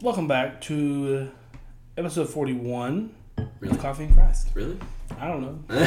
Welcome 0.00 0.28
back 0.28 0.60
to 0.62 1.30
episode 1.96 2.28
41 2.28 3.14
Really? 3.60 3.74
of 3.74 3.80
Coffee 3.80 4.04
and 4.04 4.14
Christ. 4.14 4.48
Really? 4.54 4.78
I 5.18 5.28
don't 5.28 5.42
know. 5.42 5.58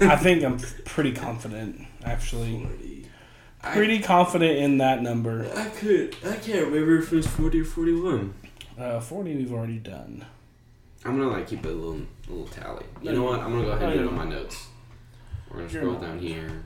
I 0.00 0.16
think 0.16 0.44
I'm 0.44 0.58
pretty 0.84 1.12
confident, 1.12 1.82
actually. 2.04 2.60
40. 2.64 3.06
Pretty 3.72 4.00
confident 4.00 4.58
in 4.58 4.78
that 4.78 5.02
number. 5.02 5.46
I 5.56 5.68
could. 5.70 6.16
I 6.24 6.36
can't 6.36 6.66
remember 6.68 6.98
if 6.98 7.12
it 7.12 7.16
was 7.16 7.26
forty 7.26 7.60
or 7.60 7.64
forty-one. 7.64 8.32
Uh, 8.78 9.00
40 9.00 9.34
we've 9.36 9.52
already 9.52 9.78
done. 9.78 10.24
I'm 11.04 11.18
gonna 11.18 11.30
like 11.30 11.48
keep 11.48 11.64
a 11.64 11.68
little 11.68 12.00
little 12.28 12.46
tally. 12.46 12.84
You 13.02 13.12
know 13.12 13.24
what? 13.24 13.40
I'm 13.40 13.50
gonna 13.52 13.64
go 13.64 13.70
ahead 13.72 13.88
and 13.90 13.98
do 13.98 14.04
it 14.04 14.08
on 14.08 14.14
my 14.16 14.24
notes. 14.24 14.66
We're 15.50 15.58
gonna 15.58 15.70
scroll 15.70 15.94
down 15.94 16.18
here. 16.20 16.62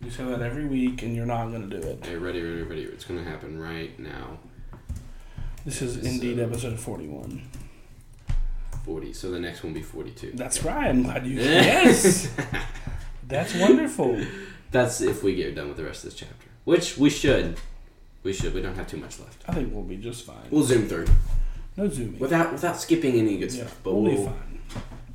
You 0.00 0.10
say 0.10 0.24
that 0.24 0.42
every 0.42 0.66
week 0.66 1.02
and 1.02 1.16
you're 1.16 1.26
not 1.26 1.46
going 1.46 1.68
to 1.68 1.80
do 1.80 1.84
it. 1.84 2.04
Hey, 2.04 2.16
ready, 2.16 2.42
ready, 2.42 2.62
ready. 2.62 2.82
It's 2.82 3.04
gonna 3.06 3.24
happen 3.24 3.58
right 3.58 3.98
now. 3.98 4.38
This 5.66 5.82
is 5.82 5.96
indeed 5.98 6.38
uh, 6.38 6.44
episode 6.44 6.78
41. 6.78 7.42
Forty. 8.84 9.12
So 9.12 9.30
the 9.32 9.40
next 9.40 9.64
one 9.64 9.72
will 9.72 9.80
be 9.80 9.84
forty-two. 9.84 10.30
That's 10.34 10.62
right. 10.62 10.86
I'm 10.88 11.02
glad 11.02 11.26
you. 11.26 11.40
yes! 11.40 12.32
That's 13.26 13.52
wonderful. 13.56 14.24
That's 14.70 15.00
if 15.00 15.24
we 15.24 15.34
get 15.34 15.56
done 15.56 15.66
with 15.66 15.76
the 15.76 15.82
rest 15.84 16.04
of 16.04 16.10
this 16.10 16.20
chapter, 16.20 16.46
which 16.64 16.96
we 16.96 17.10
should. 17.10 17.58
We 18.22 18.32
should. 18.32 18.54
We 18.54 18.62
don't 18.62 18.76
have 18.76 18.86
too 18.86 18.96
much 18.98 19.18
left. 19.18 19.42
I 19.48 19.54
think 19.54 19.74
we'll 19.74 19.82
be 19.82 19.96
just 19.96 20.24
fine. 20.24 20.36
We'll 20.52 20.62
zoom 20.62 20.86
through 20.86 21.06
No 21.76 21.88
zooming. 21.88 22.20
without 22.20 22.52
without 22.52 22.76
skipping 22.80 23.16
any 23.16 23.38
good 23.38 23.52
Yeah, 23.52 23.62
stuff. 23.66 23.80
But 23.82 23.94
we'll 23.94 24.10
be 24.12 24.16
we'll 24.18 24.26
fine. 24.26 24.60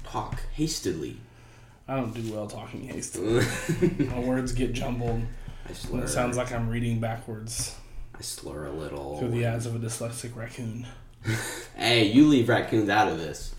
talk 0.04 0.42
hastily. 0.52 1.16
I 1.88 1.96
don't 1.96 2.14
do 2.14 2.30
well 2.34 2.48
talking 2.48 2.84
hastily. 2.90 3.46
My 4.06 4.20
words 4.20 4.52
get 4.52 4.74
jumbled. 4.74 5.22
It 5.70 6.10
sounds 6.10 6.36
like 6.36 6.52
I'm 6.52 6.68
reading 6.68 7.00
backwards 7.00 7.76
I 8.22 8.24
slur 8.24 8.68
a 8.68 8.72
little. 8.72 9.18
through 9.18 9.30
the 9.30 9.48
eyes 9.48 9.66
of 9.66 9.76
a 9.76 9.80
dyslexic 9.80 10.36
raccoon. 10.36 10.86
Hey, 11.76 12.06
you 12.06 12.28
leave 12.28 12.50
raccoons 12.50 12.88
out 12.88 13.08
of 13.08 13.18
this. 13.18 13.56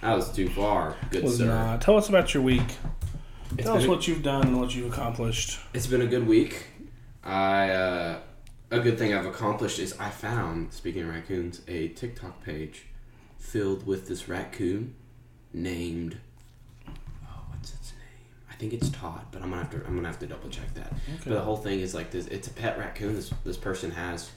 That 0.00 0.16
was 0.16 0.32
too 0.32 0.48
far. 0.48 0.96
Good 1.10 1.22
Was 1.22 1.36
sir. 1.36 1.46
not. 1.46 1.80
Tell 1.80 1.96
us 1.96 2.08
about 2.08 2.34
your 2.34 2.42
week. 2.42 2.76
It's 3.52 3.62
Tell 3.62 3.76
us 3.76 3.84
a, 3.84 3.88
what 3.88 4.08
you've 4.08 4.24
done 4.24 4.48
and 4.48 4.58
what 4.60 4.74
you've 4.74 4.92
accomplished. 4.92 5.60
it's 5.72 5.86
been 5.86 6.02
a 6.02 6.06
good 6.08 6.26
week. 6.26 6.66
I 7.22 7.70
uh, 7.70 8.18
a 8.72 8.80
good 8.80 8.98
thing 8.98 9.14
I've 9.14 9.26
accomplished 9.26 9.78
is 9.78 9.96
I 10.00 10.10
found, 10.10 10.72
speaking 10.72 11.02
of 11.02 11.10
raccoons, 11.10 11.60
a 11.68 11.88
TikTok 11.88 12.42
page 12.42 12.86
filled 13.38 13.86
with 13.86 14.08
this 14.08 14.28
raccoon 14.28 14.96
named 15.52 16.18
oh, 16.88 17.42
what's 17.50 17.72
its 17.74 17.92
name? 17.92 18.49
I 18.49 18.49
think 18.60 18.74
it's 18.74 18.90
Todd, 18.90 19.22
but 19.32 19.42
I'm 19.42 19.48
gonna 19.50 19.62
have 19.62 19.70
to 19.72 19.78
I'm 19.86 19.96
gonna 19.96 20.06
have 20.08 20.18
to 20.20 20.26
double 20.26 20.50
check 20.50 20.72
that. 20.74 20.92
But 21.24 21.32
the 21.34 21.40
whole 21.40 21.56
thing 21.56 21.80
is 21.80 21.94
like 21.94 22.10
this 22.10 22.26
it's 22.26 22.46
a 22.48 22.52
pet 22.52 22.78
raccoon 22.78 23.14
this 23.16 23.32
this 23.44 23.56
person 23.56 23.90
has 23.90 24.30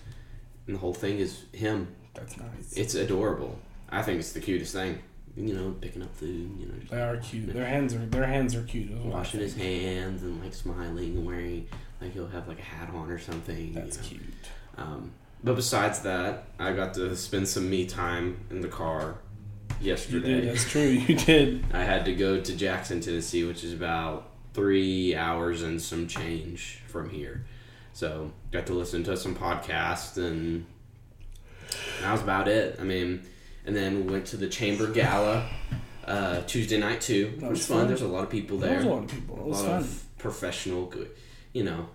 and 0.66 0.76
the 0.76 0.80
whole 0.80 0.94
thing 0.94 1.20
is 1.20 1.44
him. 1.52 1.94
That's 2.14 2.38
nice. 2.38 2.74
It's 2.76 2.96
adorable. 2.96 3.60
I 3.90 4.02
think 4.02 4.20
it's 4.20 4.32
the 4.32 4.40
cutest 4.40 4.74
thing. 4.74 5.00
You 5.36 5.54
know, 5.56 5.72
picking 5.82 6.04
up 6.04 6.16
food, 6.16 6.52
you 6.60 6.68
know, 6.68 6.74
They 6.90 7.02
are 7.02 7.18
cute. 7.18 7.52
Their 7.54 7.66
hands 7.66 7.94
are 7.96 8.06
their 8.06 8.26
hands 8.28 8.56
are 8.56 8.64
cute. 8.64 8.92
washing 9.04 9.42
his 9.42 9.56
hands 9.56 10.24
and 10.24 10.42
like 10.44 10.54
smiling 10.54 11.18
and 11.18 11.26
wearing 11.26 11.68
like 12.00 12.14
he'll 12.14 12.28
have 12.28 12.48
like 12.48 12.60
a 12.60 12.64
hat 12.64 12.90
on 12.94 13.10
or 13.12 13.20
something. 13.20 13.74
That's 13.74 13.98
you 13.98 14.18
know. 14.18 14.24
cute. 14.24 14.34
Um, 14.78 15.12
but 15.44 15.56
besides 15.56 16.00
that, 16.04 16.46
I 16.60 16.72
got 16.72 16.94
to 16.94 17.14
spend 17.18 17.48
some 17.50 17.70
me 17.70 17.86
time 17.86 18.46
in 18.50 18.62
the 18.62 18.68
car 18.70 19.16
You 19.82 19.88
yesterday. 19.90 20.42
did. 20.42 20.50
That's 20.50 20.70
true. 20.70 20.82
You 20.82 21.16
did. 21.16 21.66
I 21.74 21.84
had 21.84 22.06
to 22.06 22.16
go 22.16 22.40
to 22.40 22.56
Jackson, 22.56 23.00
Tennessee, 23.02 23.44
which 23.44 23.64
is 23.64 23.74
about 23.74 24.30
three 24.54 25.16
hours 25.16 25.62
and 25.64 25.82
some 25.82 26.08
change 26.08 26.82
from 26.88 27.10
here. 27.10 27.46
So 27.94 28.32
got 28.52 28.66
to 28.68 28.74
listen 28.74 29.04
to 29.06 29.18
some 29.18 29.36
podcasts 29.36 30.18
and 30.18 30.66
that 32.02 32.12
was 32.12 32.22
about 32.22 32.48
it. 32.48 32.78
I 32.80 32.84
mean, 32.84 33.24
and 33.66 33.76
then 33.76 34.08
went 34.08 34.28
to 34.28 34.38
the 34.38 34.48
Chamber 34.48 34.88
Gala 34.88 35.48
uh, 36.06 36.42
Tuesday 36.42 36.78
night 36.78 37.02
too, 37.02 37.34
That 37.40 37.50
was 37.50 37.60
was 37.60 37.68
fun. 37.68 37.78
fun. 37.80 37.88
There's 37.88 38.02
a 38.02 38.08
lot 38.08 38.24
of 38.24 38.30
people 38.30 38.58
There 38.58 38.70
there. 38.70 38.78
was 38.80 38.86
a 38.86 38.90
lot 38.90 39.04
of 39.04 39.10
people. 39.10 39.36
It 39.38 39.42
a 39.42 39.46
lot 39.48 39.66
fun. 39.66 39.80
of 39.80 40.04
professional, 40.18 40.86
good, 40.86 41.10
you 41.54 41.64
know, 41.64 41.88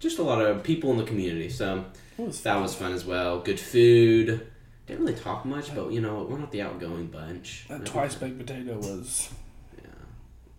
just 0.00 0.18
a 0.18 0.22
lot 0.22 0.40
of 0.42 0.62
people 0.62 0.90
in 0.92 0.98
the 0.98 1.04
community. 1.04 1.48
So 1.50 1.84
was 2.18 2.42
that 2.42 2.56
was 2.60 2.74
fun 2.74 2.92
as 2.92 3.04
well. 3.04 3.40
Good 3.40 3.60
food. 3.60 4.46
Didn't 4.86 5.04
really 5.06 5.18
talk 5.18 5.44
much, 5.46 5.74
but 5.74 5.90
you 5.92 6.00
know, 6.00 6.26
we're 6.28 6.38
not 6.38 6.50
the 6.52 6.60
outgoing 6.62 7.06
bunch. 7.06 7.64
That 7.68 7.86
twice 7.86 8.14
baked 8.14 8.38
potato 8.38 8.76
was. 8.76 9.30
Yeah. 9.78 9.88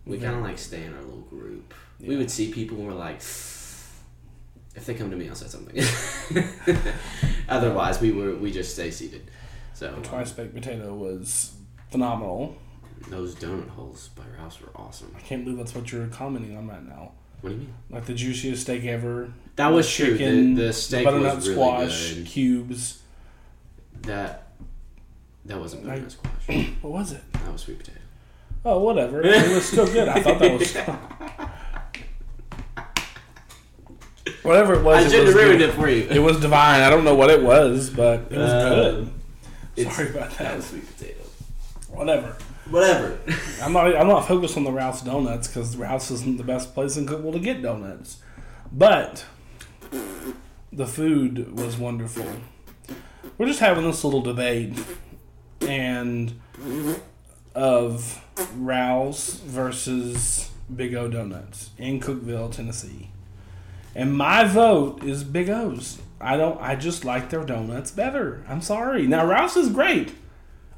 We 0.05 0.17
kind 0.17 0.35
of 0.35 0.41
like 0.41 0.57
stay 0.57 0.83
in 0.83 0.93
our 0.93 1.01
little 1.01 1.21
group. 1.21 1.73
We 1.99 2.17
would 2.17 2.31
see 2.31 2.51
people 2.51 2.77
and 2.77 2.87
we're 2.87 2.93
like, 2.93 3.17
if 3.17 4.83
they 4.85 4.93
come 4.95 5.09
to 5.11 5.15
me, 5.15 5.29
I'll 5.29 5.35
say 5.35 5.47
something. 5.47 5.81
Otherwise, 7.49 8.01
we 8.01 8.11
were 8.11 8.35
we 8.35 8.51
just 8.51 8.73
stay 8.73 8.91
seated. 8.91 9.29
So 9.73 9.91
The 9.93 10.01
twice 10.01 10.31
baked 10.31 10.53
potato 10.55 10.93
was 10.93 11.53
phenomenal. 11.91 12.57
those 13.09 13.35
donut 13.35 13.69
holes 13.69 14.09
by 14.15 14.23
your 14.25 14.35
house 14.37 14.59
were 14.61 14.69
awesome. 14.75 15.13
I 15.17 15.21
can't 15.21 15.43
believe 15.43 15.57
that's 15.59 15.75
what 15.75 15.91
you're 15.91 16.07
commenting 16.07 16.57
on 16.57 16.67
right 16.67 16.83
now. 16.83 17.11
What 17.41 17.49
do 17.51 17.55
you 17.55 17.61
mean? 17.61 17.73
Like 17.91 18.05
the 18.05 18.13
juiciest 18.13 18.63
steak 18.63 18.85
ever. 18.85 19.31
That 19.57 19.67
was 19.67 19.87
Chicken, 19.89 20.17
true. 20.17 20.55
The, 20.55 20.61
the 20.67 20.73
steak 20.73 21.05
butternut 21.05 21.35
was 21.35 21.49
really 21.49 21.55
squash 21.55 22.13
good. 22.13 22.25
cubes. 22.25 23.01
That 24.05 24.47
that 25.45 25.59
wasn't 25.59 25.85
Like- 25.85 26.09
squash. 26.09 26.31
What 26.81 26.93
was 26.93 27.11
it? 27.11 27.21
That 27.33 27.51
was 27.51 27.61
sweet 27.61 27.79
potato. 27.79 27.99
Oh, 28.63 28.79
whatever. 28.79 29.21
It 29.21 29.49
was 29.49 29.65
still 29.65 29.85
good. 29.87 30.07
I 30.07 30.21
thought 30.21 30.39
that 30.39 30.59
was. 30.59 30.75
whatever 34.43 34.73
it 34.75 34.83
was, 34.83 35.05
I 35.05 35.09
should 35.09 35.27
have 35.27 35.35
ruined 35.35 35.59
good. 35.59 35.69
it 35.69 35.73
for 35.75 35.89
you. 35.89 36.07
It 36.09 36.19
was 36.19 36.39
divine. 36.39 36.81
I 36.81 36.89
don't 36.89 37.03
know 37.03 37.15
what 37.15 37.29
it 37.29 37.41
was, 37.43 37.89
but 37.89 38.27
it 38.31 38.37
was 38.37 38.49
Uh, 38.49 38.69
good. 38.69 39.11
It's- 39.75 39.95
Sorry 39.95 40.09
about 40.09 40.29
That 40.31 40.37
that. 40.39 40.55
was 40.57 40.65
sweet 40.65 40.97
potato. 40.97 41.21
Whatever. 41.89 42.35
Whatever. 42.69 43.19
I'm 43.61 43.73
not. 43.73 43.95
I'm 43.95 44.07
not 44.07 44.27
focused 44.27 44.57
on 44.57 44.63
the 44.63 44.71
Ralph's 44.71 45.01
Donuts 45.01 45.47
because 45.47 45.77
Ralph's 45.77 46.09
isn't 46.09 46.37
the 46.37 46.43
best 46.43 46.73
place 46.73 46.97
in 46.97 47.05
Cookeville 47.05 47.33
to 47.33 47.39
get 47.39 47.61
donuts, 47.61 48.17
but 48.71 49.25
the 50.73 50.87
food 50.87 51.55
was 51.55 51.77
wonderful. 51.77 52.25
We're 53.37 53.47
just 53.47 53.59
having 53.59 53.83
this 53.83 54.03
little 54.03 54.21
debate, 54.21 54.73
and 55.61 56.39
of 57.53 58.23
Ralph's 58.57 59.35
versus 59.35 60.51
Big 60.73 60.93
O 60.95 61.07
Donuts 61.07 61.71
in 61.77 61.99
Cookeville, 61.99 62.51
Tennessee, 62.51 63.09
and 63.93 64.15
my 64.15 64.43
vote 64.45 65.03
is 65.03 65.23
Big 65.23 65.49
O's. 65.49 65.99
I 66.19 66.37
don't. 66.37 66.59
I 66.61 66.75
just 66.75 67.05
like 67.05 67.29
their 67.29 67.43
donuts 67.43 67.91
better. 67.91 68.43
I'm 68.47 68.61
sorry. 68.61 69.05
Now 69.05 69.25
Ralph's 69.25 69.57
is 69.57 69.69
great. 69.69 70.13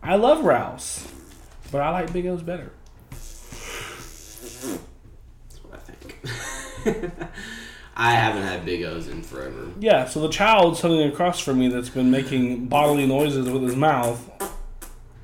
I 0.02 0.16
love 0.16 0.44
Ralph's. 0.44 1.07
But 1.72 1.81
I 1.81 1.90
like 1.90 2.13
Big 2.13 2.25
O's 2.25 2.41
better. 2.41 2.72
That's 3.09 4.80
what 5.63 5.74
I 5.74 5.78
think. 5.78 7.12
I 8.00 8.12
haven't 8.12 8.44
had 8.44 8.63
Big 8.63 8.84
O's 8.84 9.08
in 9.08 9.24
forever. 9.24 9.72
Yeah, 9.80 10.06
so 10.06 10.19
the 10.22 10.30
child 10.30 10.78
sitting 10.78 11.02
across 11.09 11.40
from 11.40 11.58
me 11.58 11.68
that's 11.68 11.90
been 11.90 12.12
making 12.12 12.68
bodily 12.68 13.08
noises 13.08 13.50
with 13.50 13.63
his 13.63 13.75
mouth 13.75 14.30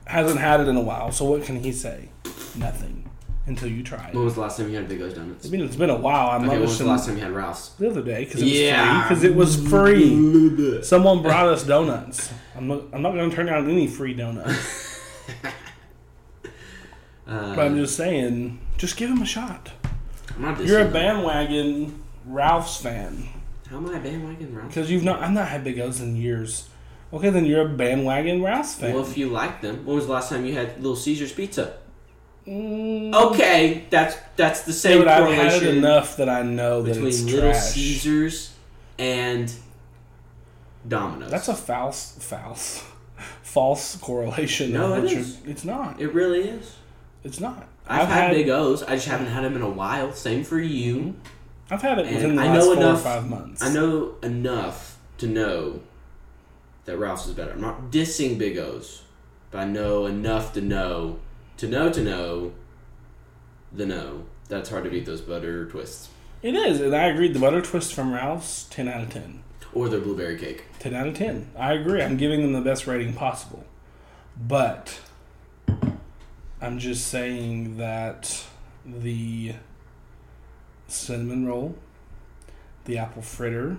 hasn't 0.05 0.39
had 0.39 0.59
it 0.59 0.67
in 0.67 0.75
a 0.75 0.81
while, 0.81 1.11
so 1.11 1.25
what 1.25 1.43
can 1.43 1.57
he 1.63 1.71
say? 1.71 2.09
Nothing. 2.57 3.07
Until 3.45 3.67
you 3.67 3.83
try 3.83 4.07
it. 4.07 4.15
When 4.15 4.23
was 4.25 4.35
the 4.35 4.41
last 4.41 4.57
time 4.57 4.69
you 4.69 4.77
had 4.77 4.87
Big 4.87 5.01
O's 5.01 5.13
donuts? 5.13 5.45
I 5.45 5.49
mean, 5.51 5.61
it's 5.61 5.75
been 5.75 5.89
a 5.91 5.95
while. 5.95 6.29
I'm 6.29 6.37
Okay, 6.41 6.45
not 6.47 6.51
when 6.53 6.61
was 6.61 6.79
the 6.79 6.85
last 6.85 7.05
time 7.07 7.17
you 7.17 7.23
had 7.23 7.33
Ralph's? 7.33 7.69
the 7.77 7.89
other 7.89 8.01
day 8.01 8.23
because 8.25 8.41
it 8.41 8.45
was 8.45 8.53
Yeah. 8.59 9.01
free. 9.01 9.01
Because 9.09 9.23
it 9.25 9.35
was 9.35 9.67
free. 9.69 10.81
Someone 10.83 11.21
brought 11.21 11.47
us 11.47 11.63
donuts. 11.65 12.31
I'm 12.55 12.67
not. 12.69 12.83
I'm 12.93 13.01
not 13.01 13.13
going 13.13 13.29
to 13.29 13.35
turn 13.35 13.47
down 13.47 13.69
any 13.69 13.85
free 13.85 14.13
donuts. 14.13 14.99
Uh, 17.27 17.55
But 17.55 17.59
I'm 17.65 17.75
just 17.75 17.95
saying, 17.97 18.59
just 18.77 18.97
give 18.97 19.09
him 19.09 19.21
a 19.21 19.25
shot. 19.25 19.71
I'm 20.35 20.41
not 20.41 20.65
You're 20.65 20.81
a 20.81 20.89
bandwagon 20.89 22.01
Ralph's 22.25 22.77
fan. 22.81 23.27
How 23.69 23.77
am 23.77 23.89
I 23.89 23.97
a 23.97 23.99
bandwagon 23.99 24.55
Ralph's? 24.55 24.73
Because 24.75 24.91
you've 24.91 25.03
not, 25.03 25.21
I've 25.21 25.31
not 25.31 25.47
had 25.47 25.63
Big 25.63 25.79
O's 25.79 25.99
in 26.01 26.15
years. 26.15 26.69
Okay, 27.11 27.29
then 27.29 27.45
you're 27.45 27.65
a 27.65 27.69
bandwagon 27.69 28.41
Ralph's 28.41 28.75
fan. 28.75 28.93
Well, 28.93 29.03
if 29.03 29.17
you 29.17 29.29
like 29.29 29.61
them, 29.61 29.85
when 29.85 29.95
was 29.95 30.07
the 30.07 30.13
last 30.13 30.29
time 30.29 30.45
you 30.45 30.53
had 30.53 30.77
Little 30.77 30.95
Caesars 30.95 31.31
pizza? 31.31 31.77
Mm, 32.47 33.13
Okay, 33.13 33.85
that's 33.89 34.17
that's 34.35 34.63
the 34.63 34.73
same 34.73 34.99
dude, 34.99 35.07
I've 35.07 35.23
had 35.23 35.31
it 35.31 35.35
correlation 35.37 35.77
enough 35.77 36.17
that 36.17 36.27
I 36.27 36.41
know 36.43 36.81
that 36.81 36.93
between 36.95 37.07
it's 37.07 37.23
Little 37.23 37.51
trash. 37.51 37.71
Caesars 37.71 38.53
and 38.99 39.51
Domino's. 40.87 41.31
That's 41.31 41.47
a 41.47 41.55
false, 41.55 42.17
false, 42.19 42.83
false 43.43 43.95
correlation. 43.97 44.73
No, 44.73 44.95
it 44.95 45.05
is. 45.05 45.39
It's 45.45 45.63
not. 45.63 46.01
it 46.01 46.13
really 46.13 46.41
is. 46.49 46.75
It's 47.23 47.39
not. 47.39 47.67
I've, 47.87 48.07
had, 48.07 48.31
Big 48.33 48.49
O's. 48.49 48.83
I 48.83 48.95
just 48.95 49.07
haven't 49.07 49.27
had 49.27 49.43
them 49.43 49.55
in 49.55 49.61
a 49.61 49.69
while. 49.69 50.13
Same 50.13 50.43
for 50.43 50.59
you. 50.59 51.15
I've 51.73 51.81
had 51.81 51.99
it 51.99 52.05
And 52.05 52.15
within 52.15 52.35
the 52.35 52.41
I 52.43 52.47
last 52.47 52.55
know 52.59 52.65
four 52.75 52.83
enough- 52.83 52.99
or 52.99 53.03
five 53.03 53.29
months. 53.29 53.63
I 53.63 53.73
know 53.73 54.15
enough 54.21 54.97
to 55.17 55.27
know 55.27 55.79
that 56.85 56.97
Ralph's 56.97 57.25
is 57.27 57.33
better. 57.33 57.51
I'm 57.51 57.61
not 57.61 57.89
dissing 57.91 58.37
Big 58.37 58.57
O's, 58.57 59.03
but 59.51 59.59
I 59.59 59.65
know 59.65 60.05
enough 60.05 60.53
to 60.53 60.61
know 60.61 61.19
to 61.57 61.67
know 61.67 61.91
to 61.91 62.03
know 62.03 62.51
the 63.71 63.85
know 63.85 64.25
that's 64.49 64.69
hard 64.69 64.83
to 64.83 64.89
beat 64.89 65.05
those 65.05 65.21
butter 65.21 65.65
twists. 65.67 66.09
It 66.41 66.55
is, 66.55 66.81
and 66.81 66.93
I 66.95 67.05
agree. 67.07 67.29
The 67.31 67.39
butter 67.39 67.61
twist 67.61 67.93
from 67.93 68.13
Ralph's, 68.13 68.65
ten 68.65 68.87
out 68.87 69.01
of 69.01 69.09
ten. 69.11 69.43
or 69.73 69.89
their 69.89 70.01
blueberry 70.01 70.37
cake. 70.37 70.65
10 70.77 70.93
out 70.93 71.07
of 71.07 71.15
10. 71.15 71.47
I 71.57 71.73
agree. 71.73 72.03
I'm 72.03 72.15
giving 72.15 72.41
them 72.43 72.53
the 72.53 72.61
best 72.61 72.85
rating 72.85 73.13
possible. 73.13 73.65
But 74.39 74.99
I'm 76.61 76.77
just 76.77 77.07
saying 77.07 77.77
that 77.77 78.45
the 78.85 79.53
cinnamon 80.87 81.45
roll, 81.47 81.75
the 82.85 82.97
apple 82.97 83.21
fritter, 83.21 83.77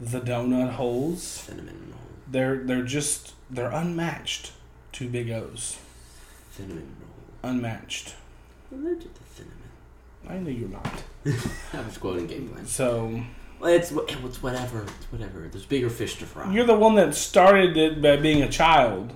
the 0.00 0.20
donut 0.20 0.72
holes, 0.72 1.22
Cinnamon 1.22 1.88
roll. 1.90 2.00
they're 2.30 2.58
they're 2.64 2.82
just 2.82 3.34
they're 3.50 3.70
unmatched 3.70 4.52
Two 4.94 5.08
Big 5.08 5.28
O's. 5.28 5.78
Cinnamon 6.52 6.94
roll. 7.00 7.50
Unmatched. 7.50 8.14
Allergic 8.72 9.12
to 9.12 9.20
cinnamon. 9.34 9.58
I 10.28 10.38
know 10.38 10.50
you're 10.50 10.68
not. 10.68 11.02
I 11.72 11.80
was 11.82 11.98
quoting 11.98 12.28
game 12.28 12.48
plan. 12.48 12.64
So 12.64 13.20
Well, 13.58 13.72
it's 13.74 13.90
it's 13.90 14.40
whatever. 14.40 14.82
It's 14.82 15.10
whatever. 15.10 15.48
There's 15.50 15.66
bigger 15.66 15.90
fish 15.90 16.16
to 16.18 16.26
fry. 16.26 16.52
you're 16.52 16.64
the 16.64 16.76
one 16.76 16.94
that 16.94 17.16
started 17.16 17.76
it 17.76 18.00
by 18.00 18.16
being 18.16 18.40
a 18.42 18.48
child. 18.48 19.12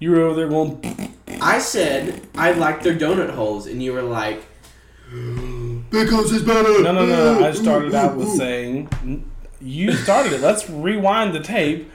You 0.00 0.10
were 0.10 0.22
over 0.22 0.34
there 0.34 0.48
going 0.48 1.14
I 1.40 1.60
said 1.60 2.26
I 2.34 2.52
liked 2.52 2.82
their 2.82 2.96
donut 2.96 3.30
holes, 3.30 3.66
and 3.68 3.80
you 3.80 3.92
were 3.92 4.02
like, 4.02 4.42
because 5.90 6.32
it's 6.32 6.44
better. 6.44 6.82
No, 6.82 6.92
no, 6.92 7.06
no. 7.06 7.44
I 7.44 7.52
started 7.52 7.94
out 7.94 8.16
with 8.16 8.28
saying 8.30 8.88
you 9.60 9.92
started 9.92 10.32
it. 10.32 10.40
Let's 10.40 10.68
rewind 10.70 11.34
the 11.34 11.40
tape. 11.40 11.90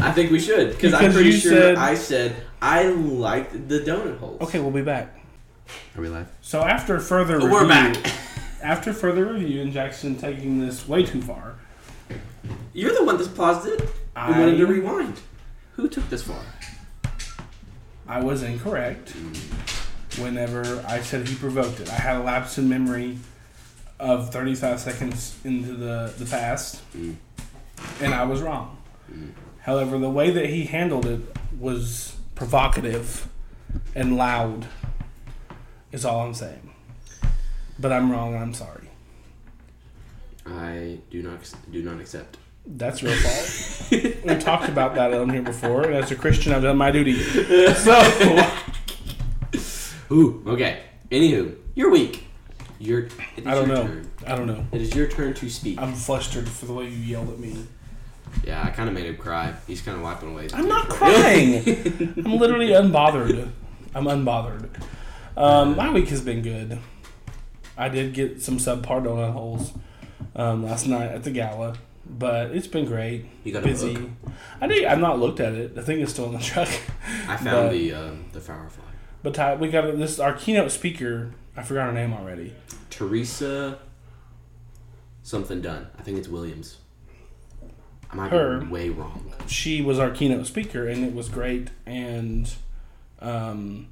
I 0.00 0.12
think 0.12 0.30
we 0.30 0.38
should 0.38 0.70
because 0.70 0.94
I'm 0.94 1.12
pretty 1.12 1.32
sure 1.32 1.50
said- 1.52 1.76
I 1.76 1.94
said 1.96 2.36
I 2.62 2.84
liked 2.88 3.68
the 3.68 3.80
donut 3.80 4.18
holes. 4.18 4.40
Okay, 4.42 4.60
we'll 4.60 4.70
be 4.70 4.82
back. 4.82 5.18
Are 5.96 6.00
we 6.00 6.08
live? 6.08 6.28
So 6.40 6.62
after 6.62 7.00
further 7.00 7.34
review, 7.36 7.50
We're 7.50 7.68
back. 7.68 7.96
after 8.62 8.92
further 8.92 9.26
review 9.32 9.60
and 9.62 9.72
Jaxon 9.72 10.20
taking 10.20 10.60
this 10.64 10.86
way 10.86 11.04
too 11.04 11.20
far, 11.20 11.56
You're 12.72 12.94
the 12.94 13.04
one 13.04 13.18
that 13.18 13.34
paused 13.34 13.66
it 13.66 13.80
and 13.80 14.34
I- 14.34 14.38
wanted 14.38 14.56
to 14.58 14.66
rewind. 14.66 15.20
Who 15.72 15.88
took 15.88 16.08
this 16.10 16.22
far? 16.22 16.40
I 18.06 18.20
was 18.22 18.42
incorrect. 18.44 19.14
Whenever 20.20 20.84
I 20.86 21.00
said 21.00 21.28
he 21.28 21.34
provoked 21.34 21.80
it, 21.80 21.88
I 21.90 21.94
had 21.94 22.16
a 22.16 22.20
lapse 22.22 22.58
in 22.58 22.68
memory 22.68 23.18
of 24.00 24.32
35 24.32 24.80
seconds 24.80 25.36
into 25.44 25.74
the 25.74 26.12
the 26.18 26.24
past, 26.26 26.82
Mm. 26.96 27.16
and 28.00 28.14
I 28.14 28.24
was 28.24 28.40
wrong. 28.40 28.76
Mm. 29.12 29.30
However, 29.62 29.98
the 29.98 30.10
way 30.10 30.30
that 30.30 30.46
he 30.46 30.64
handled 30.64 31.06
it 31.06 31.20
was 31.58 32.16
provocative 32.34 33.28
and 33.94 34.16
loud. 34.16 34.66
Is 35.90 36.04
all 36.04 36.26
I'm 36.26 36.34
saying. 36.34 36.70
But 37.78 37.92
I'm 37.92 38.10
wrong. 38.12 38.34
I'm 38.36 38.52
sorry. 38.54 38.88
I 40.46 40.98
do 41.10 41.22
not 41.22 41.38
do 41.70 41.82
not 41.82 42.00
accept. 42.00 42.36
That's 42.66 43.00
your 43.02 43.12
fault. 43.12 43.90
We've 44.24 44.38
talked 44.40 44.68
about 44.68 44.94
that 44.96 45.14
on 45.14 45.30
here 45.30 45.40
before, 45.42 45.84
and 45.86 45.94
as 45.94 46.10
a 46.10 46.14
Christian, 46.16 46.52
I've 46.52 46.62
done 46.62 46.76
my 46.76 46.90
duty. 46.90 47.14
So, 47.74 47.98
Ooh. 50.10 50.42
Okay. 50.46 50.80
Anywho, 51.10 51.54
your 51.74 51.90
week. 51.90 52.24
Your. 52.78 53.08
I 53.44 53.54
don't 53.54 53.66
your 53.68 53.76
know. 53.76 53.82
Turn. 53.86 54.10
I 54.26 54.36
don't 54.36 54.46
know. 54.46 54.64
It 54.72 54.80
is 54.80 54.94
your 54.94 55.06
turn 55.08 55.34
to 55.34 55.48
speak. 55.50 55.78
I'm 55.80 55.94
flustered 55.94 56.48
for 56.48 56.66
the 56.66 56.72
way 56.72 56.84
you 56.84 56.96
yelled 56.96 57.28
at 57.30 57.38
me. 57.38 57.66
yeah, 58.44 58.62
I 58.62 58.70
kind 58.70 58.88
of 58.88 58.94
made 58.94 59.06
him 59.06 59.16
cry. 59.16 59.54
He's 59.66 59.80
kind 59.82 59.96
of 59.96 60.02
wiping 60.02 60.30
away. 60.32 60.48
I'm 60.52 60.68
not 60.68 60.88
crying. 60.88 61.62
I'm 62.24 62.36
literally 62.38 62.68
unbothered. 62.68 63.50
I'm 63.94 64.04
unbothered. 64.04 64.68
Um, 65.36 65.76
my 65.76 65.90
week 65.90 66.08
has 66.08 66.20
been 66.20 66.42
good. 66.42 66.78
I 67.76 67.88
did 67.88 68.12
get 68.12 68.42
some 68.42 68.58
subpar 68.58 69.02
donut 69.04 69.32
holes 69.32 69.72
um, 70.36 70.64
last 70.64 70.86
night 70.86 71.10
at 71.12 71.22
the 71.24 71.30
gala, 71.30 71.76
but 72.08 72.50
it's 72.50 72.66
been 72.66 72.84
great. 72.86 73.26
You 73.44 73.52
got 73.52 73.62
Busy. 73.62 74.10
I 74.60 74.66
did. 74.66 74.84
I've 74.84 74.98
not 74.98 75.18
looked 75.20 75.40
at 75.40 75.52
it. 75.54 75.74
The 75.74 75.82
thing 75.82 76.00
is 76.00 76.10
still 76.10 76.26
in 76.26 76.32
the 76.32 76.38
truck. 76.40 76.68
I 77.28 77.36
found 77.36 77.44
But- 77.44 77.70
the 77.72 77.94
um, 77.94 78.24
the 78.32 78.40
Firefly. 78.40 78.84
But 79.22 79.34
Ty, 79.34 79.56
we 79.56 79.68
got 79.68 79.96
this. 79.98 80.18
Our 80.18 80.32
keynote 80.32 80.70
speaker. 80.70 81.32
I 81.56 81.62
forgot 81.62 81.86
her 81.86 81.92
name 81.92 82.12
already. 82.12 82.54
Teresa. 82.90 83.78
Something 85.22 85.60
done. 85.60 85.88
I 85.98 86.02
think 86.02 86.18
it's 86.18 86.28
Williams. 86.28 86.78
I 88.10 88.16
might 88.16 88.30
Her. 88.30 88.60
be 88.60 88.66
way 88.68 88.88
wrong. 88.88 89.34
she 89.46 89.82
was 89.82 89.98
our 89.98 90.10
keynote 90.10 90.46
speaker 90.46 90.88
and 90.88 91.04
it 91.04 91.14
was 91.14 91.28
great 91.28 91.68
and 91.84 92.50
um, 93.20 93.88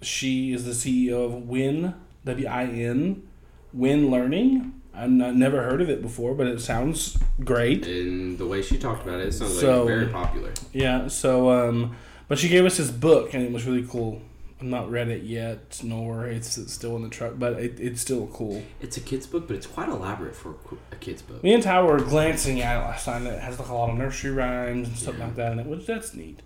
she 0.00 0.52
is 0.52 0.64
the 0.64 0.70
ceo 0.70 1.24
of 1.24 1.48
win 1.48 1.92
w-i-n 2.24 3.26
win 3.72 4.10
learning 4.12 4.80
i've 4.94 5.10
not, 5.10 5.34
never 5.34 5.60
heard 5.64 5.80
of 5.80 5.90
it 5.90 6.00
before 6.02 6.34
but 6.36 6.46
it 6.46 6.60
sounds 6.60 7.18
great 7.44 7.84
And 7.84 8.38
the 8.38 8.46
way 8.46 8.62
she 8.62 8.78
talked 8.78 9.02
about 9.04 9.18
it, 9.18 9.26
it 9.26 9.32
sounds 9.32 9.58
So- 9.58 9.80
like 9.80 9.88
very 9.88 10.06
popular. 10.06 10.52
yeah 10.72 11.08
so 11.08 11.50
um, 11.50 11.96
but 12.28 12.38
she 12.38 12.48
gave 12.48 12.64
us 12.64 12.76
this 12.76 12.90
book 12.90 13.34
and 13.34 13.42
it 13.42 13.52
was 13.52 13.64
really 13.66 13.86
cool 13.86 14.20
i've 14.60 14.66
not 14.66 14.90
read 14.90 15.08
it 15.08 15.22
yet 15.22 15.80
nor 15.84 16.26
it's, 16.26 16.56
it's 16.58 16.72
still 16.72 16.96
in 16.96 17.02
the 17.02 17.08
truck 17.08 17.34
but 17.38 17.54
it, 17.54 17.78
it's 17.78 18.00
still 18.00 18.26
cool 18.28 18.62
It's 18.80 18.96
a 18.96 19.00
kid's 19.00 19.26
book, 19.26 19.46
but 19.46 19.56
it's 19.56 19.66
quite 19.66 19.88
elaborate 19.88 20.34
for 20.34 20.54
a 20.92 20.96
kid's 20.96 21.22
book. 21.22 21.42
me 21.42 21.52
and 21.54 21.62
ty 21.62 21.82
were 21.82 21.98
glancing 22.00 22.60
at 22.60 22.76
it 22.78 22.80
last 22.84 23.06
night 23.06 23.22
it 23.22 23.40
has 23.40 23.58
like 23.58 23.68
a 23.68 23.74
lot 23.74 23.90
of 23.90 23.96
nursery 23.98 24.30
rhymes 24.32 24.88
and 24.88 24.96
stuff 24.96 25.14
Yeah. 25.18 25.24
like 25.26 25.36
that 25.36 25.52
in 25.52 25.58
it 25.60 25.66
which 25.66 25.86
that's 25.86 26.14
neat 26.14 26.40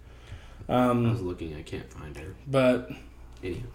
I 0.69 0.85
um, 0.87 1.11
was 1.11 1.21
looking, 1.23 1.57
I 1.57 1.63
can't 1.63 1.91
find 1.93 2.17
her. 2.19 2.35
but 2.47 2.91
Anyhow, 3.43 3.67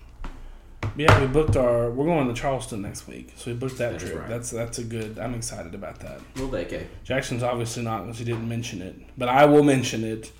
Yeah, 0.95 1.19
we 1.19 1.27
booked 1.27 1.57
our. 1.57 1.89
We're 1.91 2.05
going 2.05 2.27
to 2.29 2.33
Charleston 2.33 2.83
next 2.83 3.05
week, 3.05 3.33
so 3.35 3.51
we 3.51 3.57
booked 3.57 3.79
that 3.79 3.93
That 3.93 4.01
is 4.01 4.09
trip. 4.09 4.21
right. 4.21 4.29
That's 4.29 4.51
that's 4.51 4.77
a 4.77 4.83
good. 4.85 5.19
I'm 5.19 5.33
excited 5.33 5.75
about 5.75 5.99
that. 5.99 6.21
vacay. 6.35 6.85
Jaxon's 7.05 7.43
obviously 7.43 7.83
not 7.83 8.03
because 8.05 8.19
he 8.19 8.23
didn't 8.23 8.47
mention 8.47 8.81
it, 8.81 8.95
but 9.17 9.27
I 9.27 9.43
will 9.45 9.63
mention 9.63 10.05
it. 10.05 10.31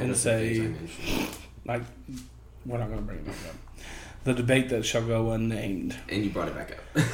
And 0.00 0.16
say- 0.16 0.58
things 0.58 0.76
I 0.76 1.10
mentioned. 1.10 1.36
Like 1.64 1.82
we're 2.66 2.78
not 2.78 2.88
going 2.88 2.98
to 3.00 3.04
bring 3.04 3.18
it 3.18 3.26
back 3.26 3.36
up. 3.48 3.56
The 4.24 4.34
debate 4.34 4.68
that 4.70 4.84
shall 4.84 5.04
go 5.04 5.30
unnamed. 5.32 5.96
and 6.08 6.24
you 6.24 6.30
brought 6.30 6.48
it 6.48 6.54
back 6.54 6.72
up. 6.96 7.04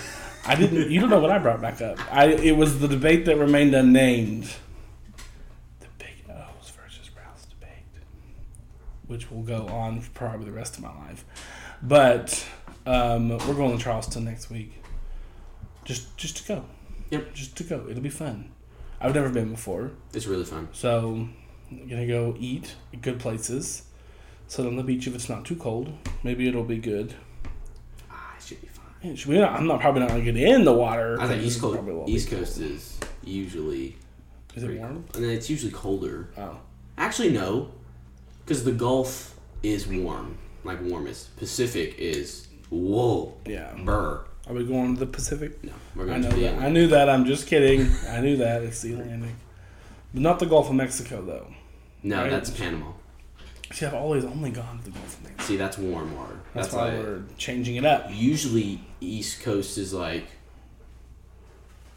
I 0.46 0.54
didn't. 0.54 0.90
You 0.90 1.00
don't 1.00 1.10
know 1.10 1.20
what 1.20 1.30
I 1.30 1.38
brought 1.38 1.60
back 1.60 1.80
up. 1.82 1.98
I. 2.14 2.26
It 2.26 2.56
was 2.56 2.78
the 2.80 2.88
debate 2.88 3.24
that 3.26 3.36
remained 3.36 3.74
unnamed. 3.74 4.44
The 5.80 5.86
Big 5.98 6.24
O's 6.30 6.70
versus 6.70 7.10
Ralph's 7.16 7.46
debate, 7.46 7.84
which 9.06 9.30
will 9.30 9.42
go 9.42 9.66
on 9.68 10.00
for 10.00 10.10
probably 10.12 10.46
the 10.46 10.52
rest 10.52 10.76
of 10.76 10.82
my 10.82 10.94
life. 11.06 11.24
But 11.82 12.46
um, 12.86 13.30
we're 13.30 13.54
going 13.54 13.76
to 13.76 13.82
Charleston 13.82 14.24
next 14.24 14.50
week. 14.50 14.82
Just 15.84 16.16
just 16.16 16.38
to 16.38 16.48
go. 16.48 16.64
Yep. 17.10 17.34
Just 17.34 17.56
to 17.56 17.64
go. 17.64 17.86
It'll 17.88 18.02
be 18.02 18.08
fun. 18.10 18.50
I've 19.00 19.14
never 19.14 19.28
been 19.30 19.50
before, 19.52 19.92
it's 20.12 20.26
really 20.26 20.44
fun. 20.44 20.68
so 20.72 21.28
I'm 21.70 21.88
gonna 21.88 22.06
go 22.06 22.34
eat 22.38 22.74
at 22.92 23.02
good 23.02 23.18
places. 23.18 23.82
Sit 24.46 24.64
on 24.66 24.76
the 24.76 24.82
beach 24.82 25.06
if 25.06 25.14
it's 25.14 25.28
not 25.28 25.44
too 25.44 25.56
cold. 25.56 25.92
Maybe 26.22 26.48
it'll 26.48 26.64
be 26.64 26.78
good. 26.78 27.14
Ah, 28.10 28.34
it 28.38 28.42
should 28.44 28.60
be 28.62 28.68
fine. 28.68 28.84
Man, 29.04 29.16
should 29.16 29.28
we 29.30 29.38
not, 29.38 29.52
I'm 29.52 29.66
not 29.66 29.80
probably 29.80 30.00
not 30.00 30.08
gonna 30.10 30.22
get 30.22 30.36
in 30.36 30.64
the 30.64 30.72
water. 30.72 31.20
I 31.20 31.26
think 31.26 31.42
East 31.42 31.58
it 31.58 31.60
Coast, 31.60 31.74
probably 31.74 31.92
won't 31.94 32.08
East 32.08 32.28
cold. 32.30 32.40
Coast 32.40 32.58
is 32.60 32.98
usually 33.22 33.96
Is 34.54 34.62
it 34.62 34.78
warm? 34.78 34.94
cold. 35.04 35.16
and 35.16 35.24
then 35.24 35.30
it's 35.32 35.50
usually 35.50 35.72
colder. 35.72 36.30
Oh, 36.38 36.58
Actually, 36.96 37.30
no, 37.30 37.70
because 38.44 38.64
the 38.64 38.72
Gulf 38.72 39.38
is 39.62 39.86
warm, 39.86 40.36
like 40.64 40.80
warmest. 40.82 41.36
Pacific 41.36 41.94
is 41.98 42.48
whoa, 42.70 43.34
yeah. 43.46 43.74
burr. 43.84 44.24
Are 44.48 44.54
we 44.54 44.64
going 44.64 44.94
to 44.94 44.98
the 45.00 45.06
Pacific? 45.06 45.62
No, 45.62 45.72
we're 45.94 46.04
I 46.04 46.06
going 46.06 46.22
know 46.22 46.30
to 46.30 46.36
the 46.36 46.42
that. 46.44 46.58
I 46.58 46.70
knew 46.70 46.86
that. 46.88 47.10
I'm 47.10 47.26
just 47.26 47.46
kidding. 47.46 47.86
I 48.08 48.20
knew 48.20 48.38
that. 48.38 48.62
It's 48.62 48.80
the 48.80 48.94
Atlantic, 48.94 49.34
but 50.14 50.22
not 50.22 50.38
the 50.38 50.46
Gulf 50.46 50.70
of 50.70 50.74
Mexico 50.74 51.20
though. 51.22 51.48
No, 52.02 52.22
Right. 52.22 52.30
that's 52.30 52.50
Panama. 52.50 52.92
See, 53.72 53.84
I've 53.84 53.94
always 53.94 54.24
only 54.24 54.50
gone 54.50 54.78
to 54.78 54.84
the 54.84 54.90
Gulf 54.90 55.18
of 55.18 55.22
Mexico. 55.24 55.42
See, 55.44 55.56
that's 55.56 55.76
warm 55.78 56.16
water. 56.16 56.40
That's, 56.54 56.68
That's, 56.68 56.76
why 56.76 56.88
like 56.96 57.06
we're 57.06 57.22
changing 57.36 57.76
it 57.76 57.84
up. 57.84 58.06
usually 58.10 58.80
East 59.00 59.42
Coast 59.42 59.76
is 59.76 59.92
like 59.92 60.26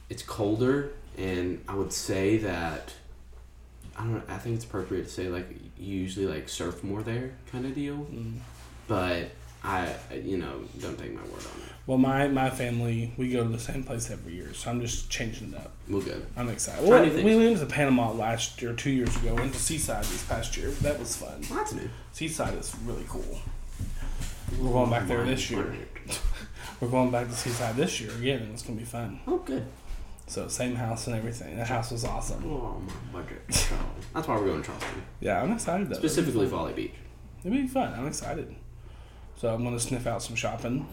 it's 0.10 0.24
colder, 0.24 0.92
and 1.18 1.64
I 1.68 1.76
would 1.76 1.94
say 1.94 2.38
that 2.40 2.94
I 3.98 4.02
don't. 4.04 4.14
know, 4.16 4.22
I 4.28 4.38
think 4.38 4.56
it's 4.56 4.66
appropriate 4.66 5.04
to 5.04 5.10
say 5.10 5.28
like 5.30 5.50
you 5.78 5.96
usually 6.00 6.26
like 6.28 6.50
surf 6.50 6.84
more 6.84 7.02
there, 7.04 7.32
kind 7.52 7.66
of 7.66 7.74
deal. 7.74 7.96
Mm. 8.12 8.34
But 8.88 9.30
I, 9.64 9.94
you 10.24 10.38
know, 10.38 10.62
don't 10.80 10.98
take 10.98 11.14
my 11.14 11.22
word 11.22 11.34
on 11.34 11.62
it. 11.62 11.72
Well, 11.88 11.98
my 11.98 12.28
my 12.28 12.50
family 12.50 13.14
we 13.18 13.32
go 13.32 13.44
to 13.44 13.50
the 13.50 13.60
same 13.60 13.84
place 13.84 14.10
every 14.10 14.34
year, 14.34 14.54
so 14.54 14.70
I'm 14.70 14.82
just 14.82 15.10
changing 15.10 15.54
it 15.54 15.58
up. 15.58 15.72
We'll 15.88 16.02
go. 16.02 16.22
I'm 16.38 16.50
excited. 16.50 16.88
Well, 16.88 17.04
we 17.04 17.36
went 17.36 17.60
to 17.60 17.66
Panama 17.66 18.12
last 18.12 18.62
year, 18.62 18.74
two 18.74 18.92
years 18.92 19.16
ago. 19.18 19.36
Went 19.36 19.54
to 19.54 19.60
Seaside 19.60 20.04
this 20.06 20.24
past 20.24 20.58
year. 20.58 20.70
That 20.70 21.00
was 21.00 21.16
fun. 21.16 21.42
Well, 21.50 21.60
that's 21.60 21.74
new. 21.74 21.90
Seaside 22.12 22.56
is 22.58 22.76
really 22.86 23.06
cool. 23.08 23.40
We're 24.60 24.72
going 24.72 24.90
back 24.90 25.08
there 25.08 25.24
this 25.24 25.50
year. 25.50 25.74
We're 26.80 26.90
going 26.90 27.12
back 27.12 27.28
to 27.28 27.36
Seaside 27.36 27.76
this 27.76 28.02
year 28.02 28.12
again, 28.12 28.42
and 28.42 28.54
it's 28.54 28.64
gonna 28.64 28.80
be 28.80 28.86
fun. 28.86 29.20
Oh, 29.28 29.38
good. 29.38 29.66
So 30.28 30.48
same 30.48 30.76
house 30.76 31.08
and 31.08 31.16
everything. 31.16 31.58
The 31.58 31.66
house 31.66 31.92
was 31.92 32.06
awesome. 32.06 32.44
Oh, 32.46 32.82
my 33.14 33.22
budget. 33.22 33.42
That's 34.14 34.28
why 34.28 34.38
we're 34.38 34.46
going 34.46 34.62
to 34.62 34.68
Charleston. 34.68 35.04
Yeah, 35.20 35.42
I'm 35.42 35.52
excited 35.52 35.90
though. 35.90 35.98
Specifically, 35.98 36.48
Folly 36.48 36.72
Beach. 36.72 36.94
It'll 37.44 37.52
be 37.52 37.68
fun. 37.68 37.94
I'm 37.94 38.08
excited. 38.08 38.56
So 39.42 39.52
I'm 39.52 39.64
gonna 39.64 39.80
sniff 39.80 40.06
out 40.06 40.22
some 40.22 40.36
shopping. 40.36 40.86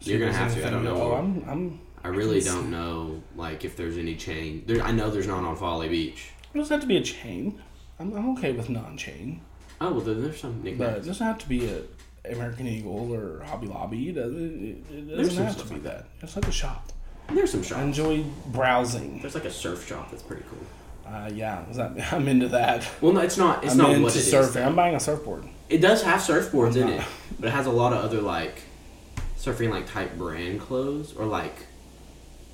See 0.00 0.10
You're 0.10 0.20
gonna 0.20 0.34
have 0.34 0.54
to. 0.54 0.66
I 0.66 0.68
don't 0.68 0.84
know. 0.84 1.00
Oh, 1.00 1.14
I'm 1.14 1.42
I'm 1.48 1.80
I 2.04 2.08
really 2.08 2.40
don't 2.42 2.70
know 2.70 3.22
like 3.34 3.64
if 3.64 3.78
there's 3.78 3.96
any 3.96 4.14
chain. 4.14 4.62
There, 4.66 4.82
I 4.82 4.90
know 4.92 5.08
there's 5.08 5.26
none 5.26 5.42
on 5.42 5.56
Folly 5.56 5.88
Beach. 5.88 6.32
It 6.52 6.58
doesn't 6.58 6.74
have 6.74 6.82
to 6.82 6.86
be 6.86 6.98
a 6.98 7.02
chain. 7.02 7.58
I'm, 7.98 8.12
I'm 8.12 8.36
okay 8.36 8.52
with 8.52 8.68
non-chain, 8.68 9.40
Oh 9.80 9.92
well, 9.92 10.00
then 10.00 10.20
there's 10.20 10.38
some 10.38 10.60
but 10.76 10.98
it 10.98 11.04
doesn't 11.06 11.26
have 11.26 11.38
to 11.38 11.48
be 11.48 11.66
a 11.66 11.80
American 12.30 12.66
Eagle 12.66 13.10
or 13.14 13.42
Hobby 13.44 13.68
Lobby. 13.68 14.10
It 14.10 14.16
doesn't, 14.16 14.84
it, 14.90 15.16
doesn't 15.16 15.42
have 15.42 15.56
to 15.56 15.64
be 15.64 15.74
like 15.76 15.82
that. 15.84 16.08
It's 16.20 16.36
like 16.36 16.48
a 16.48 16.52
shop. 16.52 16.92
There's 17.32 17.52
some 17.52 17.62
shops. 17.62 17.80
I 17.80 17.84
enjoy 17.84 18.22
browsing. 18.48 19.22
There's 19.22 19.34
like 19.34 19.46
a 19.46 19.50
surf 19.50 19.88
shop 19.88 20.10
that's 20.10 20.22
pretty 20.22 20.44
cool. 20.50 20.66
Uh, 21.06 21.30
yeah, 21.32 21.64
that, 21.72 22.12
I'm 22.12 22.26
into 22.28 22.48
that. 22.48 22.86
Well, 23.00 23.12
no, 23.12 23.20
it's 23.20 23.36
not. 23.36 23.62
It's 23.64 23.72
I'm 23.72 23.78
not 23.78 23.90
into 23.90 24.02
what 24.02 24.16
it 24.16 24.18
is. 24.18 24.32
surfing. 24.32 24.66
I'm 24.66 24.74
buying 24.74 24.94
a 24.94 25.00
surfboard. 25.00 25.44
It 25.68 25.78
does 25.78 26.02
have 26.02 26.20
surfboards 26.20 26.76
in 26.76 26.88
it, 26.88 27.02
but 27.38 27.48
it 27.48 27.52
has 27.52 27.66
a 27.66 27.70
lot 27.70 27.92
of 27.92 28.04
other 28.04 28.20
like 28.20 28.62
surfing 29.38 29.70
like 29.70 29.86
type 29.90 30.16
brand 30.18 30.60
clothes 30.60 31.14
or 31.16 31.24
like 31.26 31.54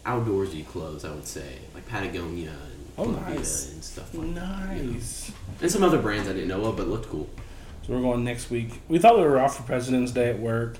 outdoorsy 0.04 0.66
clothes. 0.66 1.04
I 1.04 1.11
would 1.11 1.26
say 1.26 1.59
like 1.75 1.87
Patagonia 1.88 2.50
and 2.50 2.59
Oh, 2.99 3.04
Columbia 3.04 3.37
nice. 3.37 3.73
and 3.73 3.82
stuff 3.82 4.12
like 4.14 4.35
that. 4.35 4.76
Nice. 4.76 5.32
and 5.62 5.71
some 5.71 5.82
other 5.82 5.99
brands 5.99 6.28
I 6.28 6.32
didn't 6.35 6.49
know 6.49 6.62
of, 6.66 6.76
but 6.76 6.88
looked 6.88 7.09
cool. 7.09 7.28
So 7.87 7.94
we're 7.94 8.02
going 8.02 8.23
next 8.23 8.50
week. 8.50 8.82
We 8.88 8.99
thought 8.99 9.16
we 9.16 9.25
were 9.25 9.40
off 9.40 9.56
for 9.56 9.62
President's 9.62 10.12
Day 10.12 10.28
at 10.30 10.38
work, 10.38 10.76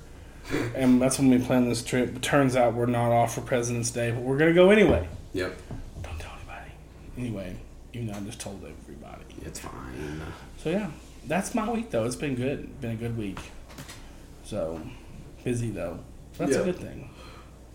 and 0.75 1.01
that's 1.01 1.19
when 1.19 1.31
we 1.31 1.39
planned 1.39 1.71
this 1.71 1.83
trip. 1.83 2.13
But 2.13 2.23
turns 2.23 2.55
out 2.55 2.75
we're 2.75 2.85
not 2.87 3.11
off 3.13 3.35
for 3.35 3.41
President's 3.41 3.91
Day, 3.91 4.11
but 4.11 4.21
we're 4.23 4.37
gonna 4.37 4.53
go 4.53 4.71
anyway. 4.71 5.09
Yep, 5.33 5.57
Don't 5.71 5.71
tell 5.71 5.71
anybody. 5.71 5.82
Anyway, 7.17 7.57
even 7.93 8.07
though 8.09 8.15
I 8.15 8.21
just 8.21 8.41
told 8.41 8.65
everybody. 8.65 9.25
it's 9.43 9.59
fine. 9.61 10.23
So 10.59 10.71
yeah, 10.71 10.91
that's 11.27 11.55
my 11.55 11.71
week 11.71 11.91
though. 11.91 12.05
It's 12.05 12.17
been 12.17 12.35
good. 12.35 12.81
Been 12.81 12.93
a 12.93 12.97
good 12.97 13.17
week. 13.17 13.39
So 14.45 14.81
busy 15.45 15.71
though. 15.71 15.99
That's 16.39 16.53
Yeah. 16.53 16.61
a 16.61 16.65
good 16.65 16.79
thing. 16.79 17.11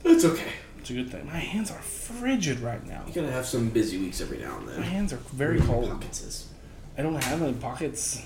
It's 0.03 0.25
okay. 0.25 0.51
It's 0.79 0.89
a 0.89 0.93
good 0.93 1.11
thing. 1.11 1.25
My 1.27 1.37
hands 1.37 1.69
are 1.71 1.81
frigid 1.81 2.59
right 2.61 2.85
now. 2.85 3.03
You 3.07 3.13
gotta 3.13 3.31
have 3.31 3.45
some 3.45 3.69
busy 3.69 3.97
weeks 3.99 4.21
every 4.21 4.37
now 4.39 4.57
and 4.57 4.67
then. 4.69 4.79
My 4.79 4.85
hands 4.85 5.13
are 5.13 5.17
very 5.17 5.59
cold. 5.59 5.89
Pockets 5.89 6.21
is. 6.21 6.47
I 6.97 7.01
don't 7.03 7.21
have 7.23 7.41
any 7.41 7.53
pockets. 7.53 8.23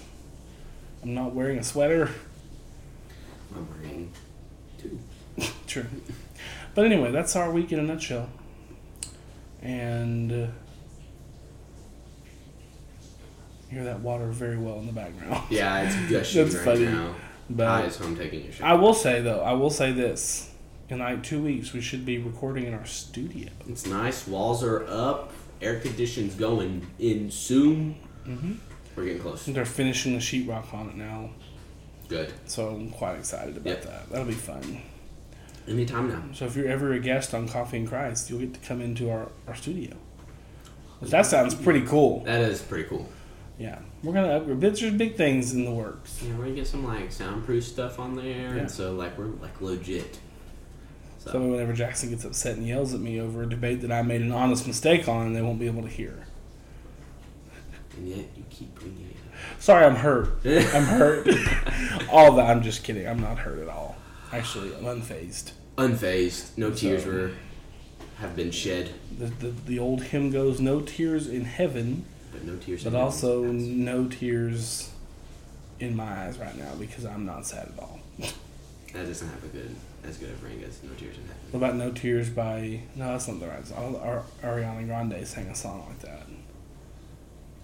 I'm 1.03 1.13
not 1.13 1.33
wearing 1.33 1.57
a 1.57 1.63
sweater. 1.63 2.09
I'm 3.53 3.67
wearing 3.81 4.11
two. 4.77 4.99
True. 5.67 5.85
But 6.75 6.85
anyway, 6.85 7.11
that's 7.11 7.35
our 7.35 7.51
week 7.51 7.71
in 7.73 7.79
a 7.79 7.83
nutshell. 7.83 8.29
And 9.61 10.31
uh, 10.31 10.35
you 10.35 10.49
hear 13.71 13.83
that 13.85 14.01
water 14.01 14.27
very 14.27 14.57
well 14.57 14.79
in 14.79 14.85
the 14.87 14.93
background. 14.93 15.43
Yeah, 15.49 15.81
it's 15.83 15.95
gushing 16.11 16.43
That's 16.43 16.55
right 16.55 16.65
funny. 16.65 16.85
now. 16.85 17.15
But 17.49 17.89
so 17.91 18.05
I'm 18.05 18.15
taking 18.15 18.47
a 18.47 18.51
shot. 18.51 18.67
I 18.69 18.73
will 18.75 18.93
say 18.93 19.21
though, 19.21 19.41
I 19.41 19.53
will 19.53 19.69
say 19.69 19.91
this: 19.91 20.51
in 20.89 20.99
like 20.99 21.23
two 21.23 21.41
weeks, 21.41 21.73
we 21.73 21.81
should 21.81 22.05
be 22.05 22.17
recording 22.17 22.65
in 22.65 22.73
our 22.73 22.85
studio. 22.85 23.49
It's 23.67 23.85
nice. 23.85 24.27
Walls 24.27 24.63
are 24.63 24.85
up. 24.87 25.31
Air 25.61 25.79
conditioning's 25.79 26.35
going 26.35 26.85
in 26.99 27.29
soon. 27.31 27.95
Mm-hmm. 28.27 28.53
We're 28.95 29.05
getting 29.05 29.21
close. 29.21 29.45
They're 29.45 29.65
finishing 29.65 30.13
the 30.13 30.19
sheetrock 30.19 30.73
on 30.73 30.89
it 30.89 30.95
now, 30.95 31.29
Good. 32.09 32.33
so 32.45 32.69
I'm 32.69 32.89
quite 32.89 33.17
excited 33.17 33.55
about 33.57 33.67
Yep. 33.69 33.83
that. 33.83 34.09
That'll 34.09 34.25
be 34.25 34.33
fun. 34.33 34.81
Anytime 35.67 36.09
now. 36.09 36.23
So 36.33 36.45
if 36.45 36.55
you're 36.55 36.67
ever 36.67 36.91
a 36.93 36.99
guest 36.99 37.33
on 37.33 37.47
Coffee 37.47 37.77
and 37.77 37.87
Christ, 37.87 38.29
you'll 38.29 38.39
get 38.39 38.53
to 38.55 38.59
come 38.61 38.81
into 38.81 39.09
our, 39.11 39.29
our 39.47 39.55
studio. 39.55 39.95
That 41.01 41.25
sounds 41.25 41.55
pretty 41.55 41.81
cool. 41.85 42.21
That 42.25 42.41
is 42.41 42.61
pretty 42.61 42.83
cool. 42.85 43.07
Yeah, 43.61 43.77
we're 44.01 44.13
gonna 44.13 44.37
upgrade. 44.37 44.59
There's 44.59 44.81
big 44.93 45.15
things 45.15 45.53
in 45.53 45.65
the 45.65 45.71
works. 45.71 46.19
Yeah, 46.23 46.31
we're 46.35 46.45
gonna 46.45 46.55
get 46.55 46.65
some 46.67 46.83
like 46.83 47.11
soundproof 47.11 47.63
stuff 47.63 47.99
on 47.99 48.15
there, 48.15 48.25
Yeah. 48.55 48.61
and 48.61 48.71
so 48.71 48.93
like 48.93 49.15
we're 49.19 49.25
like 49.27 49.61
legit. 49.61 50.17
So 51.19 51.31
So 51.33 51.39
whenever 51.41 51.71
Jaxon 51.73 52.09
gets 52.09 52.25
upset 52.25 52.57
and 52.57 52.67
yells 52.67 52.95
at 52.95 52.99
me 52.99 53.19
over 53.21 53.43
a 53.43 53.49
debate 53.49 53.81
that 53.81 53.91
I 53.91 54.01
made 54.01 54.21
an 54.21 54.31
honest 54.31 54.65
mistake 54.65 55.07
on, 55.07 55.33
they 55.33 55.43
won't 55.43 55.59
be 55.59 55.67
able 55.67 55.83
to 55.83 55.87
hear. 55.89 56.25
and 57.97 58.07
yet 58.07 58.25
you 58.35 58.43
keep 58.49 58.73
bringing 58.73 59.09
it. 59.11 59.17
Sorry, 59.61 59.85
I'm 59.85 59.95
hurt. 59.97 60.37
I'm 60.45 60.83
hurt. 60.85 61.27
all 62.09 62.31
that. 62.37 62.49
I'm 62.49 62.63
just 62.63 62.83
kidding. 62.83 63.07
I'm 63.07 63.19
not 63.19 63.37
hurt 63.37 63.59
at 63.59 63.67
all. 63.69 63.95
Actually, 64.33 64.73
I'm 64.75 64.85
unfazed. 64.85 65.51
Unfazed. 65.77 66.57
No 66.57 66.71
tears 66.71 67.05
were 67.05 67.31
have 68.17 68.35
been 68.35 68.49
shed, 68.51 68.91
The, 69.19 69.25
the 69.25 69.49
the 69.67 69.79
old 69.79 70.03
hymn 70.03 70.31
goes, 70.31 70.59
"No 70.59 70.79
tears 70.81 71.27
in 71.27 71.45
heaven, 71.45 72.05
but 72.31 72.43
no 72.43 72.55
tears. 72.57 72.83
but 72.83 72.95
also 72.95 73.43
no 73.43 74.07
tears 74.07 74.91
in 75.79 75.95
my 75.95 76.25
eyes 76.25 76.37
right 76.37 76.55
now 76.57 76.73
because 76.79 77.05
I'm 77.05 77.25
not 77.25 77.45
sad 77.45 77.71
at 77.75 77.79
all." 77.79 77.99
that 78.19 79.05
doesn't 79.05 79.27
have 79.27 79.43
a 79.43 79.47
good 79.47 79.75
as 80.03 80.17
good 80.17 80.29
a 80.29 80.45
ring 80.45 80.63
as 80.63 80.81
no 80.83 80.89
tears 80.97 81.15
in 81.17 81.23
heaven. 81.23 81.37
What 81.51 81.57
about 81.59 81.75
"No 81.75 81.91
Tears" 81.91 82.29
by? 82.29 82.81
No, 82.95 83.07
that's 83.11 83.27
not 83.27 83.39
the 83.39 83.47
right 83.47 83.65
song. 83.65 83.95
Ar- 83.97 84.23
Ariana 84.43 84.85
Grande 84.85 85.25
sang 85.27 85.47
a 85.47 85.55
song 85.55 85.85
like 85.87 85.99
that. 85.99 86.27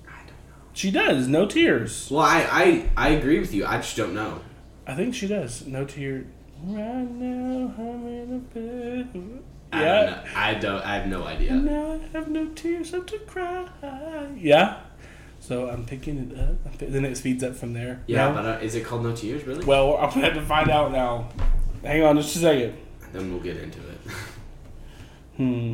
I 0.07 0.11
don't 0.19 0.27
know. 0.27 0.33
She 0.73 0.91
does. 0.91 1.27
No 1.27 1.45
tears. 1.47 2.09
Well, 2.11 2.21
I, 2.21 2.47
I 2.51 2.89
I 2.95 3.09
agree 3.09 3.39
with 3.39 3.53
you. 3.53 3.65
I 3.65 3.77
just 3.77 3.97
don't 3.97 4.13
know. 4.13 4.41
I 4.85 4.93
think 4.95 5.15
she 5.15 5.27
does. 5.27 5.65
No 5.67 5.83
Tears. 5.83 6.25
Right 6.63 7.11
now, 7.11 7.73
I'm 7.77 8.07
in 8.07 8.35
a 8.35 8.57
bed. 8.57 9.43
I 9.71 9.83
don't 9.83 10.05
know. 10.05 10.23
I 10.35 10.53
don't. 10.53 10.81
I 10.85 10.95
have 10.95 11.07
no 11.07 11.23
idea. 11.25 11.53
now 11.53 11.93
I 11.93 12.17
have 12.17 12.29
no 12.29 12.45
tears 12.47 12.93
left 12.93 13.07
to 13.09 13.19
cry. 13.19 13.67
Yeah. 14.37 14.79
So 15.39 15.69
I'm 15.69 15.85
picking 15.85 16.17
it 16.31 16.39
up. 16.39 16.77
Then 16.79 17.05
it 17.05 17.15
speeds 17.17 17.43
up 17.43 17.55
from 17.55 17.73
there. 17.73 18.01
Yeah, 18.07 18.29
No? 18.29 18.33
but 18.33 18.45
uh, 18.45 18.59
is 18.61 18.75
it 18.75 18.83
called 18.85 19.03
No 19.03 19.15
Tears? 19.15 19.43
Really? 19.45 19.63
well, 19.65 19.95
I'm 19.97 20.09
gonna 20.09 20.25
have 20.25 20.33
to 20.33 20.41
find 20.41 20.69
out 20.69 20.91
now. 20.91 21.29
Hang 21.83 22.03
on, 22.03 22.17
just 22.17 22.35
a 22.35 22.39
second. 22.39 22.75
then 23.13 23.31
we'll 23.31 23.41
get 23.41 23.57
into 23.57 23.79
it. 23.79 23.99
Hmm. 25.37 25.73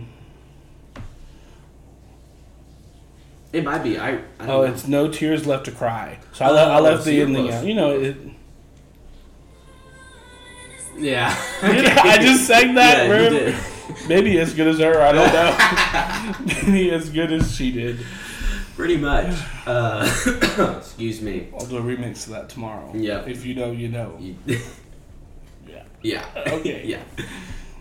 It 3.54 3.64
might 3.64 3.84
be. 3.84 3.98
I. 3.98 4.10
I 4.10 4.12
don't 4.12 4.26
Oh, 4.42 4.46
know. 4.46 4.64
it's 4.64 4.88
no 4.88 5.08
tears 5.08 5.46
left 5.48 5.66
to 5.66 5.72
cry. 5.72 6.20
So 6.34 6.44
I, 6.46 6.50
le- 6.50 6.64
I 6.68 6.80
Oh, 6.80 6.82
left 6.82 7.06
the 7.06 7.22
ending 7.22 7.52
out. 7.52 7.64
You 7.66 7.76
know, 7.76 7.92
it, 8.00 8.18
Yeah. 10.98 11.34
I 11.62 12.18
just 12.20 12.46
sang 12.48 12.76
that. 12.76 13.08
Yeah, 13.08 13.22
you 13.24 13.30
bro. 13.30 13.30
did. 13.30 13.56
maybe 14.08 14.40
as 14.40 14.54
good 14.54 14.68
as 14.68 14.80
her. 14.80 15.02
I 15.02 15.12
don't 15.12 15.34
know. 15.34 16.64
maybe 16.64 16.92
as 16.92 17.10
good 17.10 17.32
as 17.32 17.56
she 17.56 17.72
did. 17.72 18.00
Pretty 18.76 18.98
much. 18.98 19.36
Uh, 19.66 20.76
excuse 20.78 21.22
me. 21.22 21.50
I'll 21.54 21.66
do 21.66 21.78
a 21.78 21.82
remix 21.82 22.26
of 22.26 22.34
that 22.34 22.50
tomorrow. 22.50 22.92
Yeah. 22.94 23.24
If 23.26 23.46
you 23.46 23.56
know, 23.56 23.72
you 23.72 23.90
know. 23.90 24.20
Yeah. 25.66 26.26
yeah. 26.36 26.54
Okay. 26.54 26.86
yeah. 26.86 27.02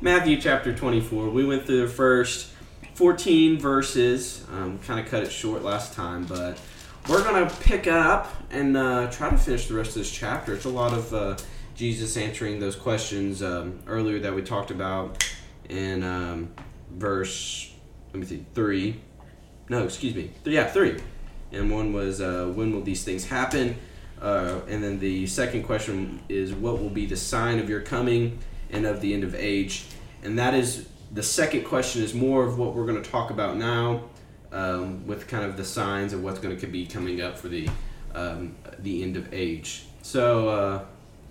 Matthew 0.01 0.41
chapter 0.41 0.73
24. 0.75 1.31
We 1.31 1.45
went 1.45 1.67
through 1.67 1.83
the 1.83 1.93
first 1.93 2.51
14 2.95 3.59
verses. 3.59 4.45
Um, 4.53 4.79
kind 4.79 5.01
of 5.01 5.07
cut 5.07 5.25
it 5.25 5.33
short 5.33 5.63
last 5.63 5.93
time, 5.93 6.25
but 6.25 6.59
we're 7.09 7.23
going 7.25 7.47
to 7.47 7.55
pick 7.57 7.87
up 7.89 8.33
and 8.51 8.77
uh, 8.77 9.11
try 9.11 9.29
to 9.31 9.37
finish 9.37 9.67
the 9.67 9.75
rest 9.75 9.91
of 9.91 9.95
this 9.97 10.11
chapter. 10.11 10.55
It's 10.55 10.65
a 10.65 10.71
lot 10.71 10.93
of 10.93 11.13
uh, 11.13 11.37
Jesus 11.75 12.17
answering 12.17 12.61
those 12.61 12.77
questions 12.77 13.43
um, 13.43 13.81
earlier 13.87 14.21
that 14.21 14.35
we 14.35 14.43
talked 14.43 14.71
about 14.71 15.25
in 15.69 16.03
um, 16.03 16.53
verse, 16.91 17.73
let 18.13 18.21
me 18.21 18.27
see, 18.27 18.45
3. 18.55 19.01
No, 19.69 19.85
excuse 19.85 20.15
me. 20.15 20.31
Th- 20.45 20.55
Yeah, 20.55 20.67
3. 20.67 20.97
And 21.53 21.71
one 21.71 21.93
was, 21.93 22.21
uh, 22.21 22.51
when 22.55 22.73
will 22.73 22.83
these 22.83 23.05
things 23.05 23.25
happen? 23.27 23.77
Uh, 24.21 24.61
and 24.69 24.83
then 24.83 24.99
the 24.99 25.27
second 25.27 25.65
question 25.65 26.21
is, 26.29 26.53
what 26.53 26.81
will 26.81 26.89
be 26.91 27.07
the 27.07 27.17
sign 27.17 27.59
of 27.59 27.69
your 27.69 27.81
coming 27.81 28.39
and 28.71 28.87
of 28.87 29.01
the 29.01 29.13
end 29.13 29.25
of 29.25 29.35
age? 29.35 29.85
And 30.23 30.39
that 30.39 30.55
is 30.55 30.89
the 31.13 31.23
second 31.23 31.65
question 31.65 32.03
is 32.03 32.15
more 32.15 32.45
of 32.45 32.59
what 32.59 32.75
we're 32.75 32.87
going 32.87 33.03
to 33.03 33.11
talk 33.11 33.31
about 33.31 33.57
now, 33.57 34.05
um, 34.53 35.07
with 35.07 35.27
kind 35.29 35.45
of 35.45 35.57
the 35.57 35.65
signs 35.65 36.13
of 36.13 36.23
what's 36.23 36.39
going 36.39 36.57
to 36.57 36.67
be 36.67 36.87
coming 36.87 37.21
up 37.21 37.37
for 37.37 37.49
the 37.49 37.69
um, 38.15 38.55
the 38.79 39.03
end 39.03 39.17
of 39.17 39.33
age. 39.33 39.85
So, 40.03 40.49
uh, 40.49 40.85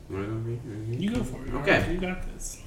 you 0.09 0.17
go? 0.17 0.97
You 0.99 1.09
go 1.15 1.23
for 1.23 1.45
it. 1.45 1.53
Okay. 1.53 1.75
Alright, 1.75 1.89
You 1.91 1.99
got 1.99 2.21
this. 2.33 2.61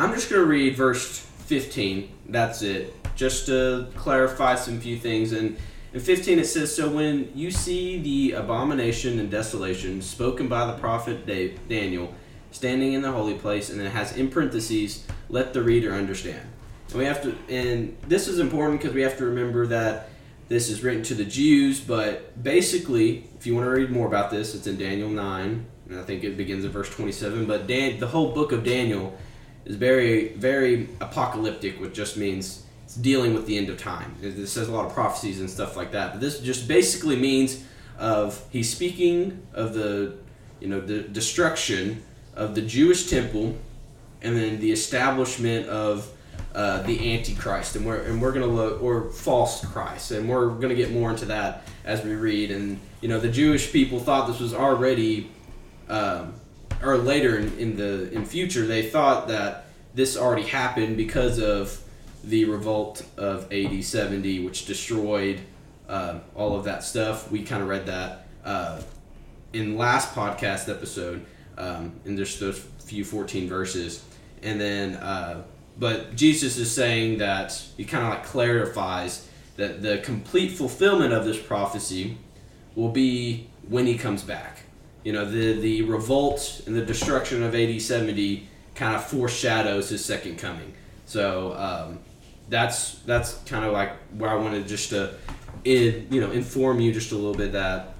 I'm 0.00 0.14
just 0.14 0.30
going 0.30 0.40
to 0.40 0.48
read 0.48 0.76
verse 0.76 1.18
15. 1.18 2.10
That's 2.30 2.62
it. 2.62 2.94
Just 3.16 3.44
to 3.46 3.86
clarify 3.96 4.54
some 4.54 4.80
few 4.80 4.96
things. 4.96 5.32
And 5.32 5.58
in 5.92 6.00
15 6.00 6.38
it 6.38 6.46
says, 6.46 6.74
So 6.74 6.88
when 6.88 7.30
you 7.34 7.50
see 7.50 8.00
the 8.00 8.32
abomination 8.38 9.18
and 9.18 9.30
desolation 9.30 10.00
spoken 10.00 10.48
by 10.48 10.64
the 10.64 10.72
prophet 10.78 11.26
Daniel 11.68 12.14
standing 12.50 12.94
in 12.94 13.02
the 13.02 13.12
holy 13.12 13.34
place, 13.34 13.68
and 13.68 13.78
it 13.78 13.90
has 13.90 14.16
in 14.16 14.30
parentheses, 14.30 15.06
let 15.28 15.52
the 15.52 15.62
reader 15.62 15.92
understand. 15.92 16.48
And 16.88 16.98
we 16.98 17.04
have 17.04 17.22
to, 17.24 17.36
and 17.50 17.94
this 18.08 18.26
is 18.26 18.38
important 18.38 18.80
because 18.80 18.94
we 18.94 19.02
have 19.02 19.18
to 19.18 19.26
remember 19.26 19.66
that 19.66 20.08
this 20.48 20.70
is 20.70 20.82
written 20.82 21.02
to 21.02 21.14
the 21.14 21.26
Jews, 21.26 21.78
but 21.78 22.42
basically, 22.42 23.28
if 23.38 23.46
you 23.46 23.54
want 23.54 23.66
to 23.66 23.70
read 23.70 23.90
more 23.90 24.06
about 24.06 24.30
this, 24.30 24.54
it's 24.54 24.66
in 24.66 24.78
Daniel 24.78 25.10
9, 25.10 25.66
and 25.90 26.00
I 26.00 26.02
think 26.04 26.24
it 26.24 26.38
begins 26.38 26.64
at 26.64 26.70
verse 26.70 26.88
27. 26.88 27.44
But 27.44 27.66
Dan, 27.66 28.00
the 28.00 28.08
whole 28.08 28.32
book 28.32 28.52
of 28.52 28.64
Daniel 28.64 29.14
is 29.70 29.76
very, 29.76 30.28
very 30.30 30.88
apocalyptic, 31.00 31.80
which 31.80 31.94
just 31.94 32.16
means 32.16 32.64
it's 32.84 32.96
dealing 32.96 33.34
with 33.34 33.46
the 33.46 33.56
end 33.56 33.68
of 33.68 33.78
time. 33.78 34.16
It, 34.20 34.48
says 34.48 34.66
a 34.66 34.72
lot 34.72 34.84
of 34.84 34.92
prophecies 34.92 35.38
and 35.38 35.48
stuff 35.48 35.76
like 35.76 35.92
that. 35.92 36.12
But 36.12 36.20
this 36.20 36.40
just 36.40 36.66
basically 36.66 37.14
means 37.14 37.62
of 37.96 38.42
he's 38.50 38.68
speaking 38.68 39.46
of 39.54 39.74
the, 39.74 40.16
you 40.58 40.66
know, 40.66 40.80
the 40.80 41.02
destruction 41.02 42.02
of 42.34 42.56
the 42.56 42.62
Jewish 42.62 43.08
temple, 43.08 43.56
and 44.22 44.36
then 44.36 44.58
the 44.58 44.72
establishment 44.72 45.66
of 45.68 46.10
uh, 46.52 46.82
the 46.82 47.14
Antichrist, 47.14 47.76
and 47.76 47.86
we're 47.86 48.02
and 48.02 48.20
we're 48.20 48.32
gonna 48.32 48.46
look 48.46 48.82
or 48.82 49.10
false 49.10 49.64
Christ, 49.64 50.10
and 50.10 50.28
we're 50.28 50.48
gonna 50.48 50.74
get 50.74 50.90
more 50.90 51.10
into 51.10 51.26
that 51.26 51.62
as 51.84 52.04
we 52.04 52.14
read. 52.14 52.50
And 52.50 52.80
you 53.00 53.08
know, 53.08 53.20
the 53.20 53.30
Jewish 53.30 53.70
people 53.70 54.00
thought 54.00 54.26
this 54.26 54.40
was 54.40 54.52
already, 54.52 55.30
um, 55.88 56.34
or 56.82 56.96
later 56.96 57.36
in, 57.38 57.58
in 57.58 57.76
the 57.76 58.10
in 58.12 58.24
future, 58.24 58.66
they 58.66 58.88
thought 58.88 59.28
that 59.28 59.66
this 59.94 60.16
already 60.16 60.44
happened 60.44 60.96
because 60.96 61.38
of 61.38 61.82
the 62.22 62.44
revolt 62.44 63.04
of 63.16 63.52
AD 63.52 63.82
70, 63.82 64.44
which 64.44 64.66
destroyed 64.66 65.40
um, 65.88 66.20
all 66.34 66.56
of 66.56 66.64
that 66.64 66.84
stuff. 66.84 67.30
We 67.30 67.42
kind 67.42 67.62
of 67.62 67.68
read 67.68 67.86
that 67.86 68.26
uh, 68.44 68.80
in 69.52 69.76
last 69.76 70.14
podcast 70.14 70.68
episode, 70.68 71.24
um, 71.58 71.92
in 72.04 72.16
just 72.16 72.40
those 72.40 72.58
few 72.58 73.04
14 73.04 73.48
verses. 73.48 74.04
And 74.42 74.60
then, 74.60 74.94
uh, 74.94 75.42
but 75.78 76.14
Jesus 76.14 76.56
is 76.56 76.70
saying 76.70 77.18
that 77.18 77.60
he 77.76 77.84
kind 77.84 78.04
of 78.04 78.10
like 78.10 78.24
clarifies 78.24 79.28
that 79.56 79.82
the 79.82 79.98
complete 79.98 80.52
fulfillment 80.52 81.12
of 81.12 81.24
this 81.24 81.40
prophecy 81.40 82.16
will 82.74 82.90
be 82.90 83.48
when 83.68 83.86
he 83.86 83.98
comes 83.98 84.22
back. 84.22 84.62
You 85.02 85.12
know, 85.12 85.24
the, 85.24 85.54
the 85.54 85.82
revolt 85.82 86.62
and 86.66 86.76
the 86.76 86.84
destruction 86.84 87.42
of 87.42 87.54
AD 87.54 87.80
70 87.80 88.48
kind 88.74 88.94
of 88.94 89.04
foreshadows 89.06 89.88
his 89.88 90.04
second 90.04 90.38
coming. 90.38 90.74
So, 91.06 91.54
um, 91.54 91.98
that's 92.50 92.96
that's 93.00 93.34
kind 93.46 93.64
of 93.64 93.72
like 93.72 93.92
where 94.18 94.28
I 94.28 94.34
wanted 94.34 94.66
just 94.66 94.90
to, 94.90 95.14
in, 95.64 96.08
you 96.10 96.20
know, 96.20 96.32
inform 96.32 96.80
you 96.80 96.92
just 96.92 97.12
a 97.12 97.14
little 97.14 97.34
bit 97.34 97.52
that 97.52 97.94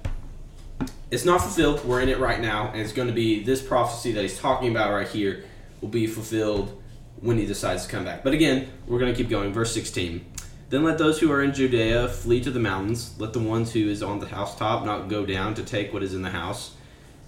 it's 1.09 1.25
not 1.25 1.41
fulfilled. 1.41 1.83
We're 1.85 2.01
in 2.01 2.09
it 2.09 2.19
right 2.19 2.39
now, 2.39 2.69
and 2.71 2.81
it's 2.81 2.93
going 2.93 3.07
to 3.07 3.13
be 3.13 3.43
this 3.43 3.61
prophecy 3.61 4.11
that 4.13 4.21
he's 4.21 4.39
talking 4.39 4.71
about 4.71 4.91
right 4.91 5.07
here 5.07 5.43
will 5.81 5.89
be 5.89 6.07
fulfilled 6.07 6.81
when 7.19 7.37
he 7.37 7.45
decides 7.45 7.85
to 7.85 7.91
come 7.91 8.05
back. 8.05 8.23
But 8.23 8.33
again, 8.33 8.71
we're 8.87 8.99
going 8.99 9.11
to 9.13 9.17
keep 9.17 9.29
going. 9.29 9.53
Verse 9.53 9.73
16. 9.73 10.25
Then 10.69 10.83
let 10.85 10.97
those 10.97 11.19
who 11.19 11.29
are 11.31 11.43
in 11.43 11.53
Judea 11.53 12.07
flee 12.07 12.41
to 12.41 12.49
the 12.49 12.59
mountains. 12.59 13.13
Let 13.19 13.33
the 13.33 13.39
ones 13.39 13.73
who 13.73 13.89
is 13.89 14.01
on 14.01 14.19
the 14.19 14.27
housetop 14.27 14.85
not 14.85 15.09
go 15.09 15.25
down 15.25 15.53
to 15.55 15.63
take 15.63 15.91
what 15.91 16.01
is 16.01 16.13
in 16.13 16.21
the 16.21 16.29
house. 16.29 16.75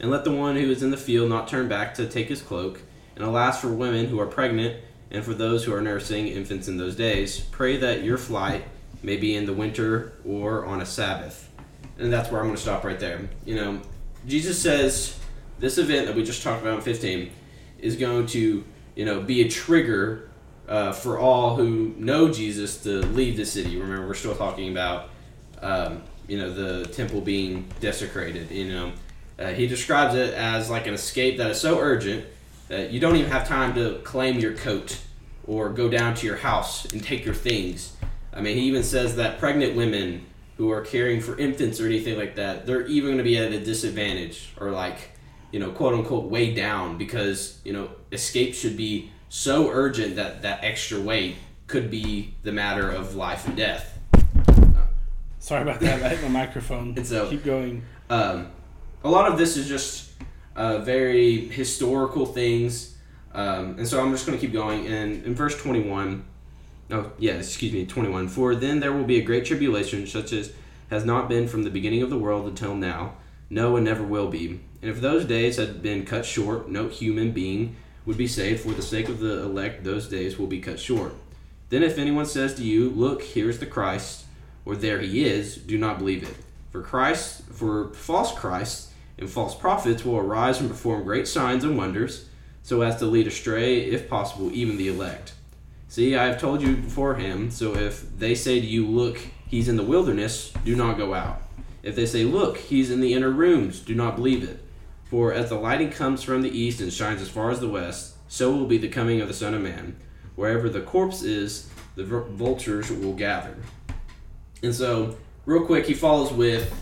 And 0.03 0.11
let 0.11 0.25
the 0.25 0.31
one 0.31 0.57
who 0.57 0.69
is 0.69 0.83
in 0.83 0.91
the 0.91 0.97
field 0.97 1.29
not 1.29 1.47
turn 1.47 1.69
back 1.69 1.93
to 1.93 2.05
take 2.05 2.27
his 2.27 2.41
cloak. 2.41 2.81
And 3.15 3.23
alas 3.23 3.61
for 3.61 3.69
women 3.69 4.07
who 4.07 4.19
are 4.19 4.25
pregnant 4.25 4.83
and 5.09 5.23
for 5.23 5.33
those 5.33 5.63
who 5.63 5.73
are 5.73 5.81
nursing 5.81 6.27
infants 6.27 6.67
in 6.67 6.75
those 6.75 6.97
days, 6.97 7.39
pray 7.39 7.77
that 7.77 8.03
your 8.03 8.17
flight 8.17 8.65
may 9.01 9.15
be 9.15 9.33
in 9.33 9.45
the 9.45 9.53
winter 9.53 10.11
or 10.25 10.65
on 10.65 10.81
a 10.81 10.85
Sabbath. 10.85 11.49
And 11.97 12.11
that's 12.11 12.29
where 12.29 12.41
I'm 12.41 12.47
going 12.47 12.57
to 12.57 12.61
stop 12.61 12.83
right 12.83 12.99
there. 12.99 13.29
You 13.45 13.55
know, 13.55 13.81
Jesus 14.27 14.61
says 14.61 15.17
this 15.59 15.77
event 15.77 16.07
that 16.07 16.17
we 16.17 16.25
just 16.25 16.43
talked 16.43 16.61
about 16.61 16.79
in 16.79 16.81
15 16.81 17.31
is 17.79 17.95
going 17.95 18.25
to, 18.27 18.61
you 18.95 19.05
know, 19.05 19.21
be 19.21 19.39
a 19.43 19.47
trigger 19.47 20.29
uh, 20.67 20.91
for 20.91 21.17
all 21.17 21.55
who 21.55 21.95
know 21.97 22.29
Jesus 22.29 22.83
to 22.83 23.03
leave 23.03 23.37
the 23.37 23.45
city. 23.45 23.79
Remember, 23.79 24.05
we're 24.05 24.15
still 24.15 24.35
talking 24.35 24.69
about, 24.69 25.11
um, 25.61 26.03
you 26.27 26.37
know, 26.37 26.53
the 26.53 26.89
temple 26.89 27.21
being 27.21 27.69
desecrated. 27.79 28.51
You 28.51 28.67
know, 28.67 28.91
uh, 29.39 29.47
he 29.47 29.67
describes 29.67 30.15
it 30.15 30.33
as 30.33 30.69
like 30.69 30.87
an 30.87 30.93
escape 30.93 31.37
that 31.37 31.49
is 31.49 31.59
so 31.59 31.79
urgent 31.79 32.25
that 32.67 32.91
you 32.91 32.99
don't 32.99 33.15
even 33.15 33.31
have 33.31 33.47
time 33.47 33.73
to 33.75 33.99
claim 34.03 34.39
your 34.39 34.53
coat 34.53 34.99
or 35.45 35.69
go 35.69 35.89
down 35.89 36.15
to 36.15 36.25
your 36.25 36.37
house 36.37 36.85
and 36.93 37.03
take 37.03 37.25
your 37.25 37.33
things. 37.33 37.93
I 38.33 38.41
mean, 38.41 38.57
he 38.57 38.63
even 38.63 38.83
says 38.83 39.15
that 39.17 39.39
pregnant 39.39 39.75
women 39.75 40.25
who 40.57 40.71
are 40.71 40.81
caring 40.81 41.19
for 41.19 41.37
infants 41.37 41.79
or 41.79 41.85
anything 41.85 42.17
like 42.17 42.35
that, 42.35 42.65
they're 42.65 42.85
even 42.87 43.09
going 43.09 43.17
to 43.17 43.23
be 43.23 43.37
at 43.37 43.51
a 43.51 43.59
disadvantage 43.59 44.53
or 44.59 44.71
like, 44.71 45.11
you 45.51 45.59
know, 45.59 45.71
quote 45.71 45.93
unquote, 45.93 46.29
way 46.29 46.53
down 46.53 46.97
because, 46.97 47.59
you 47.63 47.73
know, 47.73 47.89
escape 48.11 48.53
should 48.53 48.77
be 48.77 49.11
so 49.29 49.69
urgent 49.69 50.15
that 50.15 50.43
that 50.43 50.63
extra 50.63 50.99
weight 50.99 51.35
could 51.67 51.89
be 51.89 52.33
the 52.43 52.51
matter 52.51 52.89
of 52.89 53.15
life 53.15 53.47
and 53.47 53.57
death. 53.57 53.97
Sorry 55.39 55.61
about 55.61 55.79
that. 55.81 56.01
I 56.01 56.09
hit 56.09 56.21
my 56.21 56.29
microphone. 56.29 56.93
It's 56.97 57.11
a- 57.11 57.27
Keep 57.27 57.43
going. 57.43 57.83
Um, 58.09 58.47
a 59.03 59.09
lot 59.09 59.31
of 59.31 59.37
this 59.37 59.57
is 59.57 59.67
just 59.67 60.11
uh, 60.55 60.79
very 60.79 61.47
historical 61.47 62.25
things. 62.25 62.95
Um, 63.33 63.77
and 63.77 63.87
so 63.87 64.01
I'm 64.01 64.11
just 64.11 64.25
going 64.25 64.37
to 64.37 64.41
keep 64.43 64.53
going. 64.53 64.87
And 64.87 65.25
in 65.25 65.35
verse 65.35 65.59
21, 65.61 66.23
oh, 66.91 67.11
yeah, 67.17 67.33
excuse 67.33 67.73
me, 67.73 67.85
21. 67.85 68.27
For 68.27 68.55
then 68.55 68.79
there 68.79 68.93
will 68.93 69.03
be 69.03 69.19
a 69.19 69.23
great 69.23 69.45
tribulation, 69.45 70.07
such 70.07 70.31
as 70.31 70.53
has 70.89 71.03
not 71.03 71.27
been 71.27 71.47
from 71.47 71.63
the 71.63 71.69
beginning 71.69 72.01
of 72.03 72.09
the 72.09 72.17
world 72.17 72.47
until 72.47 72.75
now, 72.75 73.13
no, 73.49 73.75
and 73.75 73.85
never 73.85 74.03
will 74.03 74.29
be. 74.29 74.61
And 74.81 74.91
if 74.91 75.01
those 75.01 75.25
days 75.25 75.57
had 75.57 75.81
been 75.81 76.05
cut 76.05 76.25
short, 76.25 76.69
no 76.69 76.87
human 76.87 77.31
being 77.31 77.75
would 78.05 78.17
be 78.17 78.27
saved. 78.27 78.61
For 78.61 78.73
the 78.73 78.81
sake 78.81 79.09
of 79.09 79.19
the 79.19 79.43
elect, 79.43 79.83
those 79.83 80.07
days 80.07 80.37
will 80.37 80.47
be 80.47 80.59
cut 80.59 80.79
short. 80.79 81.13
Then 81.69 81.83
if 81.83 81.97
anyone 81.97 82.25
says 82.25 82.53
to 82.55 82.63
you, 82.63 82.89
Look, 82.89 83.23
here 83.23 83.49
is 83.49 83.59
the 83.59 83.65
Christ, 83.65 84.25
or 84.65 84.75
there 84.75 84.99
he 84.99 85.25
is, 85.25 85.57
do 85.57 85.77
not 85.77 85.97
believe 85.97 86.23
it. 86.23 86.35
For 86.69 86.81
Christ, 86.81 87.43
for 87.51 87.93
false 87.93 88.37
Christs 88.37 88.92
and 89.17 89.29
false 89.29 89.55
prophets 89.55 90.03
will 90.03 90.17
arise 90.17 90.59
and 90.59 90.69
perform 90.69 91.03
great 91.03 91.27
signs 91.27 91.63
and 91.63 91.77
wonders, 91.77 92.27
so 92.61 92.81
as 92.81 92.97
to 92.97 93.05
lead 93.05 93.27
astray, 93.27 93.79
if 93.79 94.09
possible, 94.09 94.51
even 94.53 94.77
the 94.77 94.87
elect. 94.87 95.33
See, 95.87 96.15
I 96.15 96.25
have 96.25 96.39
told 96.39 96.61
you 96.61 96.75
beforehand, 96.75 97.53
so 97.53 97.75
if 97.75 98.17
they 98.17 98.33
say 98.33 98.59
to 98.59 98.65
you, 98.65 98.87
Look, 98.87 99.19
he's 99.47 99.69
in 99.69 99.75
the 99.75 99.83
wilderness, 99.83 100.51
do 100.65 100.75
not 100.75 100.97
go 100.97 101.13
out. 101.13 101.41
If 101.83 101.95
they 101.95 102.05
say, 102.05 102.23
Look, 102.23 102.57
he's 102.57 102.89
in 102.89 103.01
the 103.01 103.13
inner 103.13 103.29
rooms, 103.29 103.79
do 103.79 103.93
not 103.93 104.15
believe 104.15 104.43
it. 104.43 104.59
For 105.03 105.31
as 105.31 105.49
the 105.49 105.55
lighting 105.55 105.91
comes 105.91 106.23
from 106.23 106.41
the 106.41 106.49
east 106.49 106.81
and 106.81 106.91
shines 106.91 107.21
as 107.21 107.29
far 107.29 107.51
as 107.51 107.59
the 107.59 107.69
west, 107.69 108.15
so 108.27 108.51
will 108.51 108.65
be 108.65 108.79
the 108.79 108.87
coming 108.87 109.21
of 109.21 109.27
the 109.27 109.33
Son 109.33 109.53
of 109.53 109.61
Man. 109.61 109.95
Wherever 110.35 110.67
the 110.67 110.81
corpse 110.81 111.21
is, 111.21 111.69
the 111.95 112.03
vultures 112.03 112.89
will 112.89 113.13
gather. 113.13 113.55
And 114.63 114.73
so, 114.73 115.17
real 115.45 115.65
quick, 115.65 115.85
he 115.85 115.93
follows 115.93 116.31
with 116.31 116.73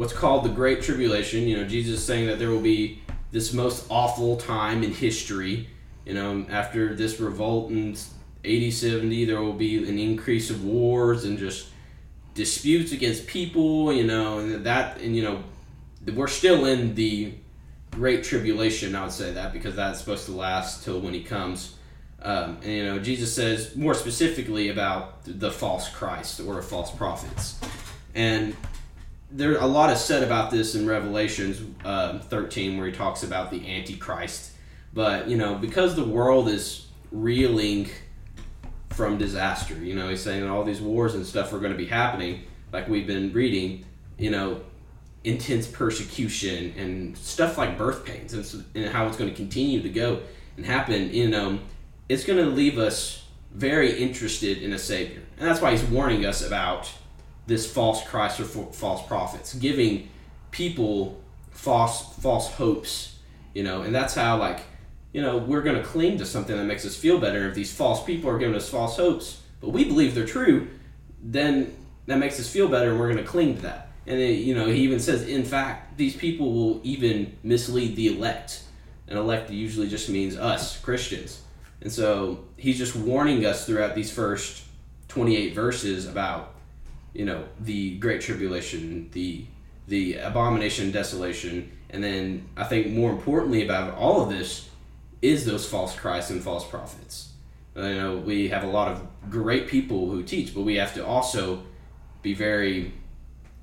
what's 0.00 0.14
called 0.14 0.42
the 0.44 0.48
Great 0.48 0.80
Tribulation. 0.80 1.46
You 1.46 1.58
know, 1.58 1.64
Jesus 1.64 2.00
is 2.00 2.06
saying 2.06 2.26
that 2.28 2.38
there 2.38 2.48
will 2.48 2.62
be 2.62 3.02
this 3.32 3.52
most 3.52 3.84
awful 3.90 4.38
time 4.38 4.82
in 4.82 4.94
history. 4.94 5.68
You 6.06 6.14
know, 6.14 6.46
after 6.48 6.94
this 6.94 7.20
revolt 7.20 7.70
in 7.70 7.90
AD 8.42 8.72
70, 8.72 9.26
there 9.26 9.42
will 9.42 9.52
be 9.52 9.76
an 9.86 9.98
increase 9.98 10.48
of 10.48 10.64
wars 10.64 11.26
and 11.26 11.36
just 11.36 11.68
disputes 12.32 12.92
against 12.92 13.26
people, 13.26 13.92
you 13.92 14.04
know, 14.04 14.38
and 14.38 14.64
that, 14.64 15.02
and 15.02 15.14
you 15.14 15.22
know, 15.22 15.44
we're 16.14 16.28
still 16.28 16.64
in 16.64 16.94
the 16.94 17.34
Great 17.90 18.24
Tribulation, 18.24 18.96
I 18.96 19.02
would 19.02 19.12
say 19.12 19.34
that, 19.34 19.52
because 19.52 19.76
that's 19.76 19.98
supposed 19.98 20.24
to 20.24 20.32
last 20.32 20.82
till 20.82 20.98
when 20.98 21.12
he 21.12 21.22
comes. 21.22 21.74
Um, 22.22 22.56
and 22.62 22.72
you 22.72 22.84
know, 22.86 22.98
Jesus 23.00 23.34
says 23.34 23.76
more 23.76 23.92
specifically 23.92 24.70
about 24.70 25.24
the 25.26 25.50
false 25.50 25.90
Christ 25.90 26.40
or 26.40 26.62
false 26.62 26.90
prophets, 26.90 27.60
and 28.14 28.56
there 29.32 29.56
a 29.56 29.66
lot 29.66 29.90
is 29.90 30.00
said 30.00 30.22
about 30.22 30.50
this 30.50 30.74
in 30.74 30.86
Revelations 30.86 31.60
um, 31.84 32.20
13, 32.20 32.76
where 32.76 32.86
he 32.86 32.92
talks 32.92 33.22
about 33.22 33.50
the 33.50 33.76
Antichrist. 33.76 34.52
But 34.92 35.28
you 35.28 35.36
know, 35.36 35.54
because 35.54 35.94
the 35.94 36.04
world 36.04 36.48
is 36.48 36.86
reeling 37.12 37.88
from 38.90 39.18
disaster, 39.18 39.74
you 39.74 39.94
know, 39.94 40.08
he's 40.08 40.20
saying 40.20 40.48
all 40.48 40.64
these 40.64 40.80
wars 40.80 41.14
and 41.14 41.24
stuff 41.24 41.52
are 41.52 41.58
going 41.58 41.72
to 41.72 41.78
be 41.78 41.86
happening, 41.86 42.44
like 42.72 42.88
we've 42.88 43.06
been 43.06 43.32
reading. 43.32 43.84
You 44.18 44.30
know, 44.30 44.60
intense 45.24 45.66
persecution 45.66 46.74
and 46.76 47.16
stuff 47.16 47.56
like 47.58 47.78
birth 47.78 48.04
pains, 48.04 48.34
and, 48.34 48.64
and 48.74 48.92
how 48.92 49.06
it's 49.06 49.16
going 49.16 49.30
to 49.30 49.36
continue 49.36 49.82
to 49.82 49.88
go 49.88 50.20
and 50.56 50.66
happen. 50.66 51.12
You 51.12 51.28
know, 51.28 51.58
it's 52.08 52.24
going 52.24 52.38
to 52.38 52.50
leave 52.50 52.78
us 52.78 53.24
very 53.52 54.02
interested 54.02 54.58
in 54.58 54.72
a 54.72 54.78
savior, 54.78 55.22
and 55.38 55.48
that's 55.48 55.60
why 55.60 55.70
he's 55.70 55.84
warning 55.84 56.26
us 56.26 56.46
about 56.46 56.90
this 57.50 57.70
false 57.70 58.06
Christ 58.06 58.38
or 58.38 58.44
false 58.44 59.06
prophets, 59.06 59.54
giving 59.54 60.08
people 60.52 61.20
false 61.50 62.14
false 62.14 62.48
hopes, 62.52 63.18
you 63.54 63.64
know, 63.64 63.82
and 63.82 63.92
that's 63.92 64.14
how 64.14 64.38
like 64.38 64.60
you 65.12 65.20
know 65.20 65.36
we're 65.36 65.62
going 65.62 65.76
to 65.76 65.82
cling 65.82 66.16
to 66.18 66.24
something 66.24 66.56
that 66.56 66.64
makes 66.64 66.86
us 66.86 66.94
feel 66.94 67.18
better. 67.18 67.48
If 67.48 67.54
these 67.56 67.74
false 67.74 68.04
people 68.04 68.30
are 68.30 68.38
giving 68.38 68.54
us 68.54 68.68
false 68.68 68.96
hopes, 68.96 69.42
but 69.60 69.70
we 69.70 69.84
believe 69.84 70.14
they're 70.14 70.24
true, 70.24 70.68
then 71.20 71.76
that 72.06 72.18
makes 72.18 72.38
us 72.38 72.48
feel 72.48 72.68
better, 72.68 72.92
and 72.92 73.00
we're 73.00 73.12
going 73.12 73.24
to 73.24 73.30
cling 73.30 73.56
to 73.56 73.62
that. 73.62 73.88
And 74.06 74.18
then, 74.18 74.34
you 74.34 74.54
know, 74.54 74.66
he 74.66 74.82
even 74.82 75.00
says, 75.00 75.28
in 75.28 75.44
fact, 75.44 75.98
these 75.98 76.16
people 76.16 76.52
will 76.52 76.80
even 76.84 77.36
mislead 77.42 77.96
the 77.96 78.16
elect, 78.16 78.62
and 79.08 79.18
elect 79.18 79.50
usually 79.50 79.88
just 79.88 80.08
means 80.08 80.36
us 80.36 80.80
Christians. 80.80 81.42
And 81.80 81.92
so 81.92 82.44
he's 82.56 82.78
just 82.78 82.94
warning 82.94 83.44
us 83.44 83.66
throughout 83.66 83.94
these 83.94 84.12
first 84.12 84.62
28 85.08 85.54
verses 85.54 86.06
about 86.06 86.54
you 87.12 87.24
know 87.24 87.44
the 87.60 87.96
great 87.98 88.20
tribulation 88.20 89.08
the 89.12 89.44
the 89.88 90.16
abomination 90.16 90.90
desolation 90.90 91.70
and 91.90 92.02
then 92.02 92.46
i 92.56 92.64
think 92.64 92.88
more 92.88 93.10
importantly 93.10 93.64
about 93.64 93.94
all 93.94 94.22
of 94.22 94.28
this 94.28 94.70
is 95.22 95.44
those 95.44 95.68
false 95.68 95.94
christs 95.96 96.30
and 96.30 96.42
false 96.42 96.66
prophets. 96.66 97.28
You 97.76 97.82
know 97.82 98.16
we 98.16 98.48
have 98.48 98.64
a 98.64 98.68
lot 98.68 98.88
of 98.88 99.06
great 99.30 99.68
people 99.68 100.10
who 100.10 100.22
teach 100.22 100.54
but 100.54 100.62
we 100.62 100.76
have 100.76 100.94
to 100.94 101.06
also 101.06 101.62
be 102.22 102.34
very 102.34 102.92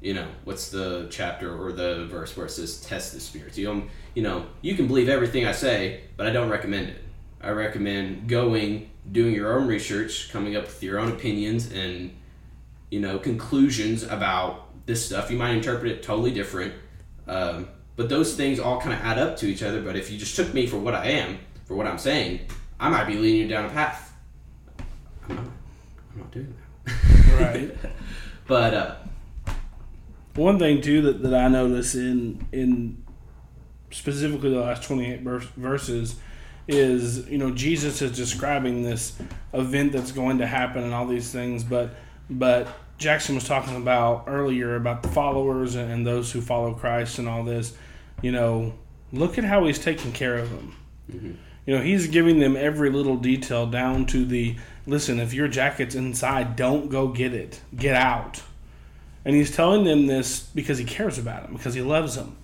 you 0.01 0.13
know 0.13 0.27
what's 0.43 0.69
the 0.69 1.07
chapter 1.09 1.55
or 1.55 1.71
the 1.71 2.05
verse 2.05 2.35
where 2.37 2.45
it 2.45 2.51
says 2.51 2.79
test 2.81 3.13
the 3.13 3.19
spirits. 3.19 3.57
You 3.57 3.89
you 4.13 4.23
know 4.23 4.45
you 4.61 4.75
can 4.75 4.87
believe 4.87 5.09
everything 5.09 5.45
i 5.45 5.51
say 5.51 6.01
but 6.15 6.27
i 6.27 6.29
don't 6.29 6.49
recommend 6.49 6.89
it. 6.89 7.03
I 7.39 7.51
recommend 7.51 8.27
going, 8.27 8.89
doing 9.11 9.35
your 9.35 9.57
own 9.59 9.67
research, 9.67 10.31
coming 10.31 10.55
up 10.55 10.63
with 10.63 10.81
your 10.81 10.97
own 10.99 11.11
opinions 11.11 11.71
and 11.71 12.15
you 12.89 12.99
know 12.99 13.19
conclusions 13.19 14.03
about 14.03 14.85
this 14.85 15.05
stuff. 15.05 15.29
You 15.29 15.37
might 15.37 15.51
interpret 15.51 15.91
it 15.91 16.03
totally 16.03 16.31
different, 16.31 16.73
um, 17.27 17.67
but 17.95 18.09
those 18.09 18.35
things 18.35 18.59
all 18.59 18.79
kind 18.79 18.93
of 18.93 18.99
add 19.01 19.17
up 19.17 19.37
to 19.37 19.47
each 19.47 19.63
other. 19.63 19.81
But 19.81 19.95
if 19.95 20.11
you 20.11 20.17
just 20.17 20.35
took 20.35 20.53
me 20.53 20.67
for 20.67 20.77
what 20.77 20.95
I 20.95 21.07
am, 21.07 21.39
for 21.65 21.75
what 21.75 21.87
I'm 21.87 21.97
saying, 21.97 22.41
I 22.79 22.89
might 22.89 23.05
be 23.05 23.15
leading 23.15 23.41
you 23.41 23.47
down 23.47 23.65
a 23.65 23.69
path. 23.69 24.13
I'm 25.29 25.35
not. 25.35 25.45
I'm 26.13 26.19
not 26.19 26.31
doing 26.31 26.53
that. 26.85 27.39
Right. 27.39 27.77
But 28.47 28.73
uh, 28.73 28.95
One 30.35 30.57
thing 30.57 30.81
too 30.81 31.01
that, 31.01 31.21
that 31.21 31.33
I 31.33 31.49
notice 31.49 31.95
in 31.95 32.47
in 32.53 33.03
specifically 33.91 34.51
the 34.51 34.61
last 34.61 34.83
twenty 34.83 35.11
eight 35.11 35.21
verses 35.21 36.15
is 36.65 37.27
you 37.27 37.37
know 37.37 37.51
Jesus 37.51 38.01
is 38.01 38.15
describing 38.15 38.83
this 38.83 39.19
event 39.53 39.91
that's 39.91 40.13
going 40.13 40.37
to 40.37 40.47
happen 40.47 40.83
and 40.83 40.93
all 40.93 41.05
these 41.07 41.29
things, 41.29 41.65
but 41.65 41.93
but 42.29 42.67
Jaxon 42.99 43.35
was 43.35 43.43
talking 43.43 43.75
about 43.75 44.25
earlier 44.27 44.75
about 44.75 45.03
the 45.03 45.09
followers 45.09 45.75
and, 45.75 46.05
those 46.05 46.31
who 46.31 46.41
follow 46.41 46.73
Christ 46.73 47.19
and 47.19 47.27
all 47.27 47.43
this. 47.43 47.75
You 48.21 48.31
know, 48.31 48.73
look 49.11 49.37
at 49.37 49.43
how 49.43 49.65
he's 49.65 49.79
taking 49.79 50.11
care 50.11 50.37
of 50.37 50.49
them. 50.49 50.75
Mm-hmm. 51.11 51.31
You 51.65 51.75
know, 51.75 51.81
he's 51.81 52.07
giving 52.07 52.39
them 52.39 52.55
every 52.55 52.89
little 52.89 53.17
detail 53.17 53.67
down 53.67 54.05
to 54.07 54.25
the 54.25 54.55
listen, 54.85 55.19
if 55.19 55.33
your 55.33 55.47
jacket's 55.47 55.95
inside, 55.95 56.55
don't 56.55 56.89
go 56.89 57.09
get 57.09 57.33
it. 57.33 57.61
Get 57.75 57.95
out. 57.95 58.41
And 59.25 59.35
he's 59.35 59.53
telling 59.53 59.83
them 59.83 60.07
this 60.07 60.39
because 60.39 60.77
he 60.77 60.85
cares 60.85 61.17
about 61.17 61.43
them, 61.43 61.53
because 61.53 61.73
he 61.73 61.81
loves 61.81 62.15
them. 62.15 62.37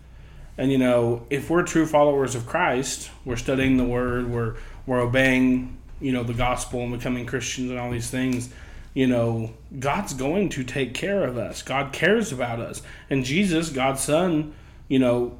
And 0.57 0.71
you 0.71 0.77
know, 0.77 1.25
if 1.29 1.49
we're 1.49 1.63
true 1.63 1.85
followers 1.85 2.35
of 2.35 2.45
Christ, 2.45 3.09
we're 3.25 3.37
studying 3.37 3.77
the 3.77 3.85
word, 3.85 4.29
we're 4.29 4.55
we're 4.85 5.01
obeying, 5.01 5.77
you 6.01 6.11
know, 6.11 6.23
the 6.23 6.33
gospel 6.33 6.81
and 6.81 6.91
becoming 6.91 7.25
Christians 7.25 7.71
and 7.71 7.79
all 7.79 7.89
these 7.89 8.09
things, 8.09 8.49
you 8.93 9.08
know, 9.08 9.51
God's 9.79 10.13
going 10.13 10.49
to 10.49 10.63
take 10.63 10.93
care 10.93 11.23
of 11.23 11.38
us. 11.38 11.62
God 11.62 11.93
cares 11.93 12.32
about 12.32 12.60
us. 12.60 12.82
And 13.10 13.25
Jesus, 13.25 13.69
God's 13.69 14.01
son, 14.01 14.53
you 14.88 14.99
know, 14.99 15.38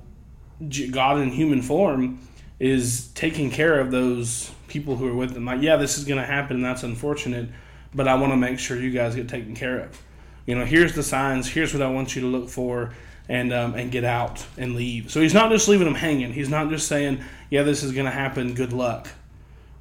God 0.92 1.20
in 1.20 1.30
human 1.30 1.62
form 1.62 2.20
is 2.60 3.08
taking 3.10 3.52
care 3.52 3.80
of 3.80 3.92
those 3.92 4.52
people 4.68 4.96
who 4.96 5.08
are 5.08 5.14
with 5.14 5.34
them. 5.34 5.46
Like, 5.46 5.62
yeah, 5.62 5.76
this 5.76 5.98
is 5.98 6.06
going 6.06 6.20
to 6.20 6.26
happen, 6.26 6.62
that's 6.62 6.84
unfortunate, 6.84 7.50
but 7.94 8.08
I 8.08 8.16
want 8.16 8.32
to 8.32 8.38
make 8.38 8.58
sure 8.58 8.78
you 8.78 8.92
guys 8.92 9.16
get 9.16 9.30
taken 9.30 9.56
care 9.56 9.80
of. 9.80 10.02
You 10.46 10.56
know, 10.56 10.66
here's 10.66 10.94
the 10.94 11.04
signs. 11.04 11.48
Here's 11.48 11.74
what 11.74 11.82
I 11.84 11.90
want 11.90 12.16
you 12.16 12.22
to 12.24 12.28
look 12.28 12.50
for, 12.50 12.94
and 13.30 13.54
um, 13.54 13.76
and 13.76 13.92
get 13.92 14.04
out 14.04 14.46
and 14.58 14.76
leave. 14.76 15.10
So 15.10 15.22
he's 15.22 15.34
not 15.34 15.50
just 15.52 15.68
leaving 15.70 15.86
them 15.86 15.96
hanging. 15.96 16.34
He's 16.34 16.50
not 16.50 16.70
just 16.70 16.88
saying, 16.88 17.22
yeah, 17.50 17.64
this 17.64 17.82
is 17.84 17.94
going 17.94 18.06
to 18.06 18.12
happen. 18.12 18.54
Good 18.54 18.74
luck. 18.74 19.08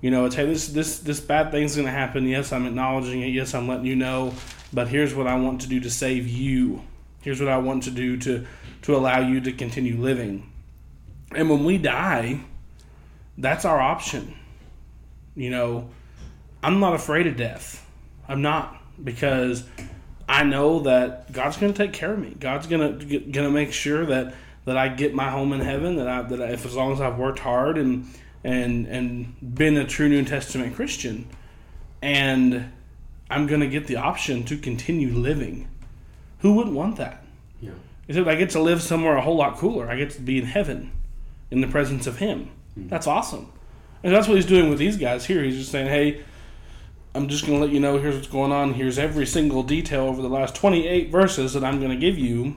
You 0.02 0.10
know, 0.10 0.24
it's 0.24 0.34
hey, 0.34 0.46
this 0.46 0.68
this 0.68 0.98
this 0.98 1.20
bad 1.20 1.52
thing's 1.52 1.76
going 1.76 1.86
to 1.86 1.92
happen. 1.92 2.26
Yes, 2.26 2.52
I'm 2.52 2.66
acknowledging 2.66 3.22
it. 3.22 3.28
Yes, 3.28 3.54
I'm 3.54 3.68
letting 3.68 3.86
you 3.86 3.94
know. 3.94 4.34
But 4.72 4.88
here's 4.88 5.14
what 5.14 5.28
I 5.28 5.36
want 5.36 5.60
to 5.62 5.68
do 5.68 5.78
to 5.78 5.90
save 5.90 6.26
you. 6.26 6.82
Here's 7.20 7.40
what 7.40 7.48
I 7.48 7.58
want 7.58 7.84
to 7.84 7.92
do 7.92 8.16
to 8.18 8.44
to 8.82 8.96
allow 8.96 9.20
you 9.20 9.40
to 9.42 9.52
continue 9.52 9.96
living. 9.96 10.50
And 11.34 11.48
when 11.48 11.64
we 11.64 11.78
die, 11.78 12.40
that's 13.38 13.64
our 13.64 13.80
option. 13.80 14.34
You 15.36 15.50
know, 15.50 15.88
I'm 16.64 16.80
not 16.80 16.94
afraid 16.94 17.28
of 17.28 17.36
death. 17.36 17.86
I'm 18.26 18.42
not 18.42 18.76
because 19.02 19.64
I 20.28 20.42
know 20.42 20.80
that 20.80 21.32
God's 21.32 21.58
going 21.58 21.72
to 21.72 21.78
take 21.78 21.92
care 21.92 22.12
of 22.12 22.18
me. 22.18 22.34
God's 22.40 22.66
going 22.66 22.98
to 22.98 23.04
going 23.04 23.46
to 23.46 23.50
make 23.50 23.72
sure 23.72 24.04
that 24.06 24.34
that 24.64 24.76
I 24.76 24.88
get 24.88 25.14
my 25.14 25.30
home 25.30 25.52
in 25.52 25.60
heaven. 25.60 25.94
That 25.94 26.08
I 26.08 26.22
that 26.22 26.42
I, 26.42 26.46
if 26.46 26.66
as 26.66 26.74
long 26.74 26.92
as 26.92 27.00
I've 27.00 27.18
worked 27.18 27.38
hard 27.38 27.78
and 27.78 28.12
and 28.44 28.86
and 28.86 29.34
been 29.54 29.76
a 29.76 29.86
true 29.86 30.08
New 30.08 30.24
Testament 30.24 30.74
Christian, 30.74 31.28
and 32.00 32.72
I'm 33.30 33.46
going 33.46 33.60
to 33.60 33.68
get 33.68 33.86
the 33.86 33.96
option 33.96 34.44
to 34.44 34.56
continue 34.56 35.14
living. 35.14 35.68
Who 36.40 36.54
wouldn't 36.54 36.74
want 36.74 36.96
that? 36.96 37.24
yeah. 37.60 37.70
Except 38.08 38.26
I 38.26 38.34
get 38.34 38.50
to 38.50 38.60
live 38.60 38.82
somewhere 38.82 39.16
a 39.16 39.22
whole 39.22 39.36
lot 39.36 39.56
cooler. 39.58 39.88
I 39.88 39.96
get 39.96 40.10
to 40.10 40.20
be 40.20 40.38
in 40.38 40.44
heaven, 40.44 40.90
in 41.50 41.60
the 41.60 41.68
presence 41.68 42.06
of 42.08 42.18
Him. 42.18 42.50
Hmm. 42.74 42.88
That's 42.88 43.06
awesome, 43.06 43.50
and 44.02 44.12
that's 44.12 44.26
what 44.26 44.34
He's 44.36 44.46
doing 44.46 44.68
with 44.70 44.78
these 44.78 44.96
guys 44.96 45.24
here. 45.24 45.42
He's 45.42 45.56
just 45.56 45.70
saying, 45.70 45.86
"Hey, 45.86 46.22
I'm 47.14 47.28
just 47.28 47.46
going 47.46 47.58
to 47.58 47.64
let 47.64 47.72
you 47.72 47.78
know. 47.80 47.98
Here's 47.98 48.16
what's 48.16 48.26
going 48.26 48.50
on. 48.52 48.74
Here's 48.74 48.98
every 48.98 49.26
single 49.26 49.62
detail 49.62 50.04
over 50.04 50.20
the 50.20 50.28
last 50.28 50.54
28 50.56 51.10
verses 51.10 51.52
that 51.52 51.62
I'm 51.62 51.78
going 51.78 51.90
to 51.90 51.96
give 51.96 52.18
you, 52.18 52.56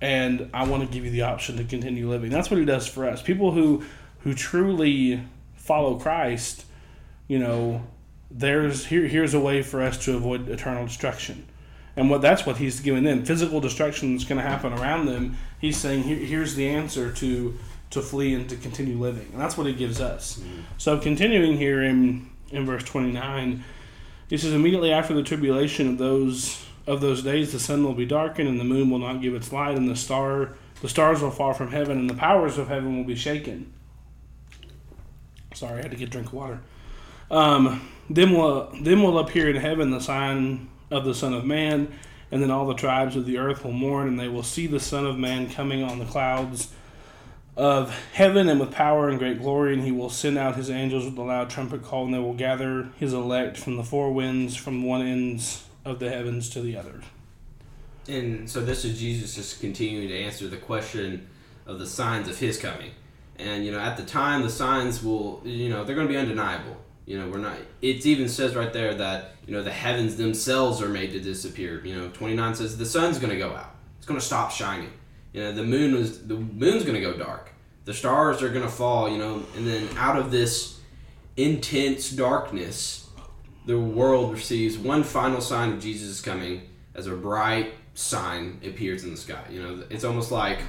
and 0.00 0.50
I 0.52 0.66
want 0.66 0.82
to 0.82 0.92
give 0.92 1.04
you 1.04 1.10
the 1.10 1.22
option 1.22 1.56
to 1.58 1.64
continue 1.64 2.10
living." 2.10 2.30
That's 2.30 2.50
what 2.50 2.58
He 2.58 2.66
does 2.66 2.88
for 2.88 3.06
us. 3.08 3.22
People 3.22 3.52
who 3.52 3.84
who 4.24 4.34
truly 4.34 5.22
follow 5.54 5.96
Christ, 5.98 6.64
you 7.28 7.38
know, 7.38 7.82
there's 8.30 8.86
here 8.86 9.06
here's 9.06 9.34
a 9.34 9.40
way 9.40 9.62
for 9.62 9.82
us 9.82 10.02
to 10.04 10.16
avoid 10.16 10.48
eternal 10.48 10.86
destruction. 10.86 11.46
And 11.94 12.08
what 12.08 12.22
that's 12.22 12.46
what 12.46 12.56
he's 12.56 12.80
giving 12.80 13.04
them. 13.04 13.24
Physical 13.24 13.60
destruction 13.60 14.16
is 14.16 14.24
going 14.24 14.40
to 14.40 14.46
happen 14.46 14.72
around 14.72 15.06
them. 15.06 15.36
He's 15.60 15.76
saying 15.76 16.04
Here, 16.04 16.16
here's 16.16 16.54
the 16.54 16.68
answer 16.68 17.12
to 17.12 17.58
to 17.90 18.00
flee 18.00 18.34
and 18.34 18.48
to 18.48 18.56
continue 18.56 18.96
living. 18.96 19.28
And 19.32 19.40
that's 19.40 19.58
what 19.58 19.66
he 19.66 19.74
gives 19.74 20.00
us. 20.00 20.38
Mm-hmm. 20.38 20.60
So 20.78 20.98
continuing 20.98 21.58
here 21.58 21.82
in 21.82 22.30
in 22.52 22.66
verse 22.66 22.84
29 22.84 23.64
he 24.28 24.36
says 24.36 24.52
immediately 24.52 24.92
after 24.92 25.14
the 25.14 25.22
tribulation 25.22 25.88
of 25.88 25.98
those 25.98 26.64
of 26.86 27.00
those 27.00 27.22
days 27.22 27.52
the 27.52 27.58
sun 27.58 27.82
will 27.82 27.94
be 27.94 28.06
darkened 28.06 28.48
and 28.48 28.60
the 28.60 28.64
moon 28.64 28.90
will 28.90 28.98
not 28.98 29.22
give 29.22 29.34
its 29.34 29.52
light 29.52 29.76
and 29.76 29.88
the 29.88 29.96
star 29.96 30.54
the 30.82 30.88
stars 30.88 31.22
will 31.22 31.30
fall 31.30 31.54
from 31.54 31.70
heaven 31.70 31.98
and 31.98 32.10
the 32.10 32.14
powers 32.14 32.58
of 32.58 32.68
heaven 32.68 32.96
will 32.96 33.04
be 33.04 33.14
shaken 33.14 33.72
sorry 35.54 35.78
i 35.78 35.82
had 35.82 35.90
to 35.90 35.96
get 35.96 36.08
a 36.08 36.10
drink 36.10 36.28
of 36.28 36.34
water 36.34 36.60
um, 37.30 37.88
then 38.10 38.32
will 38.32 38.70
then 38.82 39.02
will 39.02 39.18
appear 39.18 39.48
in 39.48 39.56
heaven 39.56 39.90
the 39.90 40.00
sign 40.00 40.68
of 40.92 41.04
the 41.04 41.14
Son 41.14 41.32
of 41.32 41.44
Man, 41.44 41.92
and 42.30 42.42
then 42.42 42.50
all 42.50 42.66
the 42.66 42.74
tribes 42.74 43.16
of 43.16 43.24
the 43.24 43.38
earth 43.38 43.64
will 43.64 43.72
mourn, 43.72 44.06
and 44.06 44.20
they 44.20 44.28
will 44.28 44.42
see 44.42 44.66
the 44.66 44.78
Son 44.78 45.06
of 45.06 45.18
Man 45.18 45.50
coming 45.50 45.82
on 45.82 45.98
the 45.98 46.04
clouds 46.04 46.68
of 47.56 47.90
heaven 48.12 48.48
and 48.48 48.60
with 48.60 48.70
power 48.70 49.08
and 49.08 49.18
great 49.18 49.40
glory, 49.40 49.74
and 49.74 49.82
he 49.82 49.92
will 49.92 50.10
send 50.10 50.38
out 50.38 50.56
his 50.56 50.70
angels 50.70 51.04
with 51.04 51.16
a 51.16 51.22
loud 51.22 51.50
trumpet 51.50 51.82
call, 51.82 52.04
and 52.04 52.14
they 52.14 52.18
will 52.18 52.34
gather 52.34 52.90
his 52.98 53.12
elect 53.12 53.56
from 53.56 53.76
the 53.76 53.84
four 53.84 54.12
winds, 54.12 54.54
from 54.54 54.84
one 54.84 55.02
ends 55.02 55.64
of 55.84 55.98
the 55.98 56.10
heavens 56.10 56.48
to 56.50 56.60
the 56.60 56.76
other. 56.76 57.00
And 58.08 58.48
so 58.50 58.62
this 58.62 58.84
is 58.84 58.98
Jesus 58.98 59.34
just 59.34 59.60
continuing 59.60 60.08
to 60.08 60.18
answer 60.18 60.48
the 60.48 60.56
question 60.56 61.28
of 61.66 61.78
the 61.78 61.86
signs 61.86 62.28
of 62.28 62.38
his 62.38 62.58
coming. 62.58 62.90
And 63.42 63.64
you 63.64 63.72
know, 63.72 63.80
at 63.80 63.96
the 63.96 64.04
time 64.04 64.42
the 64.42 64.50
signs 64.50 65.02
will 65.02 65.42
you 65.44 65.68
know, 65.68 65.84
they're 65.84 65.96
gonna 65.96 66.08
be 66.08 66.16
undeniable. 66.16 66.76
You 67.06 67.18
know, 67.18 67.28
we're 67.28 67.38
not 67.38 67.56
it 67.80 68.06
even 68.06 68.28
says 68.28 68.54
right 68.54 68.72
there 68.72 68.94
that, 68.94 69.32
you 69.46 69.52
know, 69.52 69.62
the 69.62 69.72
heavens 69.72 70.16
themselves 70.16 70.80
are 70.80 70.88
made 70.88 71.10
to 71.12 71.20
disappear. 71.20 71.84
You 71.84 71.96
know, 71.96 72.08
twenty 72.10 72.34
nine 72.34 72.54
says 72.54 72.78
the 72.78 72.86
sun's 72.86 73.18
gonna 73.18 73.38
go 73.38 73.50
out. 73.50 73.74
It's 73.98 74.06
gonna 74.06 74.20
stop 74.20 74.50
shining. 74.50 74.92
You 75.32 75.42
know, 75.42 75.52
the 75.52 75.64
moon 75.64 75.94
was 75.94 76.26
the 76.26 76.36
moon's 76.36 76.84
gonna 76.84 77.00
go 77.00 77.16
dark. 77.16 77.50
The 77.84 77.94
stars 77.94 78.42
are 78.42 78.48
gonna 78.48 78.68
fall, 78.68 79.10
you 79.10 79.18
know, 79.18 79.42
and 79.56 79.66
then 79.66 79.88
out 79.96 80.16
of 80.16 80.30
this 80.30 80.78
intense 81.36 82.10
darkness, 82.10 83.08
the 83.66 83.78
world 83.78 84.32
receives 84.32 84.78
one 84.78 85.02
final 85.02 85.40
sign 85.40 85.72
of 85.72 85.80
Jesus 85.80 86.20
coming 86.20 86.62
as 86.94 87.06
a 87.06 87.12
bright 87.12 87.74
sign 87.94 88.60
appears 88.64 89.04
in 89.04 89.10
the 89.10 89.16
sky. 89.16 89.42
You 89.50 89.62
know, 89.62 89.84
it's 89.90 90.04
almost 90.04 90.30
like 90.30 90.60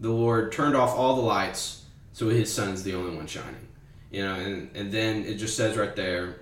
the 0.00 0.10
Lord 0.10 0.52
turned 0.52 0.76
off 0.76 0.94
all 0.96 1.16
the 1.16 1.22
lights, 1.22 1.83
so 2.14 2.30
His 2.30 2.52
Son's 2.52 2.82
the 2.82 2.94
only 2.94 3.14
one 3.14 3.26
shining. 3.26 3.68
You 4.10 4.22
know, 4.24 4.34
and 4.36 4.70
and 4.74 4.90
then 4.90 5.26
it 5.26 5.34
just 5.34 5.58
says 5.58 5.76
right 5.76 5.94
there 5.94 6.36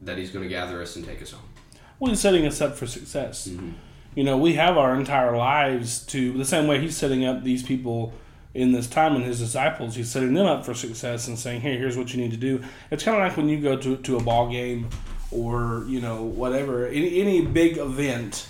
that 0.00 0.18
He's 0.18 0.32
going 0.32 0.42
to 0.42 0.48
gather 0.48 0.82
us 0.82 0.96
and 0.96 1.04
take 1.04 1.22
us 1.22 1.30
home. 1.30 1.48
Well, 1.98 2.10
he's 2.10 2.20
setting 2.20 2.46
us 2.46 2.60
up 2.60 2.76
for 2.76 2.86
success. 2.86 3.48
Mm-hmm. 3.48 3.70
You 4.14 4.24
know, 4.24 4.36
we 4.36 4.54
have 4.54 4.76
our 4.76 4.94
entire 4.94 5.36
lives 5.36 6.04
to 6.06 6.32
the 6.32 6.44
same 6.44 6.66
way 6.66 6.80
he's 6.80 6.96
setting 6.96 7.24
up 7.24 7.44
these 7.44 7.62
people 7.62 8.12
in 8.54 8.72
this 8.72 8.88
time 8.88 9.14
and 9.14 9.24
his 9.24 9.38
disciples. 9.38 9.94
He's 9.94 10.10
setting 10.10 10.34
them 10.34 10.46
up 10.46 10.64
for 10.64 10.74
success 10.74 11.28
and 11.28 11.38
saying, 11.38 11.60
"Hey, 11.60 11.76
here's 11.76 11.96
what 11.96 12.12
you 12.12 12.20
need 12.20 12.30
to 12.30 12.36
do." 12.36 12.62
It's 12.90 13.04
kind 13.04 13.16
of 13.16 13.22
like 13.22 13.36
when 13.36 13.48
you 13.48 13.60
go 13.60 13.76
to 13.76 13.96
to 13.96 14.16
a 14.16 14.22
ball 14.22 14.50
game 14.50 14.88
or 15.30 15.84
you 15.86 16.00
know 16.00 16.22
whatever 16.22 16.86
any, 16.86 17.20
any 17.20 17.42
big 17.42 17.76
event 17.76 18.48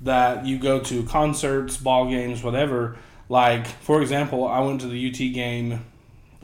that 0.00 0.46
you 0.46 0.58
go 0.58 0.80
to 0.80 1.02
concerts, 1.04 1.76
ball 1.76 2.08
games, 2.08 2.42
whatever. 2.42 2.96
Like 3.28 3.66
for 3.66 4.02
example, 4.02 4.46
I 4.46 4.60
went 4.60 4.80
to 4.82 4.88
the 4.88 5.10
UT 5.10 5.18
game. 5.34 5.84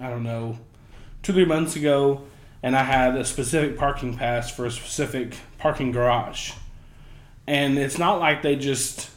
I 0.00 0.10
don't 0.10 0.22
know, 0.22 0.58
two 1.22 1.32
three 1.32 1.44
months 1.44 1.76
ago, 1.76 2.22
and 2.62 2.76
I 2.76 2.82
had 2.82 3.16
a 3.16 3.24
specific 3.24 3.78
parking 3.78 4.16
pass 4.16 4.50
for 4.50 4.66
a 4.66 4.70
specific 4.70 5.34
parking 5.58 5.92
garage. 5.92 6.52
And 7.46 7.78
it's 7.78 7.98
not 7.98 8.20
like 8.20 8.42
they 8.42 8.56
just 8.56 9.10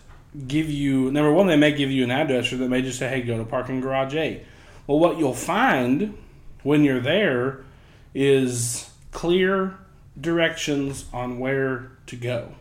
give 0.48 0.70
you 0.70 1.12
number 1.12 1.32
one, 1.32 1.48
they 1.48 1.58
may 1.58 1.74
give 1.74 1.92
you 1.92 2.04
an 2.04 2.12
address 2.12 2.52
or 2.54 2.58
they 2.58 2.68
may 2.68 2.82
just 2.82 3.00
say, 3.00 3.10
Hey, 3.10 3.22
go 3.22 3.38
to 3.38 3.44
parking 3.44 3.82
garage 3.82 4.16
A. 4.16 4.44
Well 4.88 5.00
what 5.00 5.18
you'll 5.18 5.34
find 5.34 6.18
when 6.64 6.84
you're 6.84 7.02
there 7.02 7.64
is 8.14 8.90
clear 9.12 9.78
directions 10.20 11.06
on 11.14 11.40
where 11.40 11.92
to 12.08 12.16
go. 12.16 12.54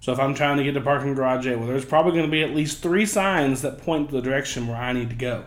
So 0.00 0.12
if 0.12 0.18
I'm 0.18 0.34
trying 0.34 0.56
to 0.56 0.64
get 0.64 0.72
to 0.72 0.80
parking 0.80 1.14
garage 1.14 1.46
A, 1.46 1.56
well 1.56 1.68
there's 1.68 1.84
probably 1.84 2.18
gonna 2.18 2.30
be 2.30 2.42
at 2.42 2.54
least 2.54 2.82
three 2.82 3.06
signs 3.06 3.62
that 3.62 3.78
point 3.78 4.08
to 4.08 4.16
the 4.16 4.22
direction 4.22 4.66
where 4.66 4.76
I 4.76 4.92
need 4.92 5.10
to 5.10 5.16
go. 5.16 5.44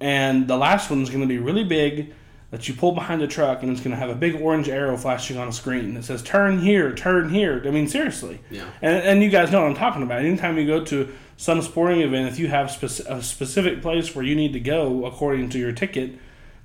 And 0.00 0.48
the 0.48 0.56
last 0.56 0.90
one's 0.90 1.10
gonna 1.10 1.26
be 1.26 1.38
really 1.38 1.64
big 1.64 2.12
that 2.50 2.68
you 2.68 2.74
pull 2.74 2.92
behind 2.92 3.20
the 3.20 3.28
truck 3.28 3.62
and 3.62 3.70
it's 3.70 3.80
going 3.80 3.92
to 3.92 3.96
have 3.96 4.10
a 4.10 4.14
big 4.14 4.40
orange 4.40 4.68
arrow 4.68 4.96
flashing 4.96 5.38
on 5.38 5.48
a 5.48 5.52
screen 5.52 5.94
that 5.94 6.04
says 6.04 6.22
"Turn 6.22 6.58
here, 6.58 6.92
turn 6.92 7.30
here." 7.30 7.62
I 7.64 7.70
mean, 7.70 7.86
seriously. 7.88 8.40
Yeah. 8.50 8.68
And, 8.82 8.96
and 9.04 9.22
you 9.22 9.30
guys 9.30 9.50
know 9.50 9.62
what 9.62 9.68
I'm 9.68 9.76
talking 9.76 10.02
about. 10.02 10.20
Anytime 10.20 10.58
you 10.58 10.66
go 10.66 10.84
to 10.86 11.12
some 11.36 11.62
sporting 11.62 12.00
event, 12.00 12.28
if 12.28 12.38
you 12.38 12.48
have 12.48 12.70
spec- 12.70 13.06
a 13.08 13.22
specific 13.22 13.82
place 13.82 14.14
where 14.14 14.24
you 14.24 14.34
need 14.34 14.52
to 14.52 14.60
go 14.60 15.06
according 15.06 15.50
to 15.50 15.58
your 15.58 15.72
ticket, 15.72 16.18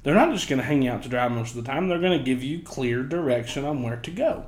they're 0.04 0.16
not 0.16 0.34
just 0.34 0.50
going 0.50 0.60
to 0.60 0.66
hang 0.66 0.82
you 0.82 0.92
out 0.92 1.04
to 1.04 1.10
dry 1.10 1.28
most 1.28 1.56
of 1.56 1.64
the 1.64 1.72
time. 1.72 1.88
They're 1.88 2.00
going 2.00 2.18
to 2.18 2.24
give 2.24 2.44
you 2.44 2.62
clear 2.62 3.04
direction 3.04 3.64
on 3.64 3.84
where 3.84 3.98
to 3.98 4.12
go. 4.12 4.46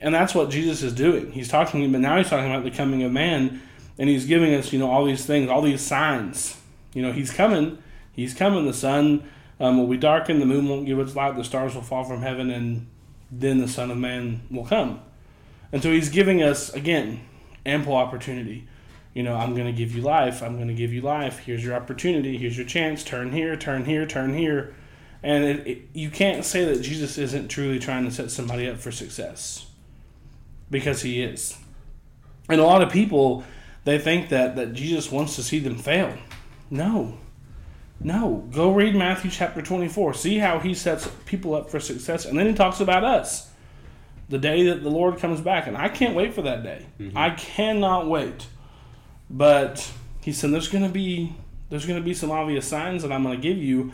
And 0.00 0.14
that's 0.14 0.34
what 0.34 0.50
Jesus 0.50 0.82
is 0.82 0.92
doing. 0.92 1.32
He's 1.32 1.48
talking, 1.48 1.90
but 1.90 2.00
now 2.00 2.18
he's 2.18 2.28
talking 2.28 2.50
about 2.50 2.62
the 2.62 2.70
coming 2.70 3.02
of 3.02 3.10
man, 3.10 3.60
and 3.98 4.08
he's 4.08 4.26
giving 4.26 4.54
us, 4.54 4.72
you 4.72 4.78
know, 4.78 4.90
all 4.90 5.04
these 5.04 5.26
things, 5.26 5.50
all 5.50 5.60
these 5.60 5.80
signs. 5.80 6.56
You 6.94 7.02
know, 7.02 7.12
he's 7.12 7.32
coming. 7.32 7.78
He's 8.18 8.34
coming. 8.34 8.66
The 8.66 8.72
sun 8.72 9.22
um, 9.60 9.78
will 9.78 9.86
be 9.86 9.96
darkened, 9.96 10.42
the 10.42 10.46
moon 10.46 10.68
won't 10.68 10.86
give 10.86 10.98
its 10.98 11.14
light, 11.14 11.36
the 11.36 11.44
stars 11.44 11.76
will 11.76 11.82
fall 11.82 12.02
from 12.02 12.20
heaven, 12.20 12.50
and 12.50 12.88
then 13.30 13.58
the 13.58 13.68
Son 13.68 13.92
of 13.92 13.96
Man 13.96 14.40
will 14.50 14.66
come. 14.66 15.00
And 15.70 15.80
so 15.80 15.92
he's 15.92 16.08
giving 16.08 16.42
us, 16.42 16.74
again, 16.74 17.20
ample 17.64 17.94
opportunity. 17.94 18.66
You 19.14 19.22
know, 19.22 19.36
I'm 19.36 19.54
going 19.54 19.68
to 19.68 19.72
give 19.72 19.94
you 19.94 20.02
life. 20.02 20.42
I'm 20.42 20.56
going 20.56 20.66
to 20.66 20.74
give 20.74 20.92
you 20.92 21.00
life. 21.00 21.38
Here's 21.38 21.64
your 21.64 21.76
opportunity. 21.76 22.36
Here's 22.36 22.58
your 22.58 22.66
chance. 22.66 23.04
Turn 23.04 23.30
here, 23.30 23.54
turn 23.54 23.84
here, 23.84 24.04
turn 24.04 24.34
here. 24.34 24.74
And 25.22 25.44
it, 25.44 25.66
it, 25.68 25.82
you 25.92 26.10
can't 26.10 26.44
say 26.44 26.64
that 26.64 26.82
Jesus 26.82 27.18
isn't 27.18 27.46
truly 27.46 27.78
trying 27.78 28.04
to 28.04 28.10
set 28.10 28.32
somebody 28.32 28.68
up 28.68 28.78
for 28.78 28.90
success 28.90 29.66
because 30.72 31.02
he 31.02 31.22
is. 31.22 31.56
And 32.48 32.60
a 32.60 32.64
lot 32.64 32.82
of 32.82 32.90
people, 32.90 33.44
they 33.84 33.96
think 33.96 34.28
that, 34.30 34.56
that 34.56 34.72
Jesus 34.72 35.12
wants 35.12 35.36
to 35.36 35.44
see 35.44 35.60
them 35.60 35.78
fail. 35.78 36.18
No. 36.68 37.18
No. 38.00 38.48
Go 38.52 38.72
read 38.72 38.94
Matthew 38.94 39.30
chapter 39.30 39.60
24. 39.60 40.14
See 40.14 40.38
how 40.38 40.58
he 40.58 40.74
sets 40.74 41.08
people 41.26 41.54
up 41.54 41.70
for 41.70 41.80
success. 41.80 42.24
And 42.24 42.38
then 42.38 42.46
he 42.46 42.54
talks 42.54 42.80
about 42.80 43.04
us. 43.04 43.50
The 44.28 44.38
day 44.38 44.66
that 44.66 44.82
the 44.82 44.90
Lord 44.90 45.18
comes 45.18 45.40
back. 45.40 45.66
And 45.66 45.76
I 45.76 45.88
can't 45.88 46.14
wait 46.14 46.34
for 46.34 46.42
that 46.42 46.62
day. 46.62 46.86
Mm-hmm. 47.00 47.16
I 47.16 47.30
cannot 47.30 48.08
wait. 48.08 48.46
But 49.30 49.90
he 50.20 50.32
said 50.32 50.52
there's 50.52 50.68
gonna 50.68 50.88
be 50.88 51.34
there's 51.70 51.86
gonna 51.86 52.00
be 52.00 52.14
some 52.14 52.30
obvious 52.30 52.66
signs 52.66 53.02
that 53.02 53.12
I'm 53.12 53.22
gonna 53.22 53.36
give 53.36 53.58
you 53.58 53.92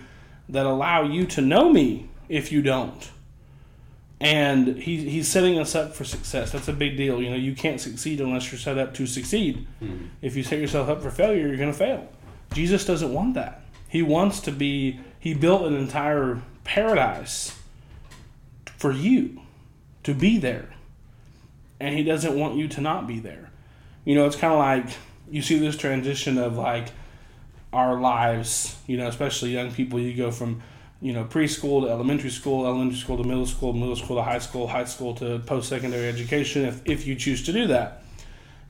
that 0.49 0.67
allow 0.67 1.03
you 1.03 1.27
to 1.27 1.41
know 1.41 1.73
me 1.73 2.09
if 2.29 2.53
you 2.53 2.63
don't. 2.63 3.11
And 4.21 4.79
he, 4.79 5.09
he's 5.09 5.29
setting 5.29 5.59
us 5.59 5.75
up 5.75 5.95
for 5.95 6.05
success. 6.05 6.53
That's 6.53 6.69
a 6.69 6.73
big 6.73 6.97
deal. 6.97 7.21
You 7.21 7.31
know, 7.31 7.37
you 7.37 7.55
can't 7.55 7.81
succeed 7.81 8.21
unless 8.21 8.51
you're 8.51 8.59
set 8.59 8.79
up 8.79 8.95
to 8.95 9.07
succeed. 9.07 9.67
Hmm. 9.81 10.07
If 10.23 10.37
you 10.37 10.43
set 10.43 10.61
yourself 10.61 10.89
up 10.89 11.03
for 11.03 11.11
failure, 11.11 11.47
you're 11.47 11.57
going 11.57 11.73
to 11.73 11.77
fail. 11.77 12.09
Jesus 12.53 12.87
doesn't 12.87 13.13
want 13.13 13.35
that. 13.35 13.64
He 13.95 14.03
wants 14.03 14.41
to 14.41 14.51
be, 14.51 14.99
he 15.21 15.35
built 15.35 15.63
an 15.63 15.77
entire 15.77 16.43
paradise 16.65 17.57
for 18.77 18.91
you 18.91 19.41
to 20.03 20.13
be 20.13 20.37
there. 20.37 20.71
And 21.79 21.95
he 21.95 22.03
doesn't 22.03 22.37
want 22.37 22.57
you 22.57 22.67
to 22.67 22.81
not 22.81 23.07
be 23.07 23.21
there. 23.21 23.51
You 24.05 24.17
know, 24.17 24.27
it's 24.27 24.35
kind 24.35 24.53
of 24.53 24.59
like 24.59 24.97
you 25.31 25.43
see 25.43 25.61
this 25.61 25.77
transition 25.77 26.39
of 26.39 26.57
like 26.57 26.89
our 27.73 28.01
lives, 28.01 28.77
you 28.89 28.97
know, 28.97 29.07
especially 29.07 29.53
young 29.53 29.71
people. 29.71 30.01
You 30.01 30.13
go 30.17 30.33
from, 30.33 30.61
you 31.01 31.13
know, 31.13 31.25
preschool 31.25 31.83
to 31.83 31.89
elementary 31.89 32.31
school, 32.31 32.67
elementary 32.67 32.99
school 32.99 33.19
to 33.19 33.23
middle 33.23 33.47
school, 33.47 33.75
middle 33.75 33.95
school 33.95 34.17
to 34.17 34.23
high 34.25 34.41
school, 34.41 34.67
high 34.67 34.87
school 34.87 35.15
to 35.15 35.39
post 35.39 35.69
secondary 35.69 36.09
education, 36.09 36.65
if, 36.65 36.83
if 36.85 37.07
you 37.07 37.15
choose 37.15 37.45
to 37.45 37.53
do 37.53 37.69
that. 37.69 38.03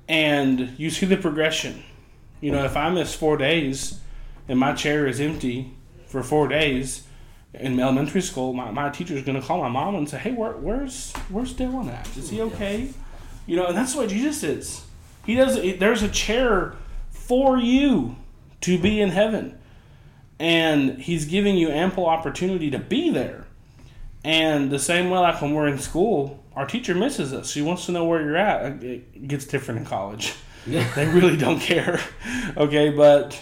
And 0.06 0.78
you 0.78 0.90
see 0.90 1.06
the 1.06 1.16
progression. 1.16 1.82
You 2.42 2.52
know, 2.52 2.66
if 2.66 2.76
I 2.76 2.90
miss 2.90 3.14
four 3.14 3.38
days 3.38 4.02
and 4.48 4.58
my 4.58 4.72
chair 4.72 5.06
is 5.06 5.20
empty 5.20 5.74
for 6.06 6.22
four 6.22 6.48
days 6.48 7.06
in 7.54 7.78
elementary 7.78 8.20
school, 8.20 8.52
my, 8.52 8.70
my 8.70 8.90
teacher 8.90 9.14
is 9.14 9.22
going 9.22 9.40
to 9.40 9.46
call 9.46 9.60
my 9.60 9.68
mom 9.68 9.94
and 9.94 10.08
say, 10.08 10.18
hey, 10.18 10.32
where, 10.32 10.52
where's, 10.52 11.12
where's 11.28 11.54
Dylan 11.54 11.88
at? 11.88 12.16
Is 12.16 12.30
he 12.30 12.40
okay? 12.42 12.90
You 13.46 13.56
know, 13.56 13.66
and 13.66 13.76
that's 13.76 13.94
what 13.94 14.08
Jesus 14.08 14.42
is. 14.42 14.84
He 15.24 15.34
does. 15.34 15.56
There's 15.78 16.02
a 16.02 16.08
chair 16.08 16.74
for 17.10 17.58
you 17.58 18.16
to 18.62 18.78
be 18.78 19.00
in 19.00 19.10
heaven, 19.10 19.58
and 20.38 20.98
He's 20.98 21.24
giving 21.24 21.56
you 21.56 21.68
ample 21.70 22.06
opportunity 22.06 22.70
to 22.70 22.78
be 22.78 23.10
there. 23.10 23.46
And 24.22 24.70
the 24.70 24.78
same 24.78 25.10
way, 25.10 25.18
like 25.18 25.40
when 25.40 25.54
we're 25.54 25.68
in 25.68 25.78
school, 25.78 26.42
our 26.54 26.66
teacher 26.66 26.94
misses 26.94 27.32
us. 27.32 27.50
She 27.50 27.62
wants 27.62 27.86
to 27.86 27.92
know 27.92 28.04
where 28.04 28.22
you're 28.22 28.36
at. 28.36 28.82
It 28.82 29.28
gets 29.28 29.44
different 29.46 29.80
in 29.80 29.86
college. 29.86 30.34
Yeah. 30.66 30.90
they 30.96 31.06
really 31.06 31.36
don't 31.36 31.60
care. 31.60 32.00
Okay, 32.56 32.90
but 32.90 33.40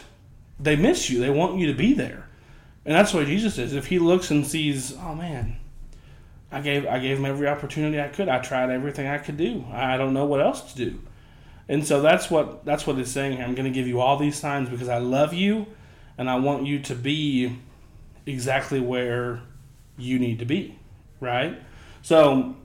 they 0.59 0.77
miss 0.77 1.11
you. 1.11 1.21
They 1.21 1.31
want 1.31 1.59
you 1.59 1.67
to 1.67 1.75
be 1.75 1.95
there, 1.95 2.29
and 2.85 2.95
that's 2.95 3.13
what 3.13 3.27
Jesus 3.27 3.59
is. 3.59 3.75
If 3.75 3.87
He 3.87 3.99
looks 3.99 4.31
and 4.31 4.47
sees, 4.47 4.97
oh 4.99 5.15
man, 5.15 5.57
I 6.53 6.61
gave 6.61 6.87
I 6.87 6.99
gave 6.99 7.19
him 7.19 7.25
every 7.25 7.49
opportunity 7.49 8.01
I 8.01 8.09
could. 8.09 8.29
I 8.29 8.39
tried 8.39 8.71
everything 8.71 9.07
I 9.07 9.19
could 9.19 9.39
do. 9.39 9.65
I 9.73 9.97
don't 9.97 10.13
know 10.13 10.27
what 10.27 10.41
else 10.41 10.73
to 10.73 10.77
do. 10.77 11.01
And 11.69 11.87
so 11.87 12.03
that's 12.03 12.31
what 12.31 12.65
that's 12.67 12.87
what 12.87 12.99
it's 12.99 13.11
saying 13.11 13.39
here. 13.39 13.47
I'm 13.47 13.55
going 13.55 13.65
to 13.65 13.75
give 13.75 13.89
you 13.89 14.01
all 14.01 14.19
these 14.19 14.39
signs 14.39 14.69
because 14.69 14.89
I 14.89 14.99
love 14.99 15.33
you 15.33 15.67
and 16.19 16.29
I 16.29 16.37
want 16.37 16.67
you 16.67 16.79
to 16.81 16.95
be 16.95 17.59
exactly 18.27 18.81
where 18.81 19.41
you 19.97 20.19
need 20.19 20.39
to 20.41 20.45
be, 20.45 20.79
right? 21.21 21.61
So 22.03 22.57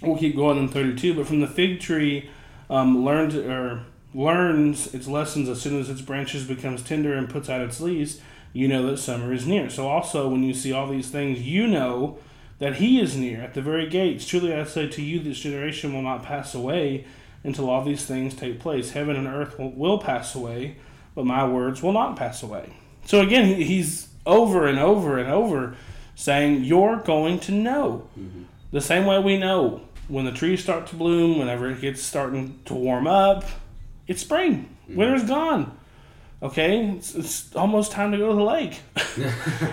we'll 0.00 0.18
keep 0.18 0.36
going 0.36 0.58
in 0.58 0.68
32, 0.68 1.14
but 1.14 1.26
from 1.26 1.40
the 1.40 1.48
fig 1.48 1.80
tree 1.80 2.30
um, 2.70 3.04
learned 3.04 3.34
or 3.34 3.84
learns 4.16 4.94
its 4.94 5.06
lessons 5.06 5.48
as 5.48 5.60
soon 5.60 5.78
as 5.78 5.90
its 5.90 6.00
branches 6.00 6.44
becomes 6.44 6.82
tender 6.82 7.12
and 7.12 7.28
puts 7.28 7.50
out 7.50 7.60
its 7.60 7.80
leaves, 7.80 8.20
you 8.54 8.66
know 8.66 8.86
that 8.86 8.96
summer 8.96 9.32
is 9.32 9.46
near. 9.46 9.68
So 9.68 9.86
also 9.86 10.28
when 10.28 10.42
you 10.42 10.54
see 10.54 10.72
all 10.72 10.88
these 10.88 11.10
things, 11.10 11.42
you 11.42 11.66
know 11.66 12.18
that 12.58 12.76
he 12.76 12.98
is 12.98 13.14
near 13.14 13.42
at 13.42 13.52
the 13.52 13.60
very 13.60 13.86
gates. 13.86 14.26
Truly 14.26 14.54
I 14.54 14.64
say 14.64 14.88
to 14.88 15.02
you, 15.02 15.20
this 15.20 15.40
generation 15.40 15.92
will 15.92 16.02
not 16.02 16.22
pass 16.22 16.54
away 16.54 17.04
until 17.44 17.68
all 17.68 17.84
these 17.84 18.06
things 18.06 18.34
take 18.34 18.58
place. 18.58 18.92
Heaven 18.92 19.16
and 19.16 19.26
earth 19.26 19.58
will, 19.58 19.72
will 19.72 19.98
pass 19.98 20.34
away, 20.34 20.76
but 21.14 21.26
my 21.26 21.46
words 21.46 21.82
will 21.82 21.92
not 21.92 22.16
pass 22.16 22.42
away. 22.42 22.72
So 23.04 23.20
again, 23.20 23.60
he's 23.60 24.08
over 24.24 24.66
and 24.66 24.78
over 24.78 25.18
and 25.18 25.30
over 25.30 25.76
saying, 26.14 26.64
You're 26.64 26.96
going 26.96 27.38
to 27.40 27.52
know. 27.52 28.08
Mm-hmm. 28.18 28.44
The 28.72 28.80
same 28.80 29.04
way 29.04 29.18
we 29.18 29.36
know 29.36 29.82
when 30.08 30.24
the 30.24 30.32
trees 30.32 30.62
start 30.62 30.86
to 30.88 30.96
bloom, 30.96 31.38
whenever 31.38 31.70
it 31.70 31.82
gets 31.82 32.02
starting 32.02 32.58
to 32.64 32.74
warm 32.74 33.06
up, 33.06 33.44
it's 34.06 34.22
spring. 34.22 34.76
Mm-hmm. 34.84 34.96
Winter's 34.96 35.24
gone. 35.24 35.76
Okay, 36.42 36.90
it's, 36.90 37.14
it's 37.14 37.56
almost 37.56 37.92
time 37.92 38.12
to 38.12 38.18
go 38.18 38.28
to 38.28 38.36
the 38.36 38.42
lake. 38.42 38.80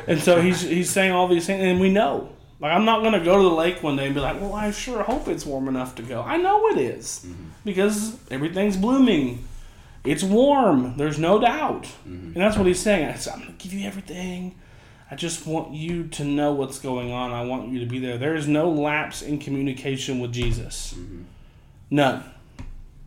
and 0.08 0.22
so 0.22 0.42
he's 0.42 0.62
he's 0.62 0.90
saying 0.90 1.12
all 1.12 1.28
these 1.28 1.46
things, 1.46 1.62
and 1.64 1.80
we 1.80 1.92
know. 1.92 2.30
Like 2.60 2.72
I'm 2.72 2.86
not 2.86 3.04
gonna 3.04 3.24
go 3.24 3.38
to 3.38 3.44
the 3.44 3.56
lake 3.56 3.84
one 3.84 3.98
day 3.98 4.06
and 4.06 4.16
be 4.16 4.22
like, 4.22 4.40
"Well, 4.40 4.54
I 4.54 4.72
sure 4.72 5.04
hope 5.04 5.28
it's 5.28 5.46
warm 5.46 5.68
enough 5.68 5.96
to 5.96 6.04
go." 6.04 6.22
I 6.22 6.38
know 6.38 6.68
it 6.68 6.78
is, 6.78 7.26
mm-hmm. 7.26 7.44
because 7.66 8.18
everything's 8.32 8.78
blooming. 8.78 9.46
It's 10.06 10.24
warm. 10.24 10.96
There's 10.98 11.20
no 11.20 11.40
doubt, 11.40 11.84
mm-hmm. 11.84 12.28
and 12.28 12.36
that's 12.36 12.58
what 12.58 12.66
he's 12.66 12.80
saying. 12.80 13.10
I 13.10 13.16
said, 13.16 13.34
"I'm 13.34 13.40
gonna 13.42 13.54
give 13.58 13.74
you 13.74 13.86
everything. 13.86 14.56
I 15.12 15.16
just 15.16 15.46
want 15.46 15.74
you 15.74 16.08
to 16.08 16.24
know 16.24 16.54
what's 16.54 16.80
going 16.80 17.12
on. 17.12 17.32
I 17.32 17.44
want 17.44 17.70
you 17.70 17.80
to 17.82 17.86
be 17.86 18.00
there. 18.00 18.18
There 18.18 18.36
is 18.36 18.48
no 18.48 18.70
lapse 18.70 19.22
in 19.22 19.38
communication 19.38 20.20
with 20.20 20.32
Jesus. 20.32 20.96
None. 21.92 22.24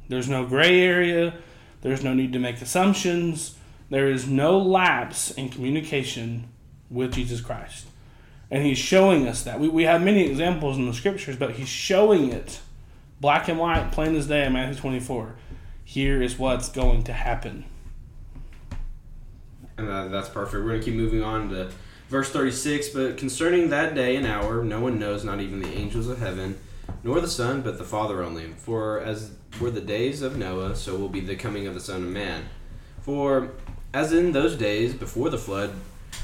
There's 0.08 0.28
no 0.28 0.46
gray 0.46 0.80
area. 0.80 1.34
There's 1.82 2.02
no 2.02 2.14
need 2.14 2.32
to 2.32 2.38
make 2.38 2.60
assumptions. 2.60 3.56
There 3.90 4.08
is 4.08 4.26
no 4.26 4.58
lapse 4.58 5.30
in 5.30 5.48
communication 5.48 6.48
with 6.90 7.14
Jesus 7.14 7.40
Christ. 7.40 7.86
And 8.50 8.64
he's 8.64 8.78
showing 8.78 9.26
us 9.26 9.42
that. 9.42 9.58
We, 9.58 9.68
we 9.68 9.84
have 9.84 10.02
many 10.02 10.28
examples 10.28 10.76
in 10.76 10.86
the 10.86 10.94
scriptures, 10.94 11.36
but 11.36 11.52
he's 11.52 11.68
showing 11.68 12.32
it 12.32 12.60
black 13.20 13.48
and 13.48 13.58
white, 13.58 13.92
plain 13.92 14.14
as 14.14 14.26
day 14.26 14.44
in 14.44 14.52
Matthew 14.52 14.80
24. 14.80 15.34
Here 15.84 16.22
is 16.22 16.38
what's 16.38 16.68
going 16.68 17.04
to 17.04 17.12
happen. 17.12 17.64
And 19.78 19.88
that, 19.88 20.10
that's 20.10 20.28
perfect. 20.28 20.64
We're 20.64 20.70
going 20.70 20.80
to 20.80 20.84
keep 20.84 20.94
moving 20.94 21.22
on 21.22 21.50
to 21.50 21.70
verse 22.08 22.30
36. 22.30 22.90
But 22.90 23.16
concerning 23.16 23.70
that 23.70 23.94
day 23.94 24.16
and 24.16 24.26
hour, 24.26 24.64
no 24.64 24.80
one 24.80 24.98
knows, 24.98 25.24
not 25.24 25.40
even 25.40 25.60
the 25.60 25.72
angels 25.72 26.08
of 26.08 26.18
heaven, 26.18 26.58
nor 27.02 27.20
the 27.20 27.28
Son, 27.28 27.62
but 27.62 27.78
the 27.78 27.84
Father 27.84 28.22
only. 28.22 28.52
For 28.58 29.00
as 29.00 29.32
were 29.60 29.70
the 29.70 29.80
days 29.80 30.22
of 30.22 30.36
Noah, 30.36 30.76
so 30.76 30.96
will 30.96 31.08
be 31.08 31.20
the 31.20 31.36
coming 31.36 31.66
of 31.66 31.74
the 31.74 31.80
Son 31.80 32.02
of 32.02 32.08
Man. 32.08 32.48
For 33.02 33.50
as 33.92 34.12
in 34.12 34.32
those 34.32 34.56
days 34.56 34.94
before 34.94 35.30
the 35.30 35.38
flood, 35.38 35.72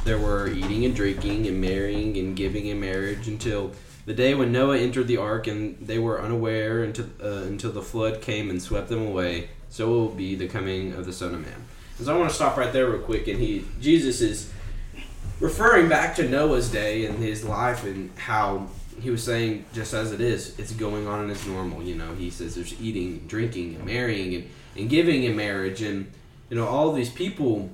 there 0.05 0.19
were 0.19 0.49
eating 0.49 0.85
and 0.85 0.95
drinking 0.95 1.47
and 1.47 1.61
marrying 1.61 2.17
and 2.17 2.37
giving 2.37 2.67
in 2.67 2.81
marriage 2.81 3.29
until 3.29 3.73
the 4.05 4.15
day 4.15 4.35
when 4.35 4.51
Noah 4.51 4.79
entered 4.79 5.07
the 5.07 5.17
ark, 5.17 5.47
and 5.47 5.79
they 5.81 5.99
were 5.99 6.21
unaware 6.21 6.83
until, 6.83 7.07
uh, 7.23 7.43
until 7.45 7.71
the 7.71 7.83
flood 7.83 8.21
came 8.21 8.51
and 8.51 8.61
swept 8.61 8.89
them 8.89 9.07
away. 9.07 9.51
So 9.69 9.89
will 9.89 10.09
be 10.09 10.35
the 10.35 10.49
coming 10.49 10.93
of 10.93 11.07
the 11.07 11.13
Son 11.13 11.35
of 11.35 11.41
Man. 11.41 11.65
And 11.99 12.07
so 12.07 12.15
I 12.15 12.19
want 12.19 12.31
to 12.31 12.35
stop 12.35 12.57
right 12.57 12.73
there 12.73 12.91
real 12.91 13.01
quick, 13.01 13.29
and 13.29 13.39
he 13.39 13.65
Jesus 13.81 14.21
is 14.21 14.53
referring 15.41 15.89
back 15.89 16.15
to 16.17 16.29
Noah's 16.29 16.71
day 16.71 17.07
and 17.07 17.19
his 17.19 17.45
life 17.45 17.85
and 17.85 18.11
how 18.19 18.69
he 19.01 19.11
was 19.11 19.23
saying 19.23 19.65
just 19.73 19.95
as 19.95 20.13
it 20.13 20.21
is, 20.21 20.59
it's 20.59 20.73
going 20.73 21.07
on 21.07 21.21
and 21.21 21.31
it's 21.31 21.47
normal. 21.47 21.83
You 21.83 21.95
know, 21.95 22.15
he 22.15 22.31
says 22.31 22.55
there's 22.55 22.81
eating, 22.81 23.19
and 23.19 23.29
drinking, 23.29 23.77
and 23.77 23.85
marrying, 23.85 24.35
and, 24.35 24.51
and 24.77 24.89
giving 24.89 25.25
in 25.25 25.37
marriage, 25.37 25.83
and 25.83 26.11
you 26.51 26.57
know 26.57 26.67
all 26.67 26.93
these 26.93 27.11
people 27.11 27.71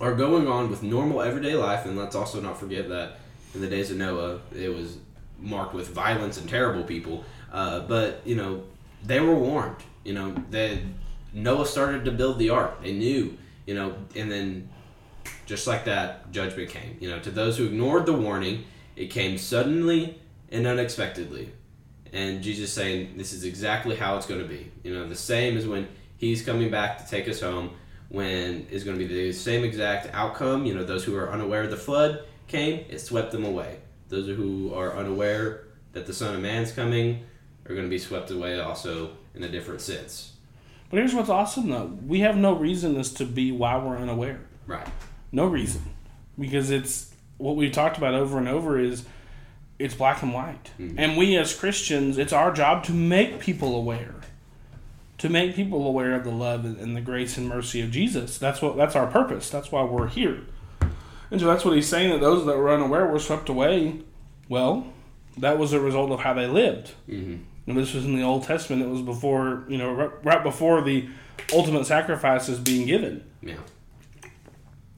are 0.00 0.14
going 0.14 0.48
on 0.48 0.70
with 0.70 0.82
normal 0.82 1.22
everyday 1.22 1.54
life, 1.54 1.86
and 1.86 1.96
let's 1.96 2.16
also 2.16 2.40
not 2.40 2.58
forget 2.58 2.88
that 2.88 3.18
in 3.54 3.60
the 3.60 3.68
days 3.68 3.90
of 3.90 3.96
Noah, 3.96 4.40
it 4.54 4.74
was 4.74 4.96
marked 5.38 5.74
with 5.74 5.88
violence 5.88 6.38
and 6.38 6.48
terrible 6.48 6.84
people. 6.84 7.24
Uh, 7.52 7.80
but 7.80 8.20
you 8.24 8.34
know, 8.34 8.62
they 9.04 9.20
were 9.20 9.34
warned. 9.34 9.76
You 10.04 10.14
know, 10.14 10.34
that 10.50 10.78
Noah 11.32 11.66
started 11.66 12.04
to 12.06 12.10
build 12.10 12.38
the 12.38 12.50
ark. 12.50 12.82
They 12.82 12.92
knew. 12.92 13.36
You 13.66 13.74
know, 13.74 13.94
and 14.16 14.30
then 14.30 14.68
just 15.46 15.66
like 15.66 15.84
that, 15.84 16.32
judgment 16.32 16.70
came. 16.70 16.96
You 17.00 17.10
know, 17.10 17.20
to 17.20 17.30
those 17.30 17.56
who 17.56 17.66
ignored 17.66 18.06
the 18.06 18.12
warning, 18.12 18.64
it 18.96 19.06
came 19.06 19.38
suddenly 19.38 20.18
and 20.50 20.66
unexpectedly. 20.66 21.50
And 22.12 22.42
Jesus 22.42 22.72
saying, 22.72 23.16
"This 23.16 23.32
is 23.32 23.44
exactly 23.44 23.96
how 23.96 24.16
it's 24.16 24.26
going 24.26 24.42
to 24.42 24.48
be." 24.48 24.70
You 24.82 24.94
know, 24.94 25.08
the 25.08 25.14
same 25.14 25.56
as 25.56 25.66
when 25.66 25.88
He's 26.18 26.42
coming 26.42 26.70
back 26.70 26.98
to 26.98 27.10
take 27.10 27.28
us 27.28 27.40
home. 27.40 27.70
When 28.08 28.66
is 28.70 28.84
going 28.84 28.98
to 28.98 29.04
be 29.04 29.12
the 29.12 29.32
same 29.32 29.64
exact 29.64 30.14
outcome. 30.14 30.66
You 30.66 30.74
know, 30.74 30.84
those 30.84 31.04
who 31.04 31.16
are 31.16 31.30
unaware 31.30 31.62
of 31.62 31.70
the 31.70 31.78
flood 31.78 32.24
came, 32.46 32.84
it 32.90 33.00
swept 33.00 33.32
them 33.32 33.44
away. 33.44 33.78
Those 34.08 34.26
who 34.26 34.74
are 34.74 34.94
unaware 34.94 35.64
that 35.92 36.06
the 36.06 36.12
Son 36.12 36.34
of 36.34 36.42
Man's 36.42 36.72
coming 36.72 37.24
are 37.66 37.74
going 37.74 37.86
to 37.86 37.90
be 37.90 37.98
swept 37.98 38.30
away 38.30 38.60
also 38.60 39.12
in 39.34 39.42
a 39.42 39.48
different 39.48 39.80
sense. 39.80 40.32
But 40.90 40.98
here's 40.98 41.14
what's 41.14 41.30
awesome 41.30 41.70
though: 41.70 41.98
we 42.06 42.20
have 42.20 42.36
no 42.36 42.52
reason 42.52 42.98
as 42.98 43.14
to 43.14 43.24
be 43.24 43.50
why 43.50 43.78
we're 43.78 43.96
unaware. 43.96 44.40
Right. 44.66 44.86
No 45.32 45.46
reason, 45.46 45.82
because 46.38 46.70
it's 46.70 47.11
what 47.42 47.56
we've 47.56 47.72
talked 47.72 47.98
about 47.98 48.14
over 48.14 48.38
and 48.38 48.48
over 48.48 48.78
is 48.78 49.04
it's 49.78 49.94
black 49.94 50.22
and 50.22 50.32
white, 50.32 50.70
Mhm. 50.78 50.94
and 50.96 51.16
we 51.16 51.36
as 51.36 51.54
Christians, 51.54 52.16
it's 52.18 52.32
our 52.32 52.52
job 52.52 52.84
to 52.84 52.92
make 52.92 53.40
people 53.40 53.74
aware, 53.74 54.14
to 55.18 55.28
make 55.28 55.54
people 55.56 55.86
aware 55.86 56.14
of 56.14 56.24
the 56.24 56.30
love 56.30 56.64
and 56.64 56.96
the 56.96 57.00
grace 57.00 57.36
and 57.36 57.48
mercy 57.48 57.80
of 57.80 57.90
Jesus. 57.90 58.38
That's 58.38 58.62
what 58.62 58.76
that's 58.76 58.94
our 58.96 59.06
purpose. 59.06 59.50
That's 59.50 59.72
why 59.72 59.82
we're 59.82 60.08
here. 60.08 60.38
And 61.30 61.40
so 61.40 61.46
that's 61.46 61.64
what 61.64 61.74
he's 61.74 61.88
saying 61.88 62.10
that 62.10 62.20
those 62.20 62.44
that 62.46 62.56
were 62.56 62.70
unaware 62.72 63.06
were 63.06 63.18
swept 63.18 63.48
away. 63.48 64.00
Well, 64.48 64.86
that 65.38 65.58
was 65.58 65.72
a 65.72 65.80
result 65.80 66.10
of 66.10 66.20
how 66.20 66.34
they 66.34 66.46
lived. 66.46 66.92
Mm-hmm. 67.08 67.36
And 67.66 67.78
this 67.78 67.94
was 67.94 68.04
in 68.04 68.14
the 68.16 68.22
Old 68.22 68.44
Testament. 68.44 68.82
It 68.82 68.88
was 68.88 69.00
before, 69.02 69.64
you 69.68 69.78
know, 69.78 69.92
right, 69.92 70.10
right 70.24 70.42
before 70.42 70.82
the 70.82 71.08
ultimate 71.54 71.86
sacrifice 71.86 72.48
is 72.48 72.58
being 72.58 72.86
given. 72.86 73.24
Yeah. 73.40 73.54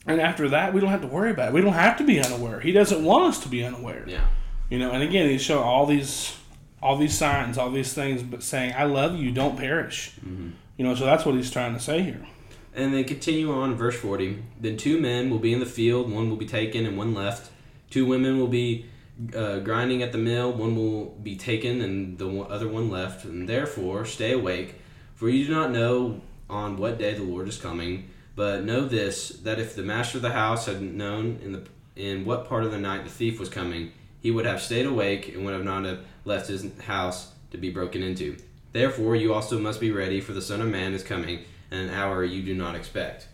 And 0.07 0.21
after 0.21 0.49
that, 0.49 0.73
we 0.73 0.81
don't 0.81 0.91
have 0.91 1.01
to 1.01 1.07
worry 1.07 1.31
about 1.31 1.49
it. 1.49 1.53
We 1.53 1.61
don't 1.61 1.73
have 1.73 1.97
to 1.97 2.03
be 2.03 2.19
unaware. 2.21 2.59
He 2.59 2.71
doesn't 2.71 3.03
want 3.03 3.25
us 3.25 3.39
to 3.43 3.49
be 3.49 3.63
unaware. 3.63 4.03
Yeah. 4.07 4.27
You 4.69 4.79
know, 4.79 4.91
and 4.91 5.01
again, 5.01 5.29
he's 5.29 5.41
showing 5.41 5.63
all 5.63 5.85
these, 5.85 6.35
all 6.81 6.97
these 6.97 7.17
signs, 7.17 7.57
all 7.57 7.71
these 7.71 7.93
things, 7.93 8.21
but 8.21 8.43
saying, 8.43 8.73
"I 8.77 8.83
love 8.83 9.15
you. 9.15 9.31
Don't 9.31 9.57
perish." 9.57 10.11
Mm-hmm. 10.19 10.49
You 10.77 10.85
know, 10.85 10.95
so 10.95 11.05
that's 11.05 11.25
what 11.25 11.35
he's 11.35 11.51
trying 11.51 11.73
to 11.73 11.79
say 11.79 12.01
here. 12.01 12.25
And 12.73 12.93
then 12.93 13.05
continue 13.05 13.53
on, 13.53 13.75
verse 13.75 13.95
40. 13.95 14.43
Then 14.59 14.75
two 14.75 14.99
men 14.99 15.29
will 15.29 15.39
be 15.39 15.53
in 15.53 15.59
the 15.59 15.65
field, 15.65 16.11
one 16.11 16.29
will 16.29 16.35
be 16.35 16.45
taken 16.45 16.85
and 16.85 16.97
one 16.97 17.13
left. 17.13 17.49
Two 17.89 18.05
women 18.05 18.37
will 18.37 18.49
be 18.49 18.85
uh, 19.33 19.59
grinding 19.59 20.03
at 20.03 20.11
the 20.11 20.17
mill, 20.17 20.51
one 20.51 20.75
will 20.75 21.11
be 21.23 21.37
taken 21.37 21.81
and 21.81 22.17
the 22.17 22.27
other 22.41 22.67
one 22.67 22.89
left. 22.89 23.23
And 23.23 23.47
therefore, 23.47 24.03
stay 24.03 24.33
awake, 24.33 24.75
for 25.15 25.29
you 25.29 25.45
do 25.47 25.53
not 25.53 25.71
know 25.71 26.21
on 26.49 26.75
what 26.75 26.97
day 26.97 27.13
the 27.13 27.23
Lord 27.23 27.47
is 27.47 27.57
coming. 27.57 28.09
But 28.35 28.65
know 28.65 28.85
this, 28.85 29.29
that 29.29 29.59
if 29.59 29.75
the 29.75 29.83
master 29.83 30.17
of 30.17 30.21
the 30.21 30.31
house 30.31 30.65
had 30.65 30.81
known 30.81 31.39
in 31.43 31.53
the 31.53 31.63
in 31.95 32.25
what 32.25 32.49
part 32.49 32.65
of 32.65 32.71
the 32.71 32.77
night 32.77 33.05
the 33.05 33.09
thief 33.09 33.39
was 33.39 33.47
coming, 33.47 33.91
he 34.19 34.29
would 34.29 34.45
have 34.45 34.61
stayed 34.61 34.85
awake 34.85 35.33
and 35.33 35.45
would 35.45 35.53
have 35.53 35.63
not 35.63 35.85
have 35.85 35.99
left 36.25 36.47
his 36.47 36.67
house 36.79 37.31
to 37.51 37.57
be 37.57 37.69
broken 37.69 38.03
into. 38.03 38.35
Therefore, 38.73 39.15
you 39.15 39.33
also 39.33 39.57
must 39.57 39.79
be 39.79 39.91
ready, 39.91 40.19
for 40.19 40.33
the 40.33 40.41
Son 40.41 40.59
of 40.59 40.67
Man 40.67 40.93
is 40.93 41.03
coming 41.03 41.45
in 41.71 41.77
an 41.77 41.89
hour 41.89 42.23
you 42.23 42.43
do 42.43 42.53
not 42.53 42.75
expect. 42.75 43.27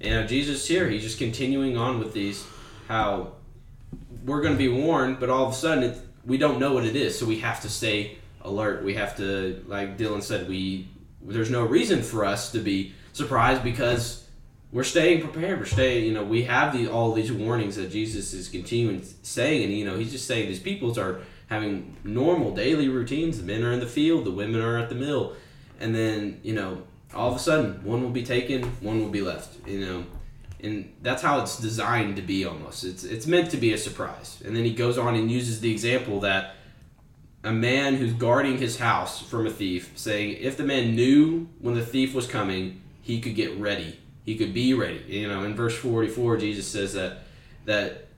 And 0.00 0.14
now 0.14 0.26
Jesus 0.26 0.66
here, 0.66 0.88
he's 0.88 1.02
just 1.02 1.18
continuing 1.18 1.76
on 1.76 1.98
with 1.98 2.14
these, 2.14 2.46
how 2.86 3.32
we're 4.24 4.40
going 4.40 4.54
to 4.54 4.58
be 4.58 4.68
warned, 4.68 5.20
but 5.20 5.28
all 5.28 5.46
of 5.46 5.52
a 5.52 5.56
sudden 5.56 5.84
it, 5.84 5.98
we 6.24 6.38
don't 6.38 6.58
know 6.58 6.72
what 6.72 6.86
it 6.86 6.96
is, 6.96 7.18
so 7.18 7.26
we 7.26 7.40
have 7.40 7.60
to 7.62 7.68
stay 7.68 8.16
alert. 8.42 8.84
We 8.84 8.94
have 8.94 9.16
to, 9.18 9.62
like 9.66 9.98
Dylan 9.98 10.22
said, 10.22 10.48
we 10.48 10.88
there's 11.20 11.50
no 11.50 11.64
reason 11.64 12.00
for 12.02 12.24
us 12.24 12.52
to 12.52 12.60
be 12.60 12.94
surprised 13.12 13.62
because 13.62 14.27
we're 14.70 14.84
staying 14.84 15.22
prepared. 15.22 15.58
We're 15.58 15.66
staying, 15.66 16.04
you 16.04 16.12
know, 16.12 16.24
we 16.24 16.42
have 16.44 16.72
the 16.72 16.88
all 16.88 17.12
these 17.12 17.32
warnings 17.32 17.76
that 17.76 17.90
Jesus 17.90 18.34
is 18.34 18.48
continuing 18.48 19.02
saying, 19.22 19.64
and 19.64 19.72
you 19.72 19.84
know, 19.84 19.98
he's 19.98 20.12
just 20.12 20.26
saying 20.26 20.48
these 20.48 20.60
peoples 20.60 20.98
are 20.98 21.22
having 21.48 21.96
normal 22.04 22.54
daily 22.54 22.88
routines. 22.88 23.38
The 23.38 23.44
men 23.44 23.64
are 23.64 23.72
in 23.72 23.80
the 23.80 23.86
field, 23.86 24.24
the 24.24 24.30
women 24.30 24.60
are 24.60 24.78
at 24.78 24.88
the 24.88 24.94
mill, 24.94 25.34
and 25.80 25.94
then 25.94 26.40
you 26.42 26.54
know, 26.54 26.82
all 27.14 27.30
of 27.30 27.36
a 27.36 27.38
sudden, 27.38 27.82
one 27.82 28.02
will 28.02 28.10
be 28.10 28.22
taken, 28.22 28.62
one 28.80 29.00
will 29.00 29.08
be 29.08 29.22
left. 29.22 29.66
You 29.66 29.80
know, 29.80 30.06
and 30.60 30.92
that's 31.02 31.22
how 31.22 31.40
it's 31.40 31.58
designed 31.58 32.16
to 32.16 32.22
be. 32.22 32.44
Almost, 32.44 32.84
it's 32.84 33.04
it's 33.04 33.26
meant 33.26 33.50
to 33.52 33.56
be 33.56 33.72
a 33.72 33.78
surprise. 33.78 34.42
And 34.44 34.54
then 34.54 34.64
he 34.64 34.74
goes 34.74 34.98
on 34.98 35.14
and 35.14 35.30
uses 35.30 35.60
the 35.60 35.72
example 35.72 36.20
that 36.20 36.56
a 37.42 37.52
man 37.52 37.94
who's 37.94 38.12
guarding 38.12 38.58
his 38.58 38.78
house 38.78 39.22
from 39.22 39.46
a 39.46 39.50
thief, 39.50 39.92
saying 39.94 40.36
if 40.40 40.58
the 40.58 40.64
man 40.64 40.94
knew 40.94 41.48
when 41.60 41.74
the 41.74 41.86
thief 41.86 42.14
was 42.14 42.26
coming, 42.26 42.82
he 43.00 43.18
could 43.20 43.34
get 43.34 43.56
ready. 43.56 43.98
He 44.28 44.36
could 44.36 44.52
be 44.52 44.74
ready. 44.74 45.02
You 45.08 45.26
know, 45.26 45.44
in 45.44 45.54
verse 45.54 45.74
forty-four, 45.74 46.36
Jesus 46.36 46.68
says 46.68 46.92
that 46.92 47.22
that 47.64 48.08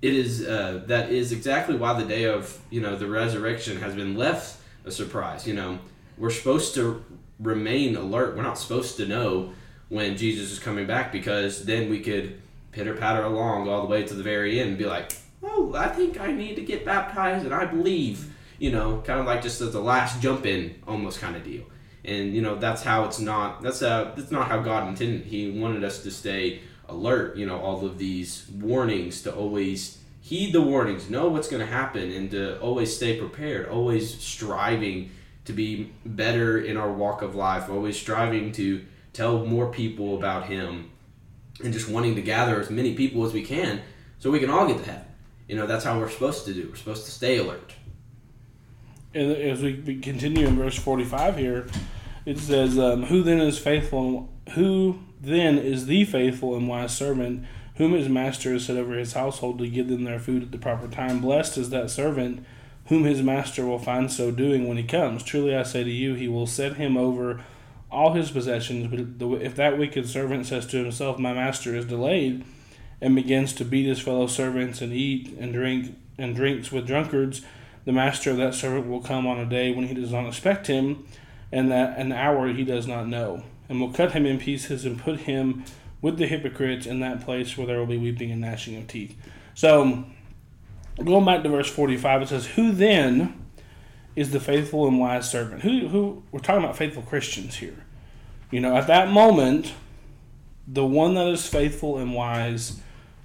it 0.00 0.14
is 0.14 0.46
uh, 0.46 0.84
that 0.86 1.10
is 1.10 1.32
exactly 1.32 1.74
why 1.74 1.92
the 2.00 2.04
day 2.04 2.26
of 2.26 2.56
you 2.70 2.80
know 2.80 2.94
the 2.94 3.08
resurrection 3.08 3.80
has 3.80 3.92
been 3.92 4.14
left 4.16 4.60
a 4.84 4.92
surprise. 4.92 5.44
You 5.44 5.54
know, 5.54 5.80
we're 6.18 6.30
supposed 6.30 6.74
to 6.74 7.04
remain 7.40 7.96
alert. 7.96 8.36
We're 8.36 8.44
not 8.44 8.58
supposed 8.58 8.96
to 8.98 9.08
know 9.08 9.54
when 9.88 10.16
Jesus 10.16 10.52
is 10.52 10.60
coming 10.60 10.86
back 10.86 11.10
because 11.10 11.64
then 11.64 11.90
we 11.90 11.98
could 11.98 12.40
pitter 12.70 12.94
patter 12.94 13.24
along 13.24 13.68
all 13.68 13.82
the 13.82 13.88
way 13.88 14.04
to 14.04 14.14
the 14.14 14.22
very 14.22 14.60
end 14.60 14.68
and 14.68 14.78
be 14.78 14.86
like, 14.86 15.14
oh, 15.42 15.74
I 15.74 15.88
think 15.88 16.20
I 16.20 16.30
need 16.30 16.54
to 16.54 16.62
get 16.62 16.84
baptized 16.84 17.44
and 17.44 17.52
I 17.52 17.64
believe. 17.64 18.32
You 18.60 18.70
know, 18.70 19.02
kind 19.04 19.18
of 19.18 19.26
like 19.26 19.42
just 19.42 19.60
as 19.60 19.72
the 19.72 19.80
last 19.80 20.22
jump 20.22 20.46
in 20.46 20.76
almost 20.86 21.20
kind 21.20 21.34
of 21.34 21.42
deal. 21.42 21.64
And 22.06 22.34
you 22.34 22.40
know 22.40 22.54
that's 22.54 22.82
how 22.82 23.04
it's 23.04 23.18
not. 23.18 23.62
That's 23.62 23.82
uh 23.82 24.12
that's 24.16 24.30
not 24.30 24.48
how 24.48 24.60
God 24.60 24.88
intended. 24.88 25.26
He 25.26 25.50
wanted 25.50 25.84
us 25.84 26.02
to 26.04 26.10
stay 26.10 26.60
alert. 26.88 27.36
You 27.36 27.46
know, 27.46 27.60
all 27.60 27.84
of 27.84 27.98
these 27.98 28.46
warnings 28.54 29.22
to 29.22 29.34
always 29.34 29.98
heed 30.20 30.52
the 30.52 30.60
warnings, 30.62 31.08
know 31.08 31.28
what's 31.28 31.48
going 31.48 31.64
to 31.64 31.72
happen, 31.72 32.10
and 32.10 32.30
to 32.32 32.58
always 32.60 32.94
stay 32.94 33.16
prepared. 33.16 33.68
Always 33.68 34.18
striving 34.18 35.10
to 35.44 35.52
be 35.52 35.92
better 36.04 36.58
in 36.58 36.76
our 36.76 36.92
walk 36.92 37.22
of 37.22 37.36
life. 37.36 37.68
Always 37.68 37.96
striving 37.96 38.50
to 38.52 38.84
tell 39.12 39.44
more 39.44 39.70
people 39.70 40.16
about 40.16 40.46
Him, 40.46 40.90
and 41.62 41.72
just 41.72 41.88
wanting 41.88 42.16
to 42.16 42.22
gather 42.22 42.60
as 42.60 42.70
many 42.70 42.94
people 42.94 43.24
as 43.24 43.32
we 43.32 43.42
can, 43.42 43.82
so 44.18 44.30
we 44.30 44.40
can 44.40 44.50
all 44.50 44.66
get 44.66 44.78
to 44.78 44.84
heaven. 44.84 45.06
You 45.48 45.56
know, 45.56 45.66
that's 45.66 45.84
how 45.84 45.98
we're 45.98 46.10
supposed 46.10 46.44
to 46.46 46.54
do. 46.54 46.68
We're 46.68 46.76
supposed 46.76 47.04
to 47.04 47.10
stay 47.10 47.38
alert. 47.38 47.72
And 49.14 49.30
as 49.30 49.62
we 49.62 50.00
continue 50.00 50.46
in 50.46 50.56
verse 50.56 50.76
45 50.76 51.38
here, 51.38 51.66
it 52.26 52.38
says, 52.38 52.78
um, 52.78 53.04
Who 53.04 53.22
then 53.22 53.40
is 53.40 53.58
faithful, 53.58 54.30
who 54.50 54.98
then 55.20 55.56
is 55.58 55.86
the 55.86 56.04
faithful 56.04 56.54
and 56.54 56.68
wise 56.68 56.94
servant, 56.94 57.46
whom 57.76 57.92
his 57.92 58.08
master 58.08 58.52
has 58.52 58.66
set 58.66 58.76
over 58.76 58.94
his 58.94 59.14
household 59.14 59.58
to 59.58 59.68
give 59.68 59.88
them 59.88 60.04
their 60.04 60.18
food 60.18 60.42
at 60.42 60.52
the 60.52 60.58
proper 60.58 60.88
time? 60.88 61.20
Blessed 61.20 61.56
is 61.56 61.70
that 61.70 61.90
servant 61.90 62.44
whom 62.86 63.04
his 63.04 63.22
master 63.22 63.64
will 63.64 63.78
find 63.78 64.12
so 64.12 64.30
doing 64.30 64.68
when 64.68 64.76
he 64.76 64.82
comes. 64.82 65.22
Truly 65.22 65.56
I 65.56 65.62
say 65.62 65.82
to 65.82 65.90
you, 65.90 66.14
he 66.14 66.28
will 66.28 66.46
set 66.46 66.74
him 66.74 66.96
over 66.96 67.40
all 67.90 68.12
his 68.12 68.30
possessions. 68.30 68.88
But 68.88 69.40
if 69.40 69.56
that 69.56 69.78
wicked 69.78 70.08
servant 70.08 70.46
says 70.46 70.66
to 70.66 70.82
himself, 70.82 71.18
My 71.18 71.32
master 71.32 71.74
is 71.74 71.86
delayed, 71.86 72.44
and 73.00 73.14
begins 73.14 73.52
to 73.54 73.64
beat 73.64 73.86
his 73.86 74.00
fellow 74.00 74.26
servants 74.26 74.80
and 74.80 74.92
eat 74.92 75.36
and 75.38 75.52
drink 75.52 75.96
and 76.18 76.34
drinks 76.34 76.72
with 76.72 76.86
drunkards, 76.86 77.42
the 77.84 77.92
master 77.92 78.30
of 78.30 78.36
that 78.38 78.54
servant 78.54 78.88
will 78.88 79.02
come 79.02 79.26
on 79.26 79.38
a 79.38 79.44
day 79.44 79.70
when 79.70 79.88
he 79.88 79.94
does 79.94 80.12
not 80.12 80.26
expect 80.26 80.66
him, 80.66 81.06
and 81.52 81.70
that 81.70 81.98
an 81.98 82.12
hour 82.12 82.52
he 82.52 82.64
does 82.64 82.86
not 82.86 83.06
know, 83.06 83.44
and 83.68 83.80
will 83.80 83.92
cut 83.92 84.12
him 84.12 84.26
in 84.26 84.38
pieces 84.38 84.84
and 84.84 84.98
put 84.98 85.20
him 85.20 85.64
with 86.02 86.18
the 86.18 86.26
hypocrites 86.26 86.86
in 86.86 87.00
that 87.00 87.24
place 87.24 87.56
where 87.56 87.66
there 87.66 87.78
will 87.78 87.86
be 87.86 87.96
weeping 87.96 88.30
and 88.30 88.40
gnashing 88.40 88.76
of 88.76 88.86
teeth. 88.86 89.16
So, 89.54 90.04
going 91.02 91.24
back 91.24 91.42
to 91.42 91.48
verse 91.48 91.70
forty-five, 91.70 92.22
it 92.22 92.28
says, 92.28 92.46
"Who 92.46 92.72
then 92.72 93.44
is 94.14 94.30
the 94.30 94.40
faithful 94.40 94.86
and 94.86 94.98
wise 94.98 95.30
servant?" 95.30 95.62
Who, 95.62 95.88
who 95.88 96.22
we're 96.30 96.40
talking 96.40 96.64
about 96.64 96.76
faithful 96.76 97.02
Christians 97.02 97.56
here. 97.56 97.84
You 98.50 98.60
know, 98.60 98.76
at 98.76 98.86
that 98.86 99.10
moment, 99.10 99.72
the 100.68 100.86
one 100.86 101.14
that 101.14 101.26
is 101.28 101.46
faithful 101.46 101.98
and 101.98 102.14
wise 102.14 102.80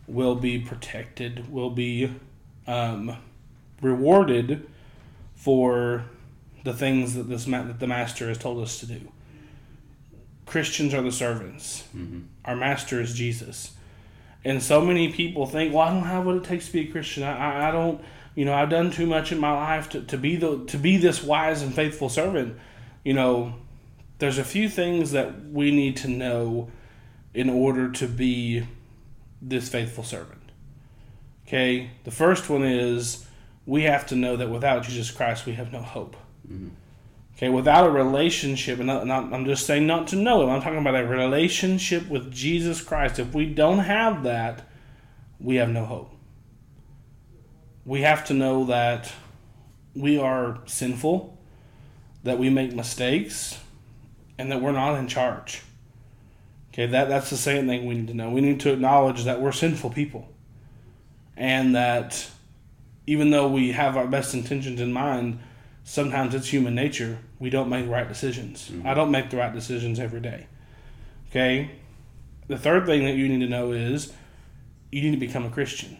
will 0.07 0.35
be 0.35 0.59
protected, 0.59 1.51
will 1.51 1.69
be 1.69 2.11
um, 2.67 3.15
rewarded 3.81 4.67
for 5.35 6.05
the 6.63 6.73
things 6.73 7.15
that 7.15 7.23
this 7.23 7.47
ma- 7.47 7.63
that 7.63 7.79
the 7.79 7.87
master 7.87 8.27
has 8.27 8.37
told 8.37 8.61
us 8.63 8.79
to 8.79 8.85
do. 8.85 9.01
Christians 10.45 10.93
are 10.93 11.01
the 11.01 11.11
servants. 11.11 11.83
Mm-hmm. 11.95 12.21
Our 12.45 12.55
master 12.55 12.99
is 12.99 13.13
Jesus. 13.13 13.71
And 14.43 14.61
so 14.61 14.81
many 14.81 15.13
people 15.13 15.45
think, 15.45 15.73
well, 15.73 15.87
I 15.87 15.93
don't 15.93 16.03
have 16.03 16.25
what 16.25 16.35
it 16.35 16.43
takes 16.43 16.67
to 16.67 16.73
be 16.73 16.89
a 16.89 16.91
Christian. 16.91 17.23
I, 17.23 17.37
I, 17.37 17.69
I 17.69 17.71
don't, 17.71 18.01
you 18.35 18.43
know, 18.43 18.53
I've 18.53 18.69
done 18.69 18.91
too 18.91 19.05
much 19.05 19.31
in 19.31 19.39
my 19.39 19.51
life 19.51 19.89
to, 19.89 20.01
to 20.01 20.17
be 20.17 20.35
the 20.35 20.65
to 20.65 20.77
be 20.77 20.97
this 20.97 21.23
wise 21.23 21.61
and 21.61 21.73
faithful 21.73 22.09
servant. 22.09 22.57
You 23.03 23.13
know, 23.13 23.55
there's 24.19 24.37
a 24.37 24.43
few 24.43 24.69
things 24.69 25.11
that 25.11 25.45
we 25.45 25.71
need 25.71 25.97
to 25.97 26.07
know 26.07 26.69
in 27.33 27.49
order 27.49 27.89
to 27.91 28.07
be 28.07 28.67
this 29.41 29.69
faithful 29.69 30.03
servant. 30.03 30.41
Okay, 31.47 31.91
the 32.03 32.11
first 32.11 32.49
one 32.49 32.63
is 32.63 33.25
we 33.65 33.83
have 33.83 34.05
to 34.07 34.15
know 34.15 34.35
that 34.37 34.49
without 34.49 34.83
Jesus 34.83 35.11
Christ, 35.11 35.45
we 35.45 35.53
have 35.53 35.71
no 35.71 35.81
hope. 35.81 36.15
Okay, 37.35 37.49
without 37.49 37.87
a 37.87 37.91
relationship, 37.91 38.77
and 38.77 38.87
not, 38.87 39.07
not, 39.07 39.33
I'm 39.33 39.45
just 39.45 39.65
saying 39.65 39.87
not 39.87 40.07
to 40.07 40.15
know 40.15 40.43
Him, 40.43 40.49
I'm 40.49 40.61
talking 40.61 40.79
about 40.79 40.95
a 40.95 41.07
relationship 41.07 42.07
with 42.07 42.31
Jesus 42.31 42.81
Christ. 42.81 43.17
If 43.19 43.33
we 43.33 43.47
don't 43.47 43.79
have 43.79 44.23
that, 44.23 44.67
we 45.39 45.55
have 45.55 45.69
no 45.69 45.85
hope. 45.85 46.13
We 47.85 48.01
have 48.01 48.25
to 48.25 48.33
know 48.33 48.65
that 48.65 49.11
we 49.95 50.19
are 50.19 50.59
sinful, 50.67 51.35
that 52.23 52.37
we 52.37 52.49
make 52.49 52.73
mistakes, 52.73 53.59
and 54.37 54.51
that 54.51 54.61
we're 54.61 54.71
not 54.71 54.99
in 54.99 55.07
charge. 55.07 55.63
Okay, 56.71 56.85
that, 56.85 57.09
that's 57.09 57.29
the 57.29 57.37
second 57.37 57.67
thing 57.67 57.85
we 57.85 57.95
need 57.95 58.07
to 58.07 58.13
know. 58.13 58.29
We 58.29 58.41
need 58.41 58.59
to 58.61 58.71
acknowledge 58.71 59.25
that 59.25 59.41
we're 59.41 59.51
sinful 59.51 59.89
people. 59.89 60.29
And 61.35 61.75
that 61.75 62.29
even 63.07 63.31
though 63.31 63.49
we 63.49 63.71
have 63.71 63.97
our 63.97 64.07
best 64.07 64.33
intentions 64.33 64.79
in 64.79 64.93
mind, 64.93 65.39
sometimes 65.91 66.33
it's 66.33 66.47
human 66.47 66.73
nature. 66.73 67.19
We 67.37 67.49
don't 67.49 67.67
make 67.67 67.85
right 67.89 68.07
decisions. 68.07 68.69
Mm-hmm. 68.69 68.87
I 68.87 68.93
don't 68.93 69.11
make 69.11 69.29
the 69.29 69.35
right 69.35 69.53
decisions 69.53 69.99
every 69.99 70.21
day. 70.21 70.47
Okay? 71.29 71.71
The 72.47 72.57
third 72.57 72.85
thing 72.85 73.03
that 73.03 73.15
you 73.15 73.27
need 73.27 73.41
to 73.41 73.49
know 73.49 73.73
is 73.73 74.13
you 74.89 75.01
need 75.01 75.11
to 75.11 75.17
become 75.17 75.45
a 75.45 75.49
Christian. 75.49 75.97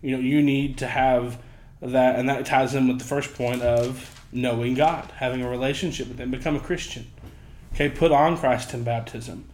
You 0.00 0.12
know, 0.12 0.22
you 0.22 0.40
need 0.42 0.78
to 0.78 0.86
have 0.86 1.42
that, 1.82 2.20
and 2.20 2.28
that 2.28 2.46
ties 2.46 2.72
in 2.76 2.86
with 2.86 3.00
the 3.00 3.04
first 3.04 3.34
point 3.34 3.62
of 3.62 4.24
knowing 4.30 4.74
God, 4.74 5.10
having 5.16 5.42
a 5.42 5.50
relationship 5.50 6.06
with 6.06 6.18
Him, 6.18 6.30
become 6.30 6.54
a 6.54 6.60
Christian. 6.60 7.10
Okay, 7.74 7.88
put 7.88 8.12
on 8.12 8.36
Christ 8.36 8.72
in 8.74 8.84
baptism. 8.84 9.44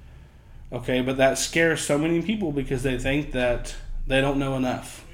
Okay, 0.71 1.01
but 1.01 1.17
that 1.17 1.39
scares 1.39 1.81
so 1.81 1.97
many 1.97 2.21
people 2.21 2.53
because 2.53 2.83
they 2.83 2.99
think 2.99 3.33
that 3.33 3.75
they 4.07 4.21
don't 4.21 4.39
know 4.39 4.55
enough. 4.55 5.07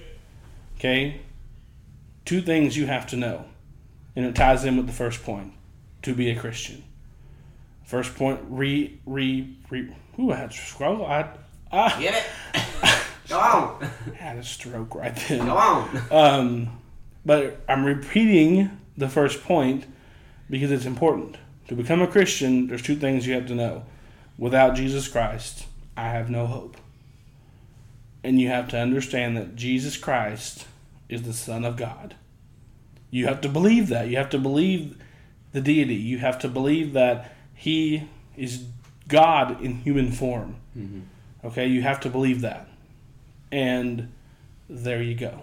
Okay, 0.78 1.20
two 2.24 2.42
things 2.42 2.76
you 2.76 2.86
have 2.86 3.06
to 3.08 3.16
know, 3.16 3.44
and 4.14 4.26
it 4.26 4.34
ties 4.34 4.64
in 4.64 4.76
with 4.76 4.86
the 4.86 4.92
first 4.92 5.22
point 5.22 5.52
to 6.02 6.14
be 6.14 6.30
a 6.30 6.36
Christian. 6.36 6.82
First 7.84 8.14
point, 8.14 8.40
re, 8.48 8.98
re, 9.06 9.56
re. 9.70 9.94
Ooh, 10.18 10.32
I 10.32 10.36
had 10.36 10.50
to 10.50 10.56
scroll. 10.56 11.04
I, 11.04 11.28
ah, 11.70 11.96
Get 12.00 12.14
it? 12.14 12.62
Go 13.28 13.38
on. 13.38 13.90
I 14.12 14.14
had 14.14 14.38
a 14.38 14.44
stroke 14.44 14.94
right 14.94 15.14
then. 15.28 15.46
Go 15.46 15.56
on. 15.56 16.02
Um, 16.10 16.80
but 17.24 17.60
I'm 17.68 17.84
repeating 17.84 18.78
the 18.96 19.08
first 19.08 19.42
point 19.44 19.86
because 20.50 20.70
it's 20.70 20.84
important. 20.84 21.36
To 21.68 21.74
become 21.74 22.02
a 22.02 22.06
Christian, 22.06 22.66
there's 22.66 22.82
two 22.82 22.96
things 22.96 23.26
you 23.26 23.34
have 23.34 23.46
to 23.46 23.54
know. 23.54 23.84
Without 24.36 24.74
Jesus 24.74 25.08
Christ, 25.08 25.66
I 25.96 26.08
have 26.08 26.28
no 26.28 26.46
hope. 26.46 26.76
And 28.24 28.40
you 28.40 28.48
have 28.48 28.68
to 28.68 28.78
understand 28.78 29.36
that 29.36 29.56
Jesus 29.56 29.96
Christ 29.96 30.66
is 31.08 31.22
the 31.22 31.32
Son 31.32 31.64
of 31.64 31.76
God. 31.76 32.14
You 33.12 33.26
have 33.26 33.42
to 33.42 33.48
believe 33.48 33.88
that. 33.88 34.08
You 34.08 34.16
have 34.16 34.30
to 34.30 34.38
believe 34.38 34.96
the 35.52 35.60
deity. 35.60 35.94
You 35.94 36.18
have 36.18 36.38
to 36.40 36.48
believe 36.48 36.94
that 36.94 37.36
He 37.54 38.08
is 38.36 38.64
God 39.06 39.62
in 39.62 39.74
human 39.76 40.10
form. 40.10 40.56
Mm-hmm. 40.76 41.00
Okay, 41.44 41.66
you 41.66 41.82
have 41.82 42.00
to 42.00 42.08
believe 42.08 42.40
that. 42.40 42.68
And 43.52 44.10
there 44.68 45.02
you 45.02 45.14
go. 45.14 45.42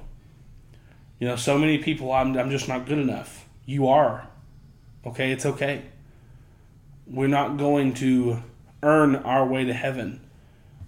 You 1.19 1.27
know, 1.27 1.35
so 1.35 1.59
many 1.59 1.77
people, 1.77 2.11
I'm, 2.11 2.35
I'm 2.35 2.49
just 2.49 2.67
not 2.67 2.87
good 2.87 2.97
enough. 2.97 3.45
You 3.67 3.87
are. 3.87 4.27
Okay, 5.05 5.31
it's 5.31 5.45
okay. 5.45 5.83
We're 7.05 7.27
not 7.27 7.57
going 7.57 7.93
to 7.95 8.41
earn 8.81 9.15
our 9.15 9.45
way 9.45 9.65
to 9.65 9.73
heaven, 9.73 10.21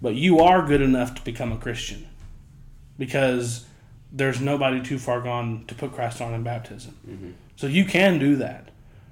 but 0.00 0.16
you 0.16 0.40
are 0.40 0.66
good 0.66 0.82
enough 0.82 1.14
to 1.14 1.22
become 1.22 1.52
a 1.52 1.58
Christian 1.58 2.08
because 2.98 3.66
there's 4.12 4.40
nobody 4.40 4.82
too 4.82 4.98
far 4.98 5.20
gone 5.20 5.64
to 5.66 5.74
put 5.74 5.92
Christ 5.92 6.20
on 6.20 6.34
in 6.34 6.42
baptism. 6.42 6.96
Mm-hmm. 7.08 7.30
So 7.56 7.66
you 7.66 7.84
can 7.84 8.18
do 8.18 8.36
that. 8.36 8.68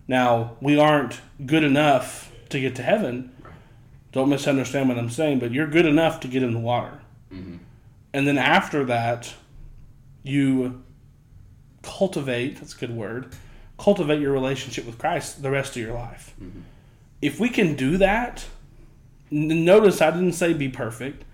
Now, 0.07 0.57
we 0.61 0.79
aren't 0.79 1.21
good 1.47 1.65
enough 1.65 2.33
to 2.51 2.61
get 2.61 2.77
to 2.77 2.83
heaven. 2.83 3.33
Don't 4.13 4.29
misunderstand 4.29 4.89
what 4.89 4.99
I'm 4.99 5.11
saying, 5.11 5.39
but 5.39 5.53
you're 5.53 5.69
good 5.69 5.87
enough 5.87 6.21
to 6.21 6.29
get 6.29 6.43
in 6.43 6.53
the 6.53 6.59
water. 6.59 7.01
Mm-hmm. 7.33 7.57
And 8.13 8.27
then 8.27 8.39
after 8.39 8.85
that, 8.87 9.35
you 10.23 10.83
cultivate 11.83 12.59
that's 12.59 12.75
a 12.75 12.79
good 12.79 12.95
word 12.95 13.33
cultivate 13.79 14.21
your 14.21 14.33
relationship 14.33 14.85
with 14.85 14.99
christ 14.99 15.43
the 15.43 15.51
rest 15.51 15.77
of 15.77 15.83
your 15.83 15.95
life 15.95 16.35
mm-hmm. 16.41 16.61
if 17.23 17.41
we 17.41 17.49
can 17.49 17.75
do 17.75 17.97
that 17.97 18.45
notice 19.31 20.03
i 20.03 20.11
didn't 20.11 20.33
say 20.33 20.53
be 20.53 20.69
perfect 20.69 21.25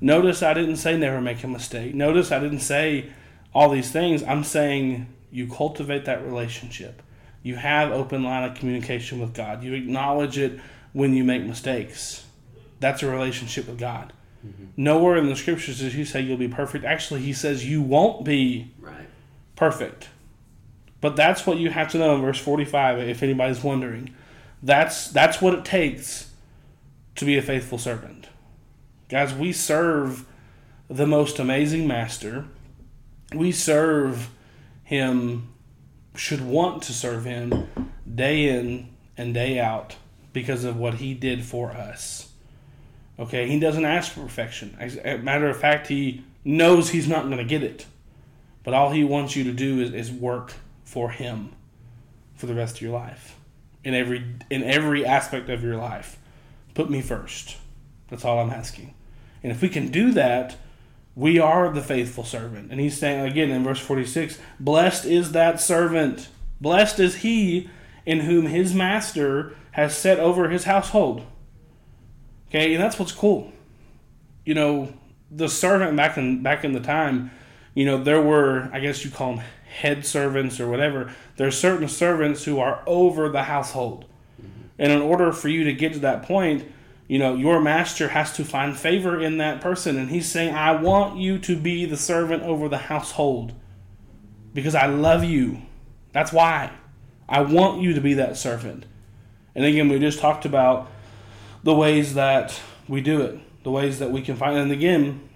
notice 0.00 0.42
i 0.42 0.54
didn't 0.54 0.76
say 0.76 0.96
never 0.96 1.20
make 1.20 1.42
a 1.44 1.48
mistake 1.48 1.94
notice 1.94 2.32
i 2.32 2.38
didn't 2.38 2.60
say 2.60 3.10
all 3.54 3.68
these 3.68 3.90
things 3.90 4.22
i'm 4.24 4.44
saying 4.44 5.06
you 5.30 5.46
cultivate 5.46 6.04
that 6.04 6.24
relationship 6.24 7.02
you 7.42 7.56
have 7.56 7.90
open 7.90 8.22
line 8.22 8.48
of 8.48 8.56
communication 8.56 9.20
with 9.20 9.34
god 9.34 9.62
you 9.62 9.74
acknowledge 9.74 10.38
it 10.38 10.58
when 10.92 11.14
you 11.14 11.24
make 11.24 11.42
mistakes 11.42 12.24
that's 12.80 13.02
a 13.02 13.10
relationship 13.10 13.66
with 13.66 13.78
god 13.78 14.12
mm-hmm. 14.46 14.64
nowhere 14.76 15.16
in 15.16 15.26
the 15.26 15.36
scriptures 15.36 15.80
does 15.80 15.92
he 15.92 16.04
say 16.04 16.20
you'll 16.20 16.36
be 16.36 16.48
perfect 16.48 16.84
actually 16.84 17.20
he 17.20 17.32
says 17.32 17.66
you 17.66 17.80
won't 17.82 18.24
be 18.24 18.70
Right. 18.80 19.06
perfect. 19.56 20.08
But 21.00 21.16
that's 21.16 21.46
what 21.46 21.58
you 21.58 21.70
have 21.70 21.90
to 21.92 21.98
know 21.98 22.14
in 22.14 22.20
verse 22.20 22.38
45 22.38 22.98
if 22.98 23.22
anybody's 23.22 23.62
wondering. 23.64 24.14
That's 24.62 25.08
that's 25.08 25.40
what 25.40 25.54
it 25.54 25.64
takes 25.64 26.30
to 27.16 27.24
be 27.24 27.38
a 27.38 27.42
faithful 27.42 27.78
servant. 27.78 28.28
Guys, 29.10 29.34
we 29.34 29.52
serve 29.52 30.24
the 30.88 31.06
most 31.06 31.40
amazing 31.40 31.84
master. 31.84 32.44
We 33.34 33.50
serve 33.50 34.30
him 34.84 35.48
should 36.14 36.40
want 36.40 36.84
to 36.84 36.92
serve 36.92 37.24
him 37.24 37.66
day 38.12 38.48
in 38.48 38.88
and 39.16 39.34
day 39.34 39.58
out 39.58 39.96
because 40.32 40.62
of 40.62 40.76
what 40.76 40.94
he 40.94 41.12
did 41.12 41.44
for 41.44 41.72
us. 41.72 42.30
Okay, 43.18 43.48
he 43.48 43.58
doesn't 43.58 43.84
ask 43.84 44.12
for 44.12 44.20
perfection. 44.20 44.76
As 44.78 44.96
a 45.04 45.18
matter 45.18 45.48
of 45.48 45.56
fact, 45.56 45.88
he 45.88 46.22
knows 46.44 46.90
he's 46.90 47.08
not 47.08 47.24
going 47.24 47.38
to 47.38 47.44
get 47.44 47.64
it. 47.64 47.86
But 48.62 48.74
all 48.74 48.90
he 48.90 49.02
wants 49.02 49.34
you 49.34 49.42
to 49.44 49.52
do 49.52 49.80
is, 49.80 49.92
is 49.92 50.12
work 50.12 50.54
for 50.84 51.10
him 51.10 51.50
for 52.36 52.46
the 52.46 52.54
rest 52.54 52.76
of 52.76 52.82
your 52.82 52.92
life. 52.92 53.36
In 53.82 53.92
every 53.92 54.24
in 54.50 54.62
every 54.62 55.04
aspect 55.04 55.48
of 55.48 55.64
your 55.64 55.76
life. 55.76 56.16
Put 56.74 56.90
me 56.90 57.00
first. 57.00 57.56
That's 58.08 58.24
all 58.24 58.38
I'm 58.38 58.50
asking. 58.50 58.94
And 59.42 59.52
if 59.52 59.62
we 59.62 59.68
can 59.68 59.88
do 59.88 60.12
that, 60.12 60.56
we 61.14 61.38
are 61.38 61.70
the 61.70 61.82
faithful 61.82 62.24
servant. 62.24 62.70
And 62.70 62.80
he's 62.80 62.98
saying 62.98 63.20
again 63.26 63.50
in 63.50 63.64
verse 63.64 63.80
46, 63.80 64.38
blessed 64.58 65.04
is 65.04 65.32
that 65.32 65.60
servant. 65.60 66.28
Blessed 66.60 67.00
is 67.00 67.16
he 67.16 67.68
in 68.06 68.20
whom 68.20 68.46
his 68.46 68.74
master 68.74 69.54
has 69.72 69.96
set 69.96 70.18
over 70.18 70.48
his 70.48 70.64
household. 70.64 71.24
Okay, 72.48 72.74
and 72.74 72.82
that's 72.82 72.98
what's 72.98 73.12
cool. 73.12 73.52
You 74.44 74.54
know, 74.54 74.92
the 75.30 75.48
servant 75.48 75.96
back 75.96 76.16
in 76.16 76.42
back 76.42 76.64
in 76.64 76.72
the 76.72 76.80
time, 76.80 77.30
you 77.74 77.86
know, 77.86 78.02
there 78.02 78.20
were 78.20 78.68
I 78.72 78.80
guess 78.80 79.04
you 79.04 79.10
call 79.10 79.36
them 79.36 79.44
head 79.78 80.04
servants 80.04 80.58
or 80.58 80.68
whatever. 80.68 81.12
There's 81.36 81.56
certain 81.56 81.88
servants 81.88 82.44
who 82.44 82.58
are 82.58 82.82
over 82.86 83.28
the 83.28 83.44
household. 83.44 84.04
Mm-hmm. 84.40 84.62
And 84.78 84.92
in 84.92 85.00
order 85.00 85.32
for 85.32 85.48
you 85.48 85.64
to 85.64 85.72
get 85.72 85.92
to 85.92 86.00
that 86.00 86.24
point, 86.24 86.70
you 87.10 87.18
know, 87.18 87.34
your 87.34 87.60
master 87.60 88.06
has 88.06 88.32
to 88.34 88.44
find 88.44 88.78
favor 88.78 89.20
in 89.20 89.38
that 89.38 89.60
person. 89.60 89.98
And 89.98 90.10
he's 90.10 90.30
saying, 90.30 90.54
I 90.54 90.80
want 90.80 91.18
you 91.18 91.40
to 91.40 91.56
be 91.56 91.84
the 91.84 91.96
servant 91.96 92.44
over 92.44 92.68
the 92.68 92.78
household 92.78 93.52
because 94.54 94.76
I 94.76 94.86
love 94.86 95.24
you. 95.24 95.62
That's 96.12 96.32
why. 96.32 96.70
I 97.28 97.40
want 97.40 97.82
you 97.82 97.94
to 97.94 98.00
be 98.00 98.14
that 98.14 98.36
servant. 98.36 98.86
And 99.56 99.64
again, 99.64 99.88
we 99.88 99.98
just 99.98 100.20
talked 100.20 100.44
about 100.44 100.88
the 101.64 101.74
ways 101.74 102.14
that 102.14 102.60
we 102.86 103.00
do 103.00 103.22
it, 103.22 103.40
the 103.64 103.72
ways 103.72 103.98
that 103.98 104.12
we 104.12 104.22
can 104.22 104.36
find. 104.36 104.56
And 104.56 104.70
again, 104.70 105.28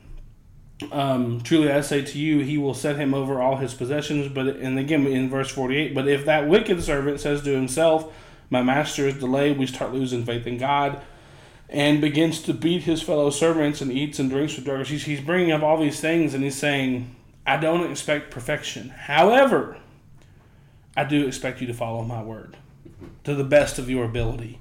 um, 0.93 1.41
truly 1.41 1.73
I 1.73 1.81
say 1.81 2.03
to 2.03 2.19
you, 2.21 2.39
he 2.39 2.57
will 2.57 2.75
set 2.75 2.99
him 2.99 3.15
over 3.15 3.43
all 3.43 3.57
his 3.57 3.75
possessions. 3.75 4.29
But 4.29 4.47
and 4.47 4.79
again 4.79 5.05
in 5.09 5.29
verse 5.29 5.51
forty 5.51 5.77
eight, 5.77 5.93
but 5.93 6.07
if 6.07 6.25
that 6.27 6.47
wicked 6.49 6.85
servant 6.85 7.19
says 7.19 7.43
to 7.43 7.51
himself, 7.51 8.15
"My 8.49 8.63
master 8.63 9.09
is 9.09 9.19
delayed," 9.19 9.59
we 9.59 9.67
start 9.67 9.93
losing 9.93 10.25
faith 10.25 10.47
in 10.47 10.57
God, 10.57 11.01
and 11.69 12.01
begins 12.01 12.43
to 12.43 12.55
beat 12.55 12.83
his 12.83 13.03
fellow 13.03 13.31
servants 13.31 13.81
and 13.81 13.91
eats 13.91 14.19
and 14.19 14.31
drinks 14.31 14.57
with 14.57 14.65
drunkards. 14.65 14.91
He's, 14.91 15.05
he's 15.05 15.21
bringing 15.21 15.53
up 15.53 15.63
all 15.63 15.81
these 15.81 16.01
things, 16.01 16.35
and 16.35 16.45
he's 16.45 16.57
saying, 16.57 17.15
"I 17.47 17.57
don't 17.57 17.91
expect 17.91 18.31
perfection. 18.31 18.91
However, 18.91 19.79
I 20.97 21.05
do 21.05 21.27
expect 21.27 21.61
you 21.61 21.67
to 21.67 21.75
follow 21.75 22.03
my 22.03 22.23
word 22.23 22.57
to 23.25 23.35
the 23.35 23.45
best 23.45 23.79
of 23.79 23.91
your 23.91 24.05
ability." 24.05 24.61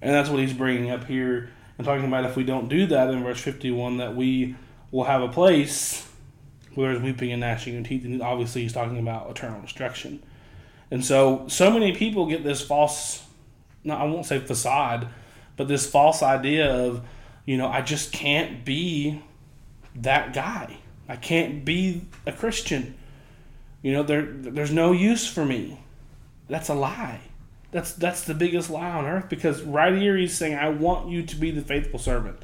And 0.00 0.12
that's 0.12 0.28
what 0.28 0.40
he's 0.40 0.52
bringing 0.52 0.90
up 0.90 1.04
here 1.04 1.50
and 1.78 1.86
talking 1.86 2.06
about 2.06 2.24
if 2.24 2.36
we 2.36 2.44
don't 2.44 2.68
do 2.68 2.86
that 2.86 3.10
in 3.10 3.24
verse 3.24 3.40
51, 3.40 3.96
that 3.96 4.14
we 4.14 4.54
will 4.90 5.04
have 5.04 5.22
a 5.22 5.28
place 5.28 6.06
where 6.74 6.92
there's 6.92 7.02
weeping 7.02 7.32
and 7.32 7.40
gnashing 7.40 7.76
of 7.76 7.86
teeth. 7.86 8.04
And 8.04 8.22
obviously, 8.22 8.62
he's 8.62 8.72
talking 8.72 8.98
about 8.98 9.30
eternal 9.30 9.60
destruction. 9.60 10.22
And 10.90 11.04
so, 11.04 11.46
so 11.48 11.70
many 11.70 11.92
people 11.92 12.26
get 12.26 12.44
this 12.44 12.60
false, 12.60 13.24
no, 13.82 13.94
I 13.94 14.04
won't 14.04 14.26
say 14.26 14.38
facade, 14.38 15.08
but 15.56 15.68
this 15.68 15.88
false 15.88 16.22
idea 16.22 16.70
of, 16.72 17.02
you 17.44 17.56
know, 17.56 17.68
I 17.68 17.82
just 17.82 18.12
can't 18.12 18.64
be 18.64 19.22
that 19.96 20.32
guy. 20.32 20.78
I 21.08 21.16
can't 21.16 21.64
be 21.64 22.02
a 22.26 22.32
Christian. 22.32 22.94
You 23.82 23.92
know, 23.92 24.02
there 24.02 24.22
there's 24.22 24.72
no 24.72 24.92
use 24.92 25.26
for 25.26 25.44
me. 25.44 25.80
That's 26.48 26.68
a 26.68 26.74
lie. 26.74 27.20
That's 27.70 27.92
that's 27.92 28.22
the 28.22 28.34
biggest 28.34 28.70
lie 28.70 28.90
on 28.90 29.04
earth 29.04 29.28
because 29.28 29.62
right 29.62 29.94
here 29.96 30.16
he's 30.16 30.36
saying, 30.36 30.54
I 30.54 30.70
want 30.70 31.08
you 31.08 31.22
to 31.22 31.36
be 31.36 31.50
the 31.50 31.62
faithful 31.62 31.98
servant. 31.98 32.38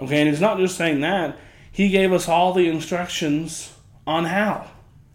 Okay, 0.00 0.20
and 0.20 0.28
he's 0.28 0.40
not 0.40 0.58
just 0.58 0.76
saying 0.76 1.00
that, 1.00 1.38
he 1.72 1.88
gave 1.88 2.12
us 2.12 2.28
all 2.28 2.52
the 2.52 2.68
instructions 2.68 3.72
on 4.06 4.26
how. 4.26 4.70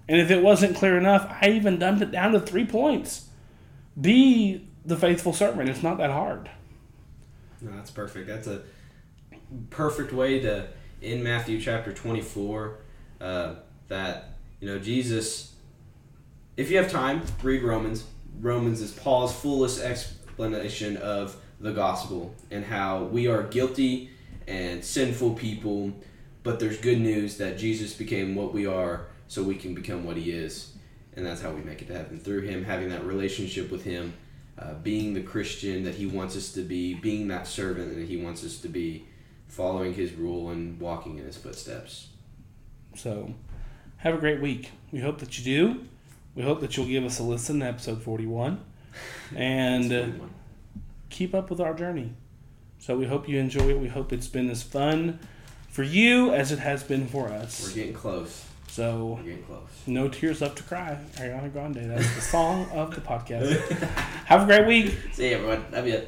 And 0.08 0.20
if 0.20 0.30
it 0.30 0.44
wasn't 0.44 0.76
clear 0.76 0.98
enough, 0.98 1.34
I 1.42 1.50
even 1.52 1.80
dumped 1.80 2.02
it 2.02 2.12
down 2.12 2.34
to 2.34 2.40
three 2.40 2.66
points. 2.66 3.30
Be 4.00 4.68
the 4.86 4.98
faithful 4.98 5.32
servant. 5.32 5.70
It's 5.70 5.84
not 5.84 5.98
that 6.00 6.12
hard. 6.12 6.50
No, 7.64 7.72
that's 7.76 7.92
perfect. 7.92 8.28
That's 8.28 8.48
a 8.48 8.62
perfect 9.70 10.14
way 10.14 10.40
to 10.42 10.68
in 11.02 11.24
Matthew 11.24 11.60
chapter 11.60 11.92
24 11.94 12.78
uh, 13.20 13.56
that 13.88 14.36
you 14.60 14.68
know 14.68 14.80
Jesus 14.80 15.56
if 16.56 16.70
you 16.70 16.78
have 16.78 16.92
time 16.92 17.22
read 17.42 17.64
Romans. 17.64 18.06
Romans 18.40 18.82
is 18.82 18.92
Paul's 18.92 19.34
fullest 19.34 19.82
explanation 19.82 20.98
of 20.98 21.36
the 21.60 21.72
gospel 21.72 22.34
and 22.52 22.66
how 22.66 23.04
we 23.04 23.28
are 23.28 23.44
guilty 23.44 24.10
and 24.48 24.84
sinful 24.84 25.36
people 25.36 25.94
but 26.44 26.60
there's 26.60 26.78
good 26.78 27.00
news 27.00 27.38
that 27.38 27.58
Jesus 27.58 27.94
became 27.94 28.36
what 28.36 28.54
we 28.54 28.66
are 28.68 29.08
so 29.28 29.42
we 29.42 29.56
can 29.56 29.74
become 29.74 30.04
what 30.04 30.18
he 30.18 30.32
is. 30.32 30.74
And 31.16 31.26
that's 31.26 31.42
how 31.42 31.52
we 31.52 31.62
make 31.62 31.82
it 31.82 31.88
to 31.88 31.94
heaven 31.94 32.20
through 32.20 32.42
him 32.42 32.66
having 32.66 32.90
that 32.90 33.06
relationship 33.06 33.72
with 33.72 33.84
him 33.84 34.14
uh, 34.58 34.74
being 34.76 35.14
the 35.14 35.22
Christian 35.22 35.84
that 35.84 35.96
he 35.96 36.06
wants 36.06 36.36
us 36.36 36.52
to 36.54 36.62
be 36.62 36.94
being 36.94 37.28
that 37.30 37.48
servant 37.48 37.96
that 37.96 38.08
he 38.08 38.18
wants 38.18 38.44
us 38.44 38.58
to 38.60 38.68
be 38.68 39.06
following 39.48 39.94
his 39.94 40.14
rule 40.14 40.50
and 40.50 40.80
walking 40.80 41.18
in 41.18 41.26
his 41.26 41.38
footsteps. 41.38 42.08
So, 42.96 43.34
have 43.98 44.16
a 44.16 44.18
great 44.18 44.42
week. 44.42 44.72
We 44.92 45.00
hope 45.00 45.20
that 45.20 45.38
you 45.38 45.44
do. 45.44 45.86
We 46.36 46.44
hope 46.44 46.62
that 46.62 46.76
you'll 46.76 46.88
give 46.88 47.04
us 47.04 47.20
a 47.20 47.24
listen 47.24 47.60
to 47.60 47.68
episode 47.68 48.02
41 48.02 48.64
and 49.36 49.94
uh, 49.94 50.08
keep 51.10 51.34
up 51.34 51.50
with 51.50 51.60
our 51.60 51.74
journey. 51.74 52.14
So, 52.80 52.98
we 52.98 53.06
hope 53.06 53.28
you 53.28 53.40
enjoy 53.40 53.70
it. 53.70 53.80
We 53.80 53.88
hope 53.88 54.14
it's 54.14 54.28
been 54.28 54.50
as 54.50 54.62
fun 54.62 55.20
for 55.70 55.84
you 55.84 56.32
as 56.34 56.52
it 56.52 56.60
has 56.60 56.84
been 56.84 57.08
for 57.08 57.30
us. 57.30 57.68
We're 57.68 57.76
getting 57.76 57.94
close. 57.94 58.46
So, 58.74 59.20
close. 59.46 59.62
No 59.86 60.10
Tears 60.10 60.42
Left 60.42 60.58
to 60.58 60.64
Cry, 60.64 60.98
Ariana 61.18 61.54
Grande. 61.54 61.92
That's 61.92 62.16
the 62.16 62.22
song 62.36 62.68
of 62.72 62.96
the 62.96 63.02
podcast. 63.02 63.70
have 64.26 64.42
a 64.42 64.46
great 64.48 64.66
week. 64.66 64.98
See 65.14 65.30
you, 65.30 65.36
everyone. 65.36 65.64
Love 65.72 65.86
you. 65.86 66.02